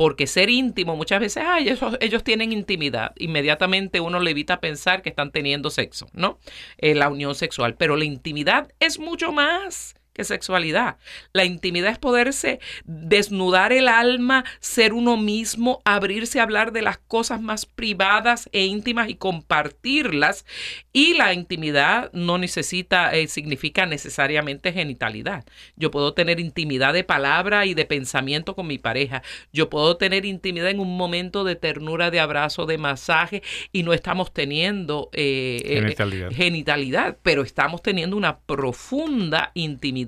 porque 0.00 0.26
ser 0.26 0.48
íntimo 0.48 0.96
muchas 0.96 1.20
veces, 1.20 1.44
ay, 1.46 1.76
ellos, 2.00 2.24
tienen 2.24 2.52
intimidad. 2.52 3.12
Inmediatamente 3.18 4.00
uno 4.00 4.18
le 4.18 4.30
evita 4.30 4.58
pensar 4.58 5.02
que 5.02 5.10
están 5.10 5.30
teniendo 5.30 5.68
sexo, 5.68 6.06
¿no? 6.14 6.38
Eh, 6.78 6.94
la 6.94 7.10
unión 7.10 7.34
sexual. 7.34 7.74
Pero 7.74 7.98
la 7.98 8.06
intimidad 8.06 8.72
es 8.80 8.98
mucho 8.98 9.30
más 9.30 9.94
sexualidad. 10.24 10.96
La 11.32 11.44
intimidad 11.44 11.92
es 11.92 11.98
poderse 11.98 12.60
desnudar 12.84 13.72
el 13.72 13.88
alma, 13.88 14.44
ser 14.60 14.92
uno 14.92 15.16
mismo, 15.16 15.80
abrirse 15.84 16.40
a 16.40 16.42
hablar 16.42 16.72
de 16.72 16.82
las 16.82 16.98
cosas 16.98 17.40
más 17.40 17.66
privadas 17.66 18.48
e 18.52 18.64
íntimas 18.64 19.08
y 19.08 19.14
compartirlas. 19.14 20.44
Y 20.92 21.14
la 21.14 21.32
intimidad 21.32 22.10
no 22.12 22.38
necesita, 22.38 23.14
eh, 23.14 23.28
significa 23.28 23.86
necesariamente 23.86 24.72
genitalidad. 24.72 25.44
Yo 25.76 25.90
puedo 25.90 26.14
tener 26.14 26.40
intimidad 26.40 26.92
de 26.92 27.04
palabra 27.04 27.66
y 27.66 27.74
de 27.74 27.84
pensamiento 27.84 28.54
con 28.54 28.66
mi 28.66 28.78
pareja. 28.78 29.22
Yo 29.52 29.70
puedo 29.70 29.96
tener 29.96 30.24
intimidad 30.24 30.70
en 30.70 30.80
un 30.80 30.96
momento 30.96 31.44
de 31.44 31.56
ternura, 31.56 32.10
de 32.10 32.20
abrazo, 32.20 32.66
de 32.66 32.78
masaje 32.78 33.42
y 33.72 33.82
no 33.82 33.92
estamos 33.92 34.32
teniendo 34.32 35.10
eh, 35.12 35.62
eh, 35.64 36.30
genitalidad, 36.32 37.18
pero 37.22 37.42
estamos 37.42 37.82
teniendo 37.82 38.16
una 38.16 38.38
profunda 38.40 39.52
intimidad 39.54 39.99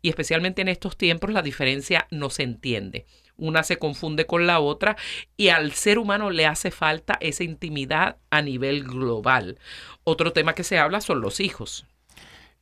y 0.00 0.08
especialmente 0.08 0.62
en 0.62 0.68
estos 0.68 0.96
tiempos 0.96 1.30
la 1.30 1.42
diferencia 1.42 2.06
no 2.10 2.30
se 2.30 2.42
entiende. 2.42 3.06
Una 3.36 3.62
se 3.62 3.78
confunde 3.78 4.26
con 4.26 4.46
la 4.46 4.60
otra 4.60 4.96
y 5.36 5.48
al 5.48 5.72
ser 5.72 5.98
humano 5.98 6.30
le 6.30 6.46
hace 6.46 6.70
falta 6.70 7.18
esa 7.20 7.44
intimidad 7.44 8.16
a 8.30 8.42
nivel 8.42 8.84
global. 8.84 9.58
Otro 10.04 10.32
tema 10.32 10.54
que 10.54 10.64
se 10.64 10.78
habla 10.78 11.00
son 11.00 11.20
los 11.20 11.40
hijos. 11.40 11.86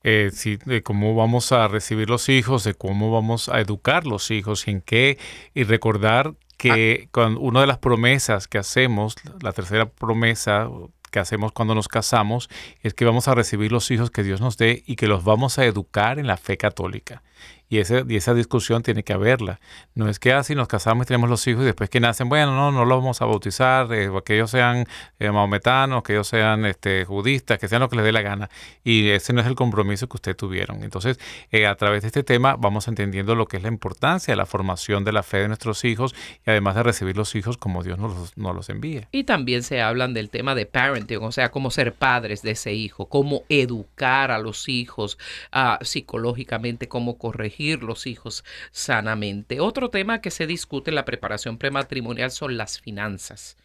Eh, 0.02 0.30
sí, 0.32 0.58
de 0.64 0.82
cómo 0.82 1.14
vamos 1.14 1.52
a 1.52 1.68
recibir 1.68 2.08
los 2.08 2.28
hijos, 2.30 2.64
de 2.64 2.74
cómo 2.74 3.12
vamos 3.12 3.50
a 3.50 3.60
educar 3.60 4.06
los 4.06 4.30
hijos, 4.30 4.66
en 4.66 4.80
qué, 4.80 5.18
y 5.52 5.64
recordar 5.64 6.34
que 6.56 7.04
ah. 7.04 7.08
con 7.10 7.36
una 7.36 7.60
de 7.60 7.66
las 7.66 7.78
promesas 7.78 8.48
que 8.48 8.58
hacemos, 8.58 9.16
la 9.42 9.52
tercera 9.52 9.90
promesa 9.90 10.68
que 11.10 11.18
hacemos 11.18 11.52
cuando 11.52 11.74
nos 11.74 11.88
casamos 11.88 12.48
es 12.82 12.94
que 12.94 13.04
vamos 13.04 13.28
a 13.28 13.34
recibir 13.34 13.72
los 13.72 13.90
hijos 13.90 14.10
que 14.10 14.22
Dios 14.22 14.40
nos 14.40 14.56
dé 14.56 14.82
y 14.86 14.96
que 14.96 15.06
los 15.06 15.24
vamos 15.24 15.58
a 15.58 15.64
educar 15.64 16.18
en 16.18 16.26
la 16.26 16.36
fe 16.36 16.56
católica. 16.56 17.22
Y, 17.70 17.78
ese, 17.78 18.04
y 18.08 18.16
esa 18.16 18.34
discusión 18.34 18.82
tiene 18.82 19.04
que 19.04 19.12
haberla. 19.12 19.60
No 19.94 20.08
es 20.08 20.18
que 20.18 20.32
así 20.32 20.54
ah, 20.54 20.56
nos 20.56 20.66
casamos 20.66 21.04
y 21.04 21.06
tenemos 21.06 21.30
los 21.30 21.46
hijos 21.46 21.62
y 21.62 21.66
después 21.66 21.88
que 21.88 22.00
nacen, 22.00 22.28
bueno, 22.28 22.50
no, 22.50 22.72
no 22.72 22.84
los 22.84 22.98
vamos 22.98 23.22
a 23.22 23.26
bautizar, 23.26 23.86
eh, 23.92 24.10
que 24.24 24.34
ellos 24.34 24.50
sean 24.50 24.86
eh, 25.20 25.30
maometanos, 25.30 26.02
que 26.02 26.14
ellos 26.14 26.26
sean 26.26 26.66
este, 26.66 27.04
judistas, 27.04 27.60
que 27.60 27.68
sean 27.68 27.80
lo 27.80 27.88
que 27.88 27.94
les 27.94 28.04
dé 28.04 28.10
la 28.10 28.22
gana. 28.22 28.50
Y 28.82 29.10
ese 29.10 29.32
no 29.32 29.40
es 29.40 29.46
el 29.46 29.54
compromiso 29.54 30.08
que 30.08 30.16
ustedes 30.16 30.36
tuvieron. 30.36 30.82
Entonces, 30.82 31.20
eh, 31.52 31.68
a 31.68 31.76
través 31.76 32.02
de 32.02 32.08
este 32.08 32.24
tema 32.24 32.56
vamos 32.58 32.88
entendiendo 32.88 33.36
lo 33.36 33.46
que 33.46 33.58
es 33.58 33.62
la 33.62 33.68
importancia 33.68 34.32
de 34.32 34.36
la 34.36 34.46
formación 34.46 35.04
de 35.04 35.12
la 35.12 35.22
fe 35.22 35.36
de 35.36 35.46
nuestros 35.46 35.84
hijos 35.84 36.12
y 36.44 36.50
además 36.50 36.74
de 36.74 36.82
recibir 36.82 37.16
los 37.16 37.36
hijos 37.36 37.56
como 37.56 37.84
Dios 37.84 38.00
nos 38.00 38.16
los, 38.16 38.36
nos 38.36 38.52
los 38.52 38.68
envíe. 38.68 39.06
Y 39.12 39.22
también 39.22 39.62
se 39.62 39.80
hablan 39.80 40.12
del 40.12 40.28
tema 40.28 40.56
de 40.56 40.66
parenting, 40.66 41.22
o 41.22 41.30
sea, 41.30 41.52
cómo 41.52 41.70
ser 41.70 41.92
padres 41.94 42.42
de 42.42 42.50
ese 42.50 42.72
hijo, 42.72 43.06
cómo 43.06 43.44
educar 43.48 44.32
a 44.32 44.40
los 44.40 44.68
hijos 44.68 45.18
uh, 45.54 45.84
psicológicamente, 45.84 46.88
cómo 46.88 47.16
corregir 47.16 47.59
los 47.60 48.06
hijos 48.06 48.44
sanamente. 48.70 49.60
Otro 49.60 49.90
tema 49.90 50.20
que 50.20 50.30
se 50.30 50.46
discute 50.46 50.90
en 50.90 50.94
la 50.94 51.04
preparación 51.04 51.58
prematrimonial 51.58 52.30
son 52.30 52.56
las 52.56 52.80
finanzas. 52.80 53.56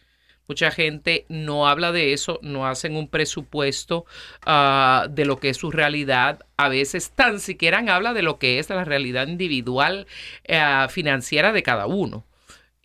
Mucha 0.48 0.70
gente 0.70 1.26
no 1.28 1.66
habla 1.66 1.90
de 1.90 2.12
eso, 2.12 2.38
no 2.42 2.66
hacen 2.66 2.94
un 2.94 3.08
presupuesto 3.08 4.06
ah, 4.44 5.08
de 5.10 5.24
lo 5.24 5.40
que 5.40 5.48
es 5.48 5.56
su 5.56 5.72
realidad. 5.72 6.46
A 6.56 6.68
veces 6.68 7.10
tan 7.10 7.40
siquiera 7.40 7.82
habla 7.88 8.12
de 8.12 8.22
lo 8.22 8.38
que 8.38 8.60
es 8.60 8.70
la 8.70 8.84
realidad 8.84 9.26
individual 9.26 10.06
eh, 10.44 10.86
financiera 10.88 11.52
de 11.52 11.62
cada 11.64 11.86
uno. 11.86 12.24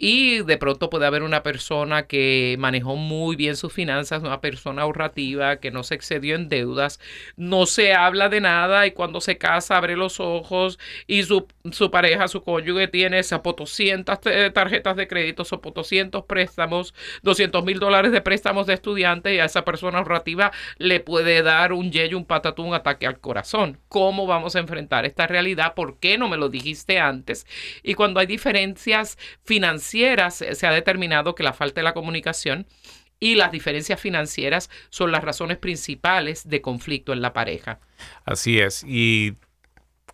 Y 0.04 0.42
de 0.42 0.58
pronto 0.58 0.90
puede 0.90 1.06
haber 1.06 1.22
una 1.22 1.44
persona 1.44 2.08
que 2.08 2.56
manejó 2.58 2.96
muy 2.96 3.36
bien 3.36 3.56
sus 3.56 3.72
finanzas, 3.72 4.24
una 4.24 4.42
persona 4.42 4.82
ahorrativa, 4.82 5.58
que 5.58 5.70
no 5.70 5.84
se 5.84 5.94
excedió 5.94 6.34
en 6.34 6.50
deudas, 6.50 7.00
no 7.36 7.68
se 7.68 7.94
habla 7.94 8.28
de 8.28 8.42
nada 8.42 8.88
y 8.88 8.94
cuando 8.94 9.22
se 9.22 9.38
casa 9.38 9.78
abre 9.78 9.96
los 9.96 10.20
ojos 10.20 10.80
y 11.06 11.22
su, 11.22 11.46
pareja, 11.92 12.28
su 12.28 12.42
cónyuge 12.42 12.88
tiene 12.88 13.20
esas 13.20 13.44
200 13.44 14.20
tarjetas 14.56 14.96
de 14.96 15.08
crédito, 15.08 15.44
o 15.44 15.72
200 15.72 16.26
préstamos, 16.26 16.96
200 17.22 17.64
mil 17.64 17.78
dólares 17.78 18.12
de 18.12 18.22
préstamos 18.22 18.66
de 18.66 18.74
estudiante 18.74 19.36
y 19.36 19.38
a 19.38 19.46
esa 19.46 19.64
persona 19.64 20.00
ahorrativa 20.00 20.52
le 20.80 21.00
puede 21.00 21.44
dar 21.44 21.74
un 21.74 21.92
yello, 21.92 22.18
un 22.18 22.26
patatú, 22.26 22.64
un 22.64 22.74
ataque 22.74 23.06
al 23.06 23.20
corazón. 23.20 23.78
¿Cómo 23.88 24.26
vamos 24.26 24.56
a 24.56 24.60
enfrentar 24.62 25.06
esta 25.06 25.28
realidad? 25.28 25.76
¿Por 25.76 26.00
qué 26.00 26.18
no 26.18 26.28
me 26.28 26.38
lo 26.38 26.50
dijiste 26.50 26.98
antes? 26.98 27.46
Y 27.84 27.94
cuando 27.94 28.20
hay 28.20 28.26
diferencias 28.26 29.20
financieras, 29.44 29.91
se 29.92 30.68
ha 30.68 30.72
determinado 30.72 31.36
que 31.36 31.44
la 31.44 31.54
falta 31.54 31.82
de 31.82 31.84
la 31.84 31.94
comunicación 31.94 32.68
y 33.20 33.36
las 33.36 33.52
diferencias 33.52 34.00
financieras 34.00 34.70
son 34.90 35.12
las 35.12 35.24
razones 35.24 35.58
principales 35.58 36.50
de 36.50 36.62
conflicto 36.62 37.14
en 37.14 37.22
la 37.22 37.34
pareja. 37.34 37.80
Así 38.26 38.60
es. 38.60 38.84
Y 38.86 39.36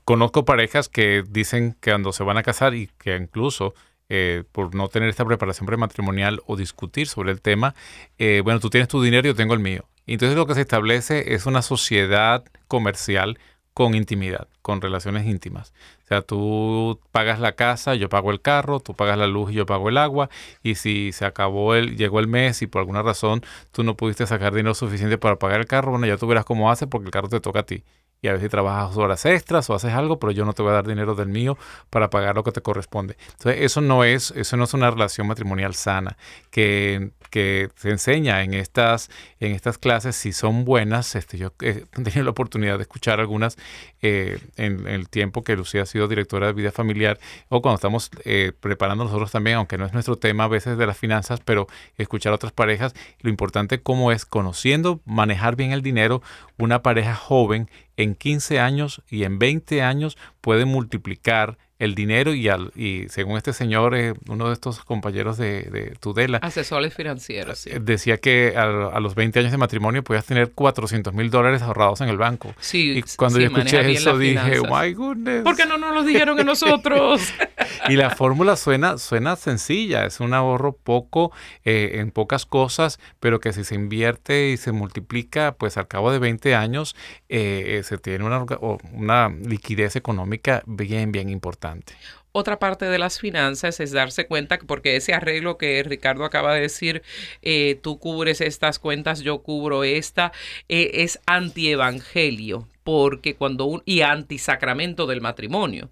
conozco 0.03 0.45
parejas 0.45 0.89
que 0.89 1.23
dicen 1.27 1.75
que 1.79 1.91
cuando 1.91 2.11
se 2.11 2.23
van 2.23 2.37
a 2.37 2.43
casar 2.43 2.75
y 2.75 2.89
que 2.99 3.15
incluso 3.15 3.73
eh, 4.09 4.43
por 4.51 4.75
no 4.75 4.89
tener 4.89 5.09
esta 5.09 5.25
preparación 5.25 5.65
prematrimonial 5.65 6.41
o 6.45 6.55
discutir 6.55 7.07
sobre 7.07 7.31
el 7.31 7.41
tema, 7.41 7.75
eh, 8.17 8.41
bueno, 8.43 8.59
tú 8.59 8.69
tienes 8.69 8.89
tu 8.89 9.01
dinero, 9.01 9.27
yo 9.27 9.35
tengo 9.35 9.53
el 9.53 9.59
mío. 9.59 9.85
Entonces 10.05 10.37
lo 10.37 10.45
que 10.45 10.53
se 10.53 10.61
establece 10.61 11.33
es 11.33 11.45
una 11.45 11.61
sociedad 11.61 12.43
comercial 12.67 13.39
con 13.77 13.93
intimidad, 13.93 14.47
con 14.63 14.81
relaciones 14.81 15.27
íntimas. 15.27 15.71
O 16.03 16.07
sea, 16.07 16.23
tú 16.23 16.99
pagas 17.11 17.39
la 17.39 17.51
casa, 17.51 17.93
yo 17.93 18.09
pago 18.09 18.31
el 18.31 18.41
carro, 18.41 18.79
tú 18.79 18.95
pagas 18.95 19.19
la 19.19 19.27
luz 19.27 19.51
y 19.51 19.53
yo 19.53 19.67
pago 19.67 19.89
el 19.89 19.99
agua. 19.99 20.31
Y 20.63 20.73
si 20.73 21.11
se 21.11 21.25
acabó 21.25 21.75
el, 21.75 21.95
llegó 21.95 22.19
el 22.19 22.27
mes 22.27 22.63
y 22.63 22.65
por 22.65 22.79
alguna 22.79 23.03
razón 23.03 23.43
tú 23.71 23.83
no 23.83 23.95
pudiste 23.95 24.25
sacar 24.25 24.51
dinero 24.51 24.73
suficiente 24.73 25.19
para 25.19 25.35
pagar 25.35 25.59
el 25.59 25.67
carro, 25.67 25.91
bueno, 25.91 26.07
ya 26.07 26.17
tú 26.17 26.25
verás 26.25 26.43
cómo 26.43 26.71
haces 26.71 26.87
porque 26.87 27.05
el 27.05 27.11
carro 27.11 27.29
te 27.29 27.39
toca 27.39 27.59
a 27.59 27.65
ti 27.67 27.83
y 28.21 28.27
a 28.27 28.33
veces 28.33 28.49
trabajas 28.49 28.97
horas 28.97 29.25
extras 29.25 29.69
o 29.69 29.75
haces 29.75 29.93
algo, 29.93 30.19
pero 30.19 30.31
yo 30.31 30.45
no 30.45 30.53
te 30.53 30.63
voy 30.63 30.71
a 30.71 30.75
dar 30.75 30.87
dinero 30.87 31.15
del 31.15 31.27
mío 31.27 31.57
para 31.89 32.09
pagar 32.09 32.35
lo 32.35 32.43
que 32.43 32.51
te 32.51 32.61
corresponde. 32.61 33.15
Entonces, 33.31 33.61
eso 33.61 33.81
no 33.81 34.03
es, 34.03 34.31
eso 34.31 34.57
no 34.57 34.63
es 34.63 34.73
una 34.73 34.89
relación 34.89 35.27
matrimonial 35.27 35.75
sana, 35.75 36.17
que, 36.49 37.11
que 37.29 37.69
se 37.75 37.89
enseña 37.89 38.43
en 38.43 38.53
estas, 38.53 39.09
en 39.39 39.51
estas 39.51 39.77
clases, 39.77 40.15
si 40.15 40.33
son 40.33 40.65
buenas, 40.65 41.15
este, 41.15 41.37
yo 41.37 41.53
he 41.61 41.85
tenido 42.03 42.23
la 42.23 42.31
oportunidad 42.31 42.77
de 42.77 42.83
escuchar 42.83 43.19
algunas 43.19 43.57
eh, 44.01 44.39
en, 44.55 44.87
el 44.87 45.09
tiempo 45.09 45.43
que 45.43 45.55
Lucía 45.55 45.83
ha 45.83 45.85
sido 45.85 46.07
directora 46.07 46.47
de 46.47 46.53
vida 46.53 46.71
familiar, 46.71 47.19
o 47.49 47.61
cuando 47.61 47.75
estamos 47.75 48.09
eh, 48.25 48.51
preparando 48.59 49.03
nosotros 49.03 49.31
también, 49.31 49.57
aunque 49.57 49.77
no 49.77 49.85
es 49.85 49.93
nuestro 49.93 50.17
tema 50.17 50.45
a 50.45 50.47
veces 50.47 50.77
de 50.77 50.87
las 50.87 50.97
finanzas, 50.97 51.39
pero 51.43 51.67
escuchar 51.97 52.31
a 52.31 52.35
otras 52.35 52.51
parejas, 52.51 52.93
lo 53.19 53.29
importante 53.29 53.81
como 53.81 54.11
es 54.11 54.25
conociendo, 54.25 55.01
manejar 55.05 55.55
bien 55.55 55.71
el 55.71 55.81
dinero, 55.81 56.21
una 56.57 56.81
pareja 56.81 57.15
joven 57.15 57.69
en 57.97 58.15
15 58.15 58.59
años 58.59 59.01
y 59.09 59.23
en 59.23 59.39
20 59.39 59.81
años 59.81 60.17
puede 60.41 60.65
multiplicar 60.65 61.57
el 61.79 61.93
dinero 61.93 62.33
y, 62.33 62.49
al, 62.49 62.71
y 62.75 63.07
según 63.09 63.37
este 63.37 63.53
señor, 63.53 63.95
eh, 63.95 64.13
uno 64.27 64.47
de 64.47 64.53
estos 64.53 64.83
compañeros 64.83 65.37
de, 65.37 65.95
Tudela. 65.99 66.39
Asesores 66.39 66.93
financieros, 66.93 67.59
sí. 67.59 67.69
Eh, 67.71 67.79
decía 67.79 68.17
que 68.17 68.55
a, 68.57 68.99
los 68.99 69.15
20 69.15 69.39
años 69.39 69.51
de 69.51 69.57
matrimonio 69.57 70.03
podías 70.03 70.25
tener 70.25 70.51
400 70.51 71.13
mil 71.13 71.29
dólares 71.29 71.61
ahorrados 71.61 72.01
en 72.01 72.09
el 72.09 72.17
banco. 72.17 72.53
Sí, 72.59 72.97
y 72.97 73.03
cuando 73.15 73.39
yo 73.39 73.47
escuché 73.47 73.91
eso 73.91 74.17
dije, 74.17 74.61
my 74.61 74.93
goodness. 74.93 75.43
¿Por 75.43 75.55
qué 75.55 75.65
no 75.65 75.77
nos 75.77 75.93
lo 75.93 76.03
dijeron 76.03 76.39
a 76.39 76.43
nosotros? 76.43 77.33
y 77.89 77.95
la 77.95 78.09
fórmula 78.09 78.55
suena, 78.55 78.97
suena 78.97 79.35
sencilla, 79.35 80.05
es 80.05 80.19
un 80.19 80.33
ahorro 80.33 80.73
poco 80.73 81.31
eh, 81.63 81.91
en 81.95 82.09
pocas 82.11 82.45
cosas, 82.45 82.99
pero 83.19 83.39
que 83.39 83.53
si 83.53 83.63
se 83.63 83.75
invierte 83.75 84.49
y 84.49 84.57
se 84.57 84.71
multiplica, 84.71 85.53
pues 85.53 85.77
al 85.77 85.87
cabo 85.87 86.11
de 86.11 86.19
20 86.19 86.55
años 86.55 86.95
se 87.27 87.97
tiene 88.01 88.25
una, 88.25 88.45
una 88.93 89.29
liquidez 89.29 89.95
económica 89.95 90.63
bien, 90.65 91.11
bien 91.11 91.29
importante. 91.29 91.66
Otra 92.31 92.59
parte 92.59 92.85
de 92.85 92.99
las 92.99 93.19
finanzas 93.19 93.79
es 93.79 93.91
darse 93.91 94.27
cuenta 94.27 94.59
que 94.59 94.65
porque 94.67 94.95
ese 94.95 95.13
arreglo 95.13 95.57
que 95.57 95.81
Ricardo 95.81 96.23
acaba 96.23 96.53
de 96.53 96.61
decir, 96.61 97.01
eh, 97.41 97.79
tú 97.81 97.97
cubres 97.97 98.41
estas 98.41 98.77
cuentas, 98.77 99.21
yo 99.21 99.39
cubro 99.39 99.83
esta, 99.83 100.31
eh, 100.69 100.91
es 100.93 101.19
antievangelio 101.25 102.67
porque 102.83 103.35
cuando 103.35 103.65
un, 103.65 103.81
y 103.85 104.01
antisacramento 104.01 105.07
del 105.07 105.19
matrimonio, 105.19 105.89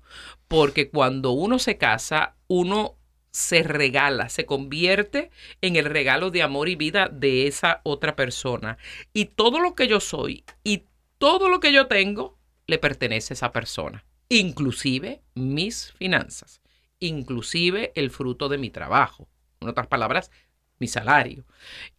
porque 0.47 0.89
cuando 0.89 1.32
uno 1.32 1.57
se 1.57 1.78
casa, 1.78 2.36
uno 2.47 2.95
se 3.32 3.63
regala, 3.63 4.30
se 4.30 4.45
convierte 4.45 5.32
en 5.61 5.76
el 5.76 5.86
regalo 5.86 6.30
de 6.30 6.43
amor 6.43 6.69
y 6.69 6.76
vida 6.76 7.09
de 7.11 7.47
esa 7.47 7.82
otra 7.84 8.15
persona. 8.15 8.78
Y 9.13 9.26
todo 9.26 9.59
lo 9.59 9.76
que 9.76 9.88
yo 9.88 9.99
soy 9.99 10.45
y 10.63 10.84
todo 11.17 11.49
lo 11.49 11.59
que 11.59 11.73
yo 11.73 11.88
tengo 11.88 12.38
le 12.67 12.78
pertenece 12.78 13.34
a 13.34 13.36
esa 13.36 13.51
persona 13.51 14.05
inclusive 14.39 15.21
mis 15.33 15.93
finanzas, 15.93 16.61
inclusive 16.99 17.91
el 17.95 18.11
fruto 18.11 18.49
de 18.49 18.57
mi 18.57 18.69
trabajo. 18.69 19.27
En 19.61 19.69
otras 19.69 19.88
palabras, 19.88 20.31
mi 20.79 20.88
salario. 20.88 21.45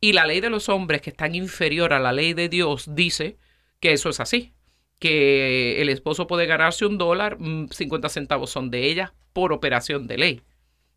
Y 0.01 0.13
la 0.13 0.27
ley 0.27 0.41
de 0.41 0.51
los 0.51 0.69
hombres, 0.69 1.01
que 1.01 1.11
es 1.11 1.17
tan 1.17 1.35
inferior 1.35 1.93
a 1.93 1.99
la 1.99 2.13
ley 2.13 2.35
de 2.35 2.49
Dios, 2.49 2.95
dice 2.95 3.39
que 3.81 3.93
eso 3.93 4.11
es 4.11 4.21
así, 4.21 4.53
que 4.99 5.81
el 5.81 5.89
esposo 5.89 6.27
puede 6.27 6.47
ganarse 6.47 6.87
un 6.87 6.99
dólar, 6.99 7.39
50 7.71 8.07
mm, 8.07 8.11
centavos 8.11 8.51
son 8.51 8.71
de 8.71 8.87
ella 8.87 9.15
por 9.33 9.53
operación 9.53 10.07
de 10.07 10.19
ley. 10.19 10.43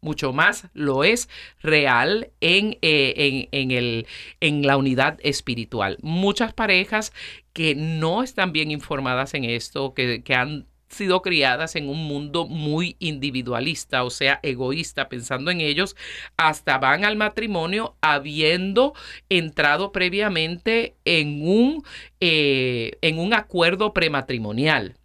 Mucho 0.01 0.31
más 0.31 0.69
lo 0.73 1.03
es 1.03 1.27
real 1.61 2.31
en, 2.39 2.77
eh, 2.81 3.49
en, 3.51 3.71
el, 3.71 4.07
en 4.39 4.65
la 4.65 4.77
unidad 4.77 5.19
espiritual. 5.23 5.97
Muchas 6.01 6.53
parejas 6.53 7.11
que 7.51 7.75
no 7.75 8.23
están 8.23 8.53
bien 8.53 8.71
informadas 8.71 9.33
en 9.33 9.43
esto, 9.43 9.93
que, 9.93 10.23
que 10.23 10.35
han 10.35 10.67
sido 10.89 11.21
criadas 11.21 11.75
en 11.75 11.87
un 11.87 12.05
mundo 12.05 12.47
muy 12.47 12.95
individualista, 12.99 14.03
o 14.03 14.09
sea, 14.09 14.39
egoísta, 14.43 15.09
pensando 15.09 15.51
en 15.51 15.61
ellos, 15.61 15.95
hasta 16.37 16.77
van 16.77 17.05
al 17.05 17.15
matrimonio 17.15 17.95
habiendo 18.01 18.93
entrado 19.29 19.91
previamente 19.91 20.95
en 21.05 21.47
un, 21.47 21.83
eh, 22.19 22.97
en 23.01 23.19
un 23.19 23.33
acuerdo 23.33 23.93
prematrimonial 23.93 24.95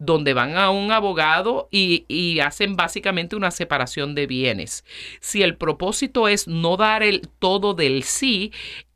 donde 0.00 0.32
van 0.32 0.56
a 0.56 0.70
un 0.70 0.92
abogado 0.92 1.68
y, 1.72 2.04
y, 2.06 2.38
hacen 2.38 2.76
básicamente 2.76 3.34
una 3.34 3.50
separación 3.50 4.14
de 4.14 4.28
bienes. 4.28 4.84
Si 5.20 5.42
el 5.42 5.56
propósito 5.56 6.28
es 6.28 6.46
no 6.46 6.76
dar 6.76 7.02
el 7.02 7.22
todo 7.40 7.74
del 7.74 8.04
sí, 8.04 8.52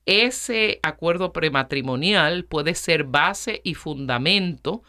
ese 0.07 0.81
acuerdo 0.83 1.33
prematrimonial 1.33 2.45
puede 2.45 2.75
ser 2.75 3.05
base 3.05 3.61
y 3.65 3.75
fundamento 3.75 4.83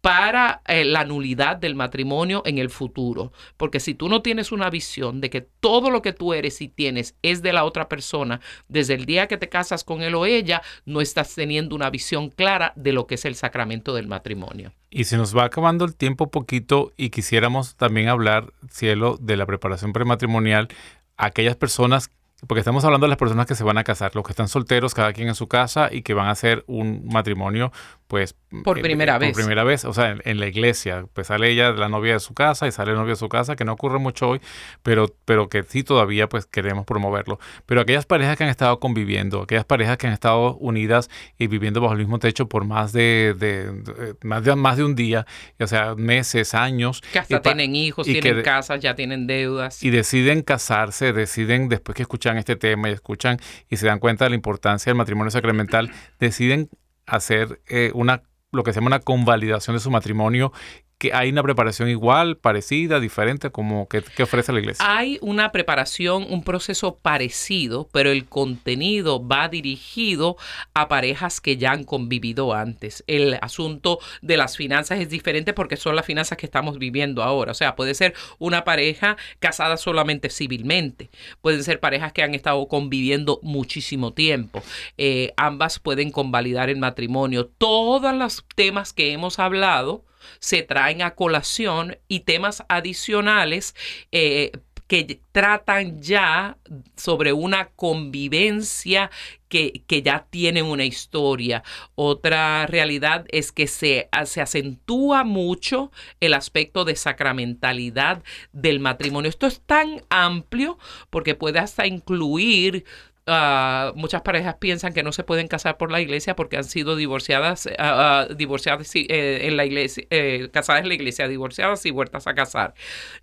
para 0.00 0.62
eh, 0.66 0.84
la 0.84 1.04
nulidad 1.04 1.56
del 1.56 1.74
matrimonio 1.74 2.42
en 2.46 2.58
el 2.58 2.70
futuro. 2.70 3.32
Porque 3.56 3.80
si 3.80 3.94
tú 3.94 4.08
no 4.08 4.22
tienes 4.22 4.52
una 4.52 4.70
visión 4.70 5.20
de 5.20 5.30
que 5.30 5.40
todo 5.40 5.90
lo 5.90 6.02
que 6.02 6.12
tú 6.12 6.32
eres 6.32 6.60
y 6.60 6.68
tienes 6.68 7.14
es 7.22 7.42
de 7.42 7.52
la 7.52 7.64
otra 7.64 7.88
persona, 7.88 8.40
desde 8.68 8.94
el 8.94 9.04
día 9.04 9.28
que 9.28 9.36
te 9.36 9.48
casas 9.48 9.84
con 9.84 10.02
él 10.02 10.14
o 10.14 10.26
ella, 10.26 10.62
no 10.84 11.00
estás 11.00 11.34
teniendo 11.34 11.74
una 11.74 11.90
visión 11.90 12.30
clara 12.30 12.72
de 12.76 12.92
lo 12.92 13.06
que 13.06 13.16
es 13.16 13.24
el 13.24 13.34
sacramento 13.34 13.94
del 13.94 14.08
matrimonio. 14.08 14.72
Y 14.90 15.04
se 15.04 15.16
nos 15.16 15.36
va 15.36 15.44
acabando 15.44 15.84
el 15.84 15.94
tiempo 15.94 16.30
poquito 16.30 16.92
y 16.96 17.10
quisiéramos 17.10 17.76
también 17.76 18.08
hablar, 18.08 18.52
cielo, 18.70 19.18
de 19.20 19.36
la 19.36 19.46
preparación 19.46 19.92
prematrimonial, 19.92 20.68
aquellas 21.16 21.56
personas 21.56 22.10
porque 22.46 22.60
estamos 22.60 22.84
hablando 22.84 23.06
de 23.06 23.10
las 23.10 23.18
personas 23.18 23.46
que 23.46 23.54
se 23.54 23.64
van 23.64 23.78
a 23.78 23.84
casar, 23.84 24.14
los 24.14 24.24
que 24.24 24.32
están 24.32 24.48
solteros, 24.48 24.94
cada 24.94 25.12
quien 25.12 25.28
en 25.28 25.34
su 25.34 25.48
casa 25.48 25.88
y 25.92 26.02
que 26.02 26.14
van 26.14 26.28
a 26.28 26.30
hacer 26.30 26.64
un 26.66 27.06
matrimonio 27.06 27.72
pues... 28.10 28.34
Por 28.64 28.80
eh, 28.80 28.82
primera 28.82 29.18
vez. 29.18 29.30
Por 29.30 29.42
primera 29.42 29.62
vez, 29.62 29.84
o 29.84 29.92
sea, 29.92 30.16
en, 30.24 30.40
la 30.40 30.48
iglesia. 30.48 31.06
Pues 31.14 31.28
sale 31.28 31.48
ella, 31.48 31.70
la 31.70 31.88
novia 31.88 32.14
de 32.14 32.18
su 32.18 32.34
casa, 32.34 32.66
y 32.66 32.72
sale 32.72 32.90
el 32.90 32.96
novio 32.96 33.10
de 33.10 33.16
su 33.16 33.28
casa, 33.28 33.54
que 33.54 33.64
no 33.64 33.74
ocurre 33.74 34.00
mucho 34.00 34.30
hoy, 34.30 34.40
pero, 34.82 35.14
pero 35.24 35.48
que 35.48 35.62
sí 35.62 35.84
todavía 35.84 36.28
pues 36.28 36.46
queremos 36.46 36.84
promoverlo. 36.84 37.38
Pero 37.66 37.82
aquellas 37.82 38.06
parejas 38.06 38.36
que 38.36 38.42
han 38.42 38.50
estado 38.50 38.80
conviviendo, 38.80 39.42
aquellas 39.42 39.64
parejas 39.64 39.96
que 39.96 40.08
han 40.08 40.12
estado 40.12 40.56
unidas 40.56 41.08
y 41.38 41.46
viviendo 41.46 41.80
bajo 41.80 41.92
el 41.92 42.00
mismo 42.00 42.18
techo 42.18 42.48
por 42.48 42.64
más 42.64 42.92
de, 42.92 43.36
de, 43.38 44.16
más, 44.24 44.42
de 44.42 44.56
más 44.56 44.76
de 44.76 44.82
un 44.82 44.96
día, 44.96 45.24
o 45.60 45.68
sea, 45.68 45.94
meses, 45.94 46.52
años. 46.52 47.02
Que 47.12 47.20
hasta 47.20 47.40
tienen 47.40 47.76
hijos, 47.76 48.04
tienen 48.04 48.42
casas, 48.42 48.80
ya 48.80 48.96
tienen 48.96 49.28
deudas. 49.28 49.84
Y 49.84 49.90
deciden 49.90 50.42
casarse, 50.42 51.12
deciden, 51.12 51.68
después 51.68 51.94
que 51.94 52.02
escuchan 52.02 52.29
este 52.38 52.56
tema 52.56 52.88
y 52.88 52.92
escuchan 52.92 53.38
y 53.68 53.76
se 53.76 53.86
dan 53.86 53.98
cuenta 53.98 54.24
de 54.24 54.30
la 54.30 54.36
importancia 54.36 54.90
del 54.90 54.96
matrimonio 54.96 55.30
sacramental, 55.30 55.90
deciden 56.18 56.68
hacer 57.06 57.60
eh, 57.68 57.90
una 57.94 58.22
lo 58.52 58.64
que 58.64 58.72
se 58.72 58.80
llama 58.80 58.88
una 58.88 59.00
convalidación 59.00 59.76
de 59.76 59.80
su 59.80 59.90
matrimonio 59.90 60.52
que 61.00 61.14
hay 61.14 61.30
una 61.30 61.42
preparación 61.42 61.88
igual, 61.88 62.36
parecida, 62.36 63.00
diferente, 63.00 63.48
como 63.48 63.88
que, 63.88 64.04
ofrece 64.22 64.52
la 64.52 64.60
iglesia. 64.60 64.84
Hay 64.86 65.16
una 65.22 65.50
preparación, 65.50 66.26
un 66.28 66.44
proceso 66.44 66.98
parecido, 66.98 67.88
pero 67.90 68.10
el 68.10 68.26
contenido 68.26 69.26
va 69.26 69.48
dirigido 69.48 70.36
a 70.74 70.88
parejas 70.88 71.40
que 71.40 71.56
ya 71.56 71.72
han 71.72 71.84
convivido 71.84 72.52
antes. 72.52 73.02
El 73.06 73.38
asunto 73.40 73.98
de 74.20 74.36
las 74.36 74.58
finanzas 74.58 75.00
es 75.00 75.08
diferente 75.08 75.54
porque 75.54 75.78
son 75.78 75.96
las 75.96 76.04
finanzas 76.04 76.36
que 76.36 76.44
estamos 76.44 76.78
viviendo 76.78 77.22
ahora. 77.22 77.52
O 77.52 77.54
sea, 77.54 77.76
puede 77.76 77.94
ser 77.94 78.12
una 78.38 78.64
pareja 78.64 79.16
casada 79.38 79.78
solamente 79.78 80.28
civilmente, 80.28 81.08
pueden 81.40 81.64
ser 81.64 81.80
parejas 81.80 82.12
que 82.12 82.22
han 82.22 82.34
estado 82.34 82.68
conviviendo 82.68 83.40
muchísimo 83.42 84.12
tiempo. 84.12 84.62
Eh, 84.98 85.32
ambas 85.38 85.78
pueden 85.78 86.10
convalidar 86.10 86.68
el 86.68 86.76
matrimonio. 86.76 87.46
Todos 87.46 88.14
los 88.14 88.44
temas 88.54 88.92
que 88.92 89.12
hemos 89.12 89.38
hablado 89.38 90.04
se 90.38 90.62
traen 90.62 91.02
a 91.02 91.14
colación 91.14 91.98
y 92.08 92.20
temas 92.20 92.64
adicionales 92.68 93.74
eh, 94.12 94.52
que 94.90 95.20
tratan 95.30 96.02
ya 96.02 96.58
sobre 96.96 97.32
una 97.32 97.68
convivencia 97.76 99.12
que, 99.48 99.84
que, 99.86 100.02
ya 100.02 100.26
tiene 100.30 100.64
una 100.64 100.84
historia. 100.84 101.62
Otra 101.94 102.66
realidad 102.66 103.24
es 103.28 103.52
que 103.52 103.68
se, 103.68 104.08
se 104.24 104.40
acentúa 104.40 105.22
mucho 105.22 105.92
el 106.18 106.34
aspecto 106.34 106.84
de 106.84 106.96
sacramentalidad 106.96 108.24
del 108.52 108.80
matrimonio. 108.80 109.28
Esto 109.28 109.46
es 109.46 109.60
tan 109.60 110.02
amplio 110.10 110.76
porque 111.08 111.36
puede 111.36 111.60
hasta 111.60 111.86
incluir 111.86 112.84
Ah, 113.32 113.92
muchas 113.94 114.22
parejas 114.22 114.56
piensan 114.56 114.92
que 114.92 115.04
no 115.04 115.12
se 115.12 115.22
pueden 115.22 115.46
casar 115.46 115.76
por 115.76 115.92
la 115.92 116.00
iglesia 116.00 116.34
porque 116.34 116.56
han 116.56 116.64
sido 116.64 116.96
divorciadas, 116.96 117.68
ah, 117.78 118.26
divorciadas 118.36 118.90
eh, 118.96 119.46
en 119.46 119.56
la 119.56 119.64
iglesia, 119.64 120.04
eh, 120.10 120.48
casadas 120.52 120.82
en 120.82 120.88
la 120.88 120.94
iglesia, 120.94 121.28
divorciadas 121.28 121.86
y 121.86 121.92
vueltas 121.92 122.26
a 122.26 122.34
casar. 122.34 122.74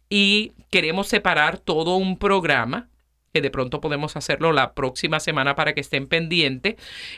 Y 0.08 0.54
queremos 0.70 1.10
separar 1.10 1.60
todo 1.60 1.98
un 1.98 2.18
programa 2.18 2.88
que 3.34 3.42
de 3.42 3.52
pronto 3.52 3.82
podemos 3.82 4.16
hacerlo 4.16 4.54
la 4.54 4.74
próxima 4.74 5.20
semana 5.20 5.56
para 5.56 5.74
que 5.74 5.82
estén 5.82 6.08
pendientes, 6.08 6.76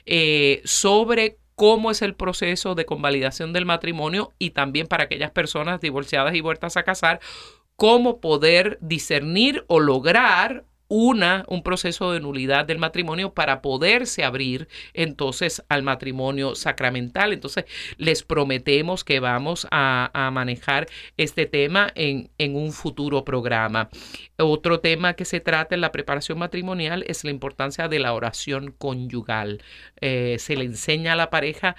eh, 0.08 0.62
sobre 0.66 1.38
cómo 1.54 1.92
es 1.92 2.02
el 2.02 2.16
proceso 2.16 2.74
de 2.74 2.88
convalidación 2.88 3.54
del 3.54 3.68
matrimonio 3.68 4.34
y 4.40 4.50
también 4.50 4.88
para 4.88 5.04
aquellas 5.04 5.30
personas 5.30 5.80
divorciadas 5.80 6.34
y 6.34 6.42
vueltas 6.42 6.76
a 6.76 6.84
casar, 6.84 7.20
cómo 7.76 8.20
poder 8.20 8.80
discernir 8.82 9.64
o 9.68 9.80
lograr 9.80 10.66
una, 10.90 11.46
un 11.48 11.64
proceso 11.64 12.12
de 12.12 12.20
nulidad 12.20 12.66
del 12.66 12.80
matrimonio 12.80 13.34
para 13.34 13.62
poderse 13.62 14.24
abrir 14.24 14.68
entonces 14.94 15.64
al 15.70 15.84
matrimonio 15.84 16.56
sacramental. 16.56 17.32
Entonces, 17.32 17.66
les 17.98 18.24
prometemos 18.24 19.04
que 19.04 19.20
vamos 19.20 19.68
a, 19.72 20.10
manejar 20.34 20.88
este 21.18 21.46
tema 21.46 21.92
en, 21.96 22.30
en, 22.38 22.56
un 22.56 22.72
futuro 22.72 23.24
programa. 23.24 23.90
Otro 24.38 24.80
tema 24.80 25.14
que 25.14 25.26
se 25.26 25.40
trata 25.40 25.76
en 25.76 25.82
la 25.82 25.92
preparación 25.92 26.38
matrimonial 26.38 27.04
es 27.08 27.24
la 27.24 27.32
importancia 27.32 27.88
de 27.88 28.00
la 28.00 28.14
oración 28.14 28.72
conyugal. 28.78 29.62
Eh, 30.02 30.38
se 30.40 30.56
le 30.56 30.66
enseña 30.66 31.14
a 31.14 31.16
la 31.16 31.30
pareja 31.30 31.76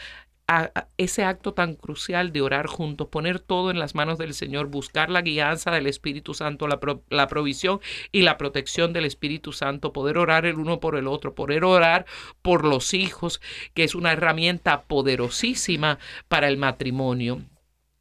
ese 0.96 1.24
acto 1.24 1.54
tan 1.54 1.74
crucial 1.74 2.32
de 2.32 2.42
orar 2.42 2.66
juntos, 2.66 3.08
poner 3.08 3.40
todo 3.40 3.70
en 3.70 3.78
las 3.78 3.94
manos 3.94 4.18
del 4.18 4.34
Señor, 4.34 4.66
buscar 4.66 5.10
la 5.10 5.22
guianza 5.22 5.70
del 5.70 5.86
Espíritu 5.86 6.34
Santo, 6.34 6.66
la, 6.66 6.80
la, 7.08 7.28
provisión 7.28 7.80
y 8.12 8.22
la 8.22 8.36
protección 8.38 8.92
del 8.92 9.04
Espíritu 9.04 9.52
Santo, 9.52 9.92
poder 9.92 10.18
orar 10.18 10.46
el 10.46 10.58
uno 10.58 10.80
por 10.80 10.96
el 10.96 11.06
otro, 11.06 11.34
poder 11.34 11.64
orar 11.64 12.06
por 12.42 12.64
los 12.64 12.94
hijos, 12.94 13.40
que 13.74 13.84
es 13.84 13.94
una 13.94 14.12
herramienta 14.12 14.82
poderosísima 14.82 15.98
para 16.28 16.48
el 16.48 16.56
matrimonio. 16.56 17.42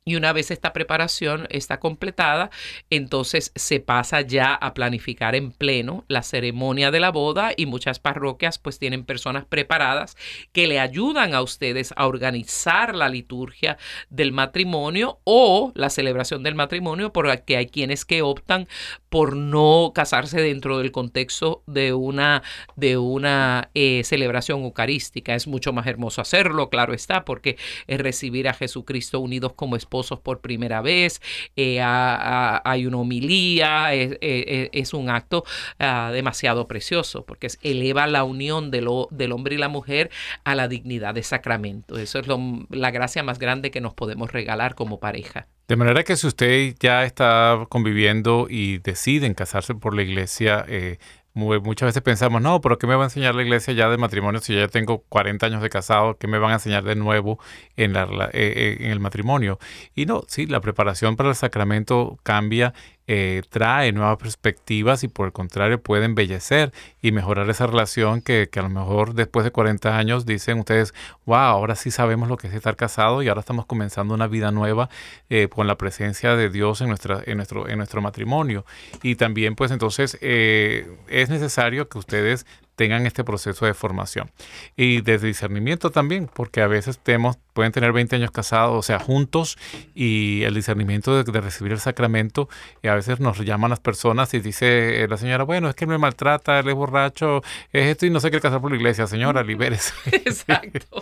Y 0.10 0.16
una 0.16 0.34
vez 0.34 0.50
esta 0.50 0.74
preparación 0.74 1.46
está 1.52 1.80
completada, 1.80 2.50
entonces 2.90 3.52
se 3.54 3.80
pasa 3.80 4.22
ya 4.22 4.56
a 4.56 4.74
planificar 4.74 5.36
en 5.36 5.52
pleno 5.52 6.04
la 6.08 6.24
ceremonia 6.24 6.90
de 6.90 7.00
la 7.00 7.12
boda 7.12 7.52
y 7.56 7.68
muchas 7.68 8.00
parroquias 8.00 8.58
pues 8.58 8.80
tienen 8.80 9.04
personas 9.06 9.46
preparadas 9.46 10.18
que 10.52 10.66
le 10.66 10.80
ayudan 10.80 11.36
a 11.36 11.44
ustedes 11.44 11.94
a 11.96 12.08
organizar 12.08 12.96
la 12.96 13.08
liturgia 13.08 13.78
del 14.10 14.32
matrimonio 14.32 15.20
o 15.26 15.72
la 15.76 15.92
celebración 15.92 16.42
del 16.42 16.56
matrimonio 16.56 17.14
porque 17.14 17.56
hay 17.56 17.68
quienes 17.68 18.04
que 18.04 18.24
optan 18.24 18.68
por 19.10 19.36
no 19.36 19.92
casarse 19.94 20.42
dentro 20.42 20.80
del 20.80 20.92
contexto 20.92 21.62
de 21.68 21.94
una, 21.94 22.42
de 22.76 22.98
una 22.98 23.70
eh, 23.76 24.02
celebración 24.04 24.64
eucarística. 24.64 25.36
Es 25.36 25.46
mucho 25.46 25.72
más 25.72 25.86
hermoso 25.86 26.22
hacerlo, 26.22 26.72
claro 26.72 26.96
está, 26.96 27.26
porque 27.26 27.58
es 27.86 28.00
recibir 28.00 28.48
a 28.48 28.54
Jesucristo 28.56 29.20
unidos 29.20 29.54
como 29.54 29.76
por 30.24 30.42
primera 30.42 30.82
vez, 30.82 31.22
eh, 31.56 31.82
hay 31.82 32.86
una 32.86 32.98
homilía, 32.98 33.94
es, 33.94 34.94
un 34.94 35.10
acto 35.10 35.44
ah, 35.78 36.10
demasiado 36.12 36.68
precioso 36.68 37.26
porque 37.26 37.48
eleva 37.62 38.08
la 38.08 38.24
unión 38.24 38.72
del 38.72 38.88
hombre 38.88 39.56
y 39.56 39.58
la 39.58 39.70
mujer 39.70 40.10
a 40.44 40.56
la 40.56 40.68
dignidad 40.68 41.14
de 41.14 41.24
sacramento. 41.24 41.98
Eso 41.98 42.20
es 42.20 42.28
la 42.70 42.92
gracia 42.92 43.24
más 43.24 43.40
grande 43.40 43.72
que 43.72 43.82
nos 43.82 43.94
podemos 43.94 44.32
regalar 44.32 44.76
como 44.76 45.00
pareja. 45.00 45.48
De 45.68 45.76
manera 45.76 46.04
que 46.04 46.16
si 46.16 46.26
usted 46.26 46.74
ya 46.80 47.04
está 47.04 47.68
conviviendo 47.70 48.48
y 48.50 48.80
deciden 48.80 49.36
casarse 49.36 49.76
por 49.76 49.96
la 49.96 50.02
iglesia, 50.02 50.66
eh, 50.68 50.98
muchas 51.34 51.88
veces 51.88 52.02
pensamos, 52.02 52.42
no, 52.42 52.62
pero 52.62 52.78
¿qué 52.78 52.88
me 52.88 52.96
va 52.96 53.04
a 53.04 53.08
enseñar 53.08 53.36
la 53.36 53.44
iglesia 53.44 53.74
ya 53.74 53.90
de 53.90 53.98
matrimonio 53.98 54.42
si 54.42 54.56
ya 54.56 54.68
tengo 54.68 55.04
40 55.10 55.46
años 55.46 55.62
de 55.62 55.70
casado? 55.70 56.18
¿Qué 56.18 56.28
me 56.28 56.40
van 56.40 56.52
a 56.52 56.56
enseñar 56.56 56.84
de 56.84 56.96
nuevo 56.96 57.40
en, 57.78 57.94
la, 57.94 58.04
eh, 58.04 58.30
eh, 58.34 58.78
en 58.82 58.92
el 58.92 59.00
matrimonio? 59.00 59.60
Y 59.96 60.06
no, 60.06 60.24
sí, 60.28 60.48
la 60.48 60.62
preparación 60.62 61.16
para 61.16 61.30
el 61.30 61.36
sacramento 61.36 62.18
cambia 62.24 62.74
eh, 63.12 63.42
trae 63.50 63.92
nuevas 63.92 64.18
perspectivas 64.18 65.04
y 65.04 65.08
por 65.08 65.26
el 65.26 65.34
contrario 65.34 65.82
puede 65.82 66.06
embellecer 66.06 66.72
y 67.02 67.12
mejorar 67.12 67.50
esa 67.50 67.66
relación 67.66 68.22
que, 68.22 68.48
a 68.56 68.62
lo 68.62 68.70
mejor 68.70 69.16
después 69.16 69.44
de 69.44 69.50
40 69.50 69.98
años 69.98 70.28
dicen 70.28 70.60
ustedes, 70.60 70.94
wow, 71.26 71.38
ahora 71.38 71.74
sí 71.74 71.90
sabemos 71.90 72.30
lo 72.30 72.38
que 72.38 72.46
es 72.46 72.54
estar 72.54 72.76
casado 72.76 73.24
y 73.24 73.28
ahora 73.28 73.40
estamos 73.40 73.66
comenzando 73.66 74.14
una 74.14 74.28
vida 74.28 74.52
nueva 74.52 74.92
eh, 75.32 75.48
con 75.50 75.66
la 75.66 75.76
presencia 75.76 76.36
de 76.36 76.52
Dios 76.52 76.82
en, 76.82 76.90
nuestra, 76.90 77.24
en, 77.26 77.38
nuestro, 77.38 77.68
en 77.68 77.80
nuestro 77.80 78.00
matrimonio. 78.00 78.64
Y 79.02 79.16
también 79.16 79.56
pues 79.56 79.72
entonces 79.72 80.16
eh, 80.22 80.88
es 81.08 81.32
necesario 81.32 81.90
que 81.90 81.98
ustedes 81.98 82.46
tengan 82.80 83.06
este 83.06 83.26
proceso 83.26 83.66
de 83.66 83.74
formación. 83.74 84.32
Y 84.78 85.02
de 85.02 85.18
discernimiento 85.18 85.90
también, 85.90 86.30
porque 86.34 86.62
a 86.62 86.68
veces 86.68 86.98
tenemos, 86.98 87.38
pueden 87.52 87.74
tener 87.74 87.92
20 87.92 88.16
años 88.16 88.32
casados, 88.32 88.74
o 88.74 88.82
sea, 88.82 89.00
juntos, 89.00 89.58
y 89.94 90.44
el 90.44 90.56
discernimiento 90.56 91.22
de, 91.22 91.42
recibir 91.42 91.74
el 91.74 91.82
sacramento, 91.82 92.48
y 92.82 92.88
a 92.88 92.96
veces 92.96 93.20
nos 93.20 93.38
llaman 93.40 93.70
las 93.70 93.82
personas 93.82 94.34
y 94.34 94.40
dice 94.40 95.06
la 95.10 95.18
señora, 95.18 95.44
bueno, 95.44 95.68
es 95.68 95.76
que 95.76 95.88
me 95.88 95.98
maltrata, 95.98 96.60
él 96.60 96.70
es 96.70 96.74
borracho, 96.74 97.42
es 97.74 97.88
esto 97.88 98.06
y 98.06 98.12
no 98.12 98.22
se 98.22 98.30
quiere 98.30 98.42
casar 98.42 98.62
por 98.62 98.72
la 98.72 98.78
iglesia, 98.78 99.08
señora, 99.08 99.44
libérese. 99.44 99.94
Exacto. 100.14 101.02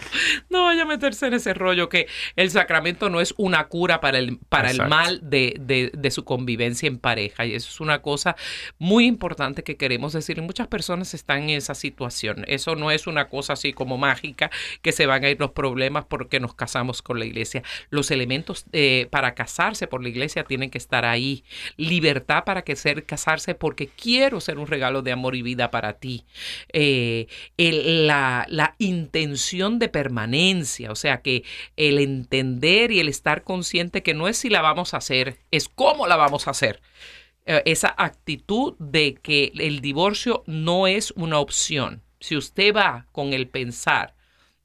No 0.49 0.63
vaya 0.63 0.81
a 0.81 0.85
meterse 0.87 1.27
en 1.27 1.35
ese 1.35 1.53
rollo 1.53 1.89
que 1.89 2.07
el 2.35 2.49
sacramento 2.49 3.11
no 3.11 3.21
es 3.21 3.35
una 3.37 3.67
cura 3.67 4.01
para 4.01 4.17
el, 4.17 4.39
para 4.49 4.71
el 4.71 4.79
mal 4.87 5.19
de, 5.21 5.55
de, 5.59 5.91
de 5.93 6.09
su 6.09 6.25
convivencia 6.25 6.87
en 6.87 6.97
pareja, 6.97 7.45
y 7.45 7.53
eso 7.53 7.69
es 7.69 7.79
una 7.79 8.01
cosa 8.01 8.35
muy 8.79 9.05
importante 9.05 9.63
que 9.63 9.77
queremos 9.77 10.13
decir. 10.13 10.41
Muchas 10.41 10.65
personas 10.65 11.13
están 11.13 11.43
en 11.43 11.61
situación. 11.75 12.43
Eso 12.47 12.75
no 12.75 12.91
es 12.91 13.07
una 13.07 13.29
cosa 13.29 13.53
así 13.53 13.73
como 13.73 13.97
mágica 13.97 14.49
que 14.81 14.91
se 14.91 15.05
van 15.05 15.23
a 15.23 15.29
ir 15.29 15.39
los 15.39 15.51
problemas 15.51 16.05
porque 16.05 16.39
nos 16.39 16.53
casamos 16.53 17.01
con 17.01 17.19
la 17.19 17.25
iglesia. 17.25 17.63
Los 17.89 18.11
elementos 18.11 18.65
eh, 18.71 19.07
para 19.09 19.35
casarse 19.35 19.87
por 19.87 20.01
la 20.03 20.09
iglesia 20.09 20.43
tienen 20.43 20.69
que 20.69 20.77
estar 20.77 21.05
ahí. 21.05 21.43
Libertad 21.77 22.43
para 22.43 22.63
que 22.63 22.75
ser 22.75 23.05
casarse 23.05 23.55
porque 23.55 23.87
quiero 23.87 24.39
ser 24.39 24.59
un 24.59 24.67
regalo 24.67 25.01
de 25.01 25.11
amor 25.11 25.35
y 25.35 25.41
vida 25.41 25.71
para 25.71 25.93
ti. 25.93 26.25
Eh, 26.73 27.27
la, 27.57 28.45
la 28.49 28.75
intención 28.77 29.79
de 29.79 29.89
permanencia, 29.89 30.91
o 30.91 30.95
sea 30.95 31.21
que 31.21 31.43
el 31.75 31.99
entender 31.99 32.91
y 32.91 32.99
el 32.99 33.09
estar 33.09 33.43
consciente 33.43 34.03
que 34.03 34.13
no 34.13 34.27
es 34.27 34.37
si 34.37 34.49
la 34.49 34.61
vamos 34.61 34.93
a 34.93 34.97
hacer, 34.97 35.37
es 35.51 35.69
cómo 35.69 36.07
la 36.07 36.15
vamos 36.15 36.47
a 36.47 36.51
hacer. 36.51 36.81
Eh, 37.47 37.63
esa 37.65 37.95
actitud 37.97 38.75
de 38.77 39.15
que 39.15 39.53
el 39.55 39.79
divorcio 39.79 40.43
no 40.47 40.85
es 40.85 41.11
una 41.11 41.39
opción. 41.39 42.03
Si 42.19 42.35
usted 42.35 42.75
va 42.75 43.07
con 43.13 43.31
el 43.31 43.47
pensar 43.47 44.15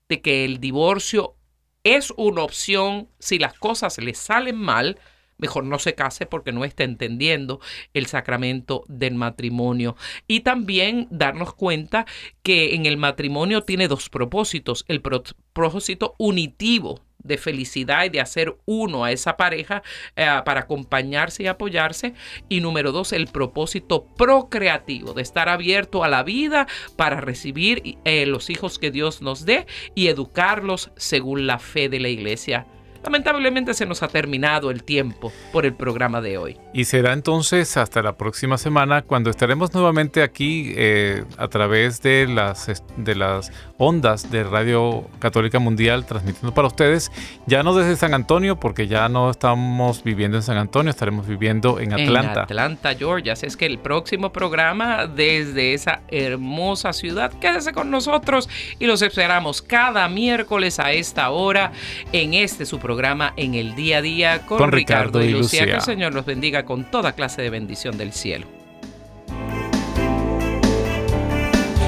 de 0.09 0.21
que 0.21 0.45
el 0.45 0.59
divorcio 0.59 1.37
es 1.85 2.13
una 2.17 2.43
opción, 2.43 3.09
si 3.21 3.39
las 3.39 3.55
cosas 3.55 3.99
le 3.99 4.15
salen 4.15 4.57
mal, 4.57 4.99
mejor 5.39 5.65
no 5.65 5.79
se 5.79 5.95
case 5.95 6.27
porque 6.27 6.53
no 6.53 6.65
está 6.65 6.85
entendiendo 6.85 7.61
el 7.95 8.07
sacramento 8.07 8.85
del 8.89 9.15
matrimonio. 9.15 9.97
Y 10.29 10.41
también 10.41 11.09
darnos 11.11 11.55
cuenta 11.55 12.07
que 12.43 12.75
en 12.75 12.87
el 12.87 12.97
matrimonio 12.97 13.63
tiene 13.63 13.89
dos 13.89 14.09
propósitos, 14.09 14.85
el 14.89 15.01
propósito 15.01 16.15
unitivo 16.19 17.01
de 17.23 17.39
felicidad 17.39 18.05
y 18.05 18.09
de 18.09 18.21
hacer 18.21 18.57
uno 18.65 19.05
a 19.05 19.13
esa 19.13 19.37
pareja 19.37 19.83
eh, 20.17 20.27
para 20.45 20.61
acompañarse 20.61 21.45
y 21.45 21.47
apoyarse. 21.47 22.15
Y 22.49 22.61
número 22.61 22.93
dos, 22.93 23.13
el 23.13 23.29
propósito 23.29 24.07
procreativo, 24.17 25.15
de 25.15 25.23
estar 25.23 25.49
abierto 25.49 26.05
a 26.05 26.09
la 26.09 26.23
vida 26.23 26.67
para 26.97 27.21
recibir 27.21 27.99
eh, 28.05 28.27
los 28.27 28.51
hijos 28.51 28.79
que 28.79 28.91
Dios 28.91 29.23
nos 29.23 29.45
dé 29.45 29.67
y 29.95 30.09
educarlos 30.09 30.91
según 30.97 31.47
la 31.47 31.59
fe 31.59 31.89
de 31.89 32.01
la 32.01 32.09
iglesia 32.09 32.67
lamentablemente 33.05 33.75
se 33.75 33.87
nos 33.87 34.03
ha 34.03 34.09
terminado 34.09 34.71
el 34.71 34.85
tiempo 34.85 35.33
por 35.53 35.67
el 35.67 35.75
programa 35.75 36.21
de 36.21 36.39
hoy. 36.39 36.59
Y 36.73 36.85
será 36.85 37.13
entonces 37.13 37.77
hasta 37.77 38.03
la 38.03 38.17
próxima 38.17 38.59
semana 38.59 39.03
cuando 39.03 39.31
estaremos 39.31 39.75
nuevamente 39.75 40.23
aquí 40.23 40.73
eh, 40.77 41.25
a 41.37 41.49
través 41.49 42.01
de 42.03 42.27
las, 42.29 42.83
de 42.97 43.15
las 43.15 43.53
ondas 43.79 44.31
de 44.31 44.45
Radio 44.45 45.05
Católica 45.19 45.59
Mundial 45.59 46.07
transmitiendo 46.07 46.55
para 46.55 46.69
ustedes, 46.69 47.11
ya 47.47 47.63
no 47.63 47.75
desde 47.75 47.97
San 47.97 48.15
Antonio, 48.15 48.57
porque 48.57 48.87
ya 48.87 49.09
no 49.09 49.31
estamos 49.31 50.05
viviendo 50.05 50.37
en 50.37 50.43
San 50.43 50.57
Antonio, 50.57 50.91
estaremos 50.91 51.27
viviendo 51.27 51.81
en 51.81 51.93
Atlanta. 51.93 52.33
En 52.33 52.39
Atlanta, 52.39 52.95
Georgia. 52.95 53.33
Así 53.33 53.47
es 53.47 53.57
que 53.57 53.67
el 53.67 53.79
próximo 53.79 54.33
programa 54.33 55.07
desde 55.07 55.75
esa 55.75 56.03
hermosa 56.09 56.93
ciudad, 56.93 57.33
quédese 57.41 57.73
con 57.73 57.91
nosotros 57.91 58.49
y 58.79 58.87
los 58.87 59.03
esperamos 59.03 59.63
cada 59.63 60.09
miércoles 60.09 60.79
a 60.79 60.93
esta 60.93 61.31
hora 61.31 61.73
en 62.13 62.35
este 62.35 62.65
su 62.65 62.79
programa 62.79 62.92
programa 62.93 63.33
En 63.39 63.55
el 63.55 63.75
Día 63.75 63.99
a 63.99 64.03
Día 64.03 64.41
con, 64.45 64.59
con 64.59 64.71
Ricardo, 64.71 65.21
Ricardo, 65.21 65.25
y 65.25 65.31
Lucía. 65.31 65.65
Que 65.65 65.73
el 65.73 65.81
Señor 65.81 66.13
los 66.13 66.27
bendiga 66.27 66.67
con 66.67 66.85
toda 66.85 67.13
clase 67.13 67.41
de 67.41 67.49
bendición 67.49 67.97
del 67.97 68.13
cielo. 68.13 68.47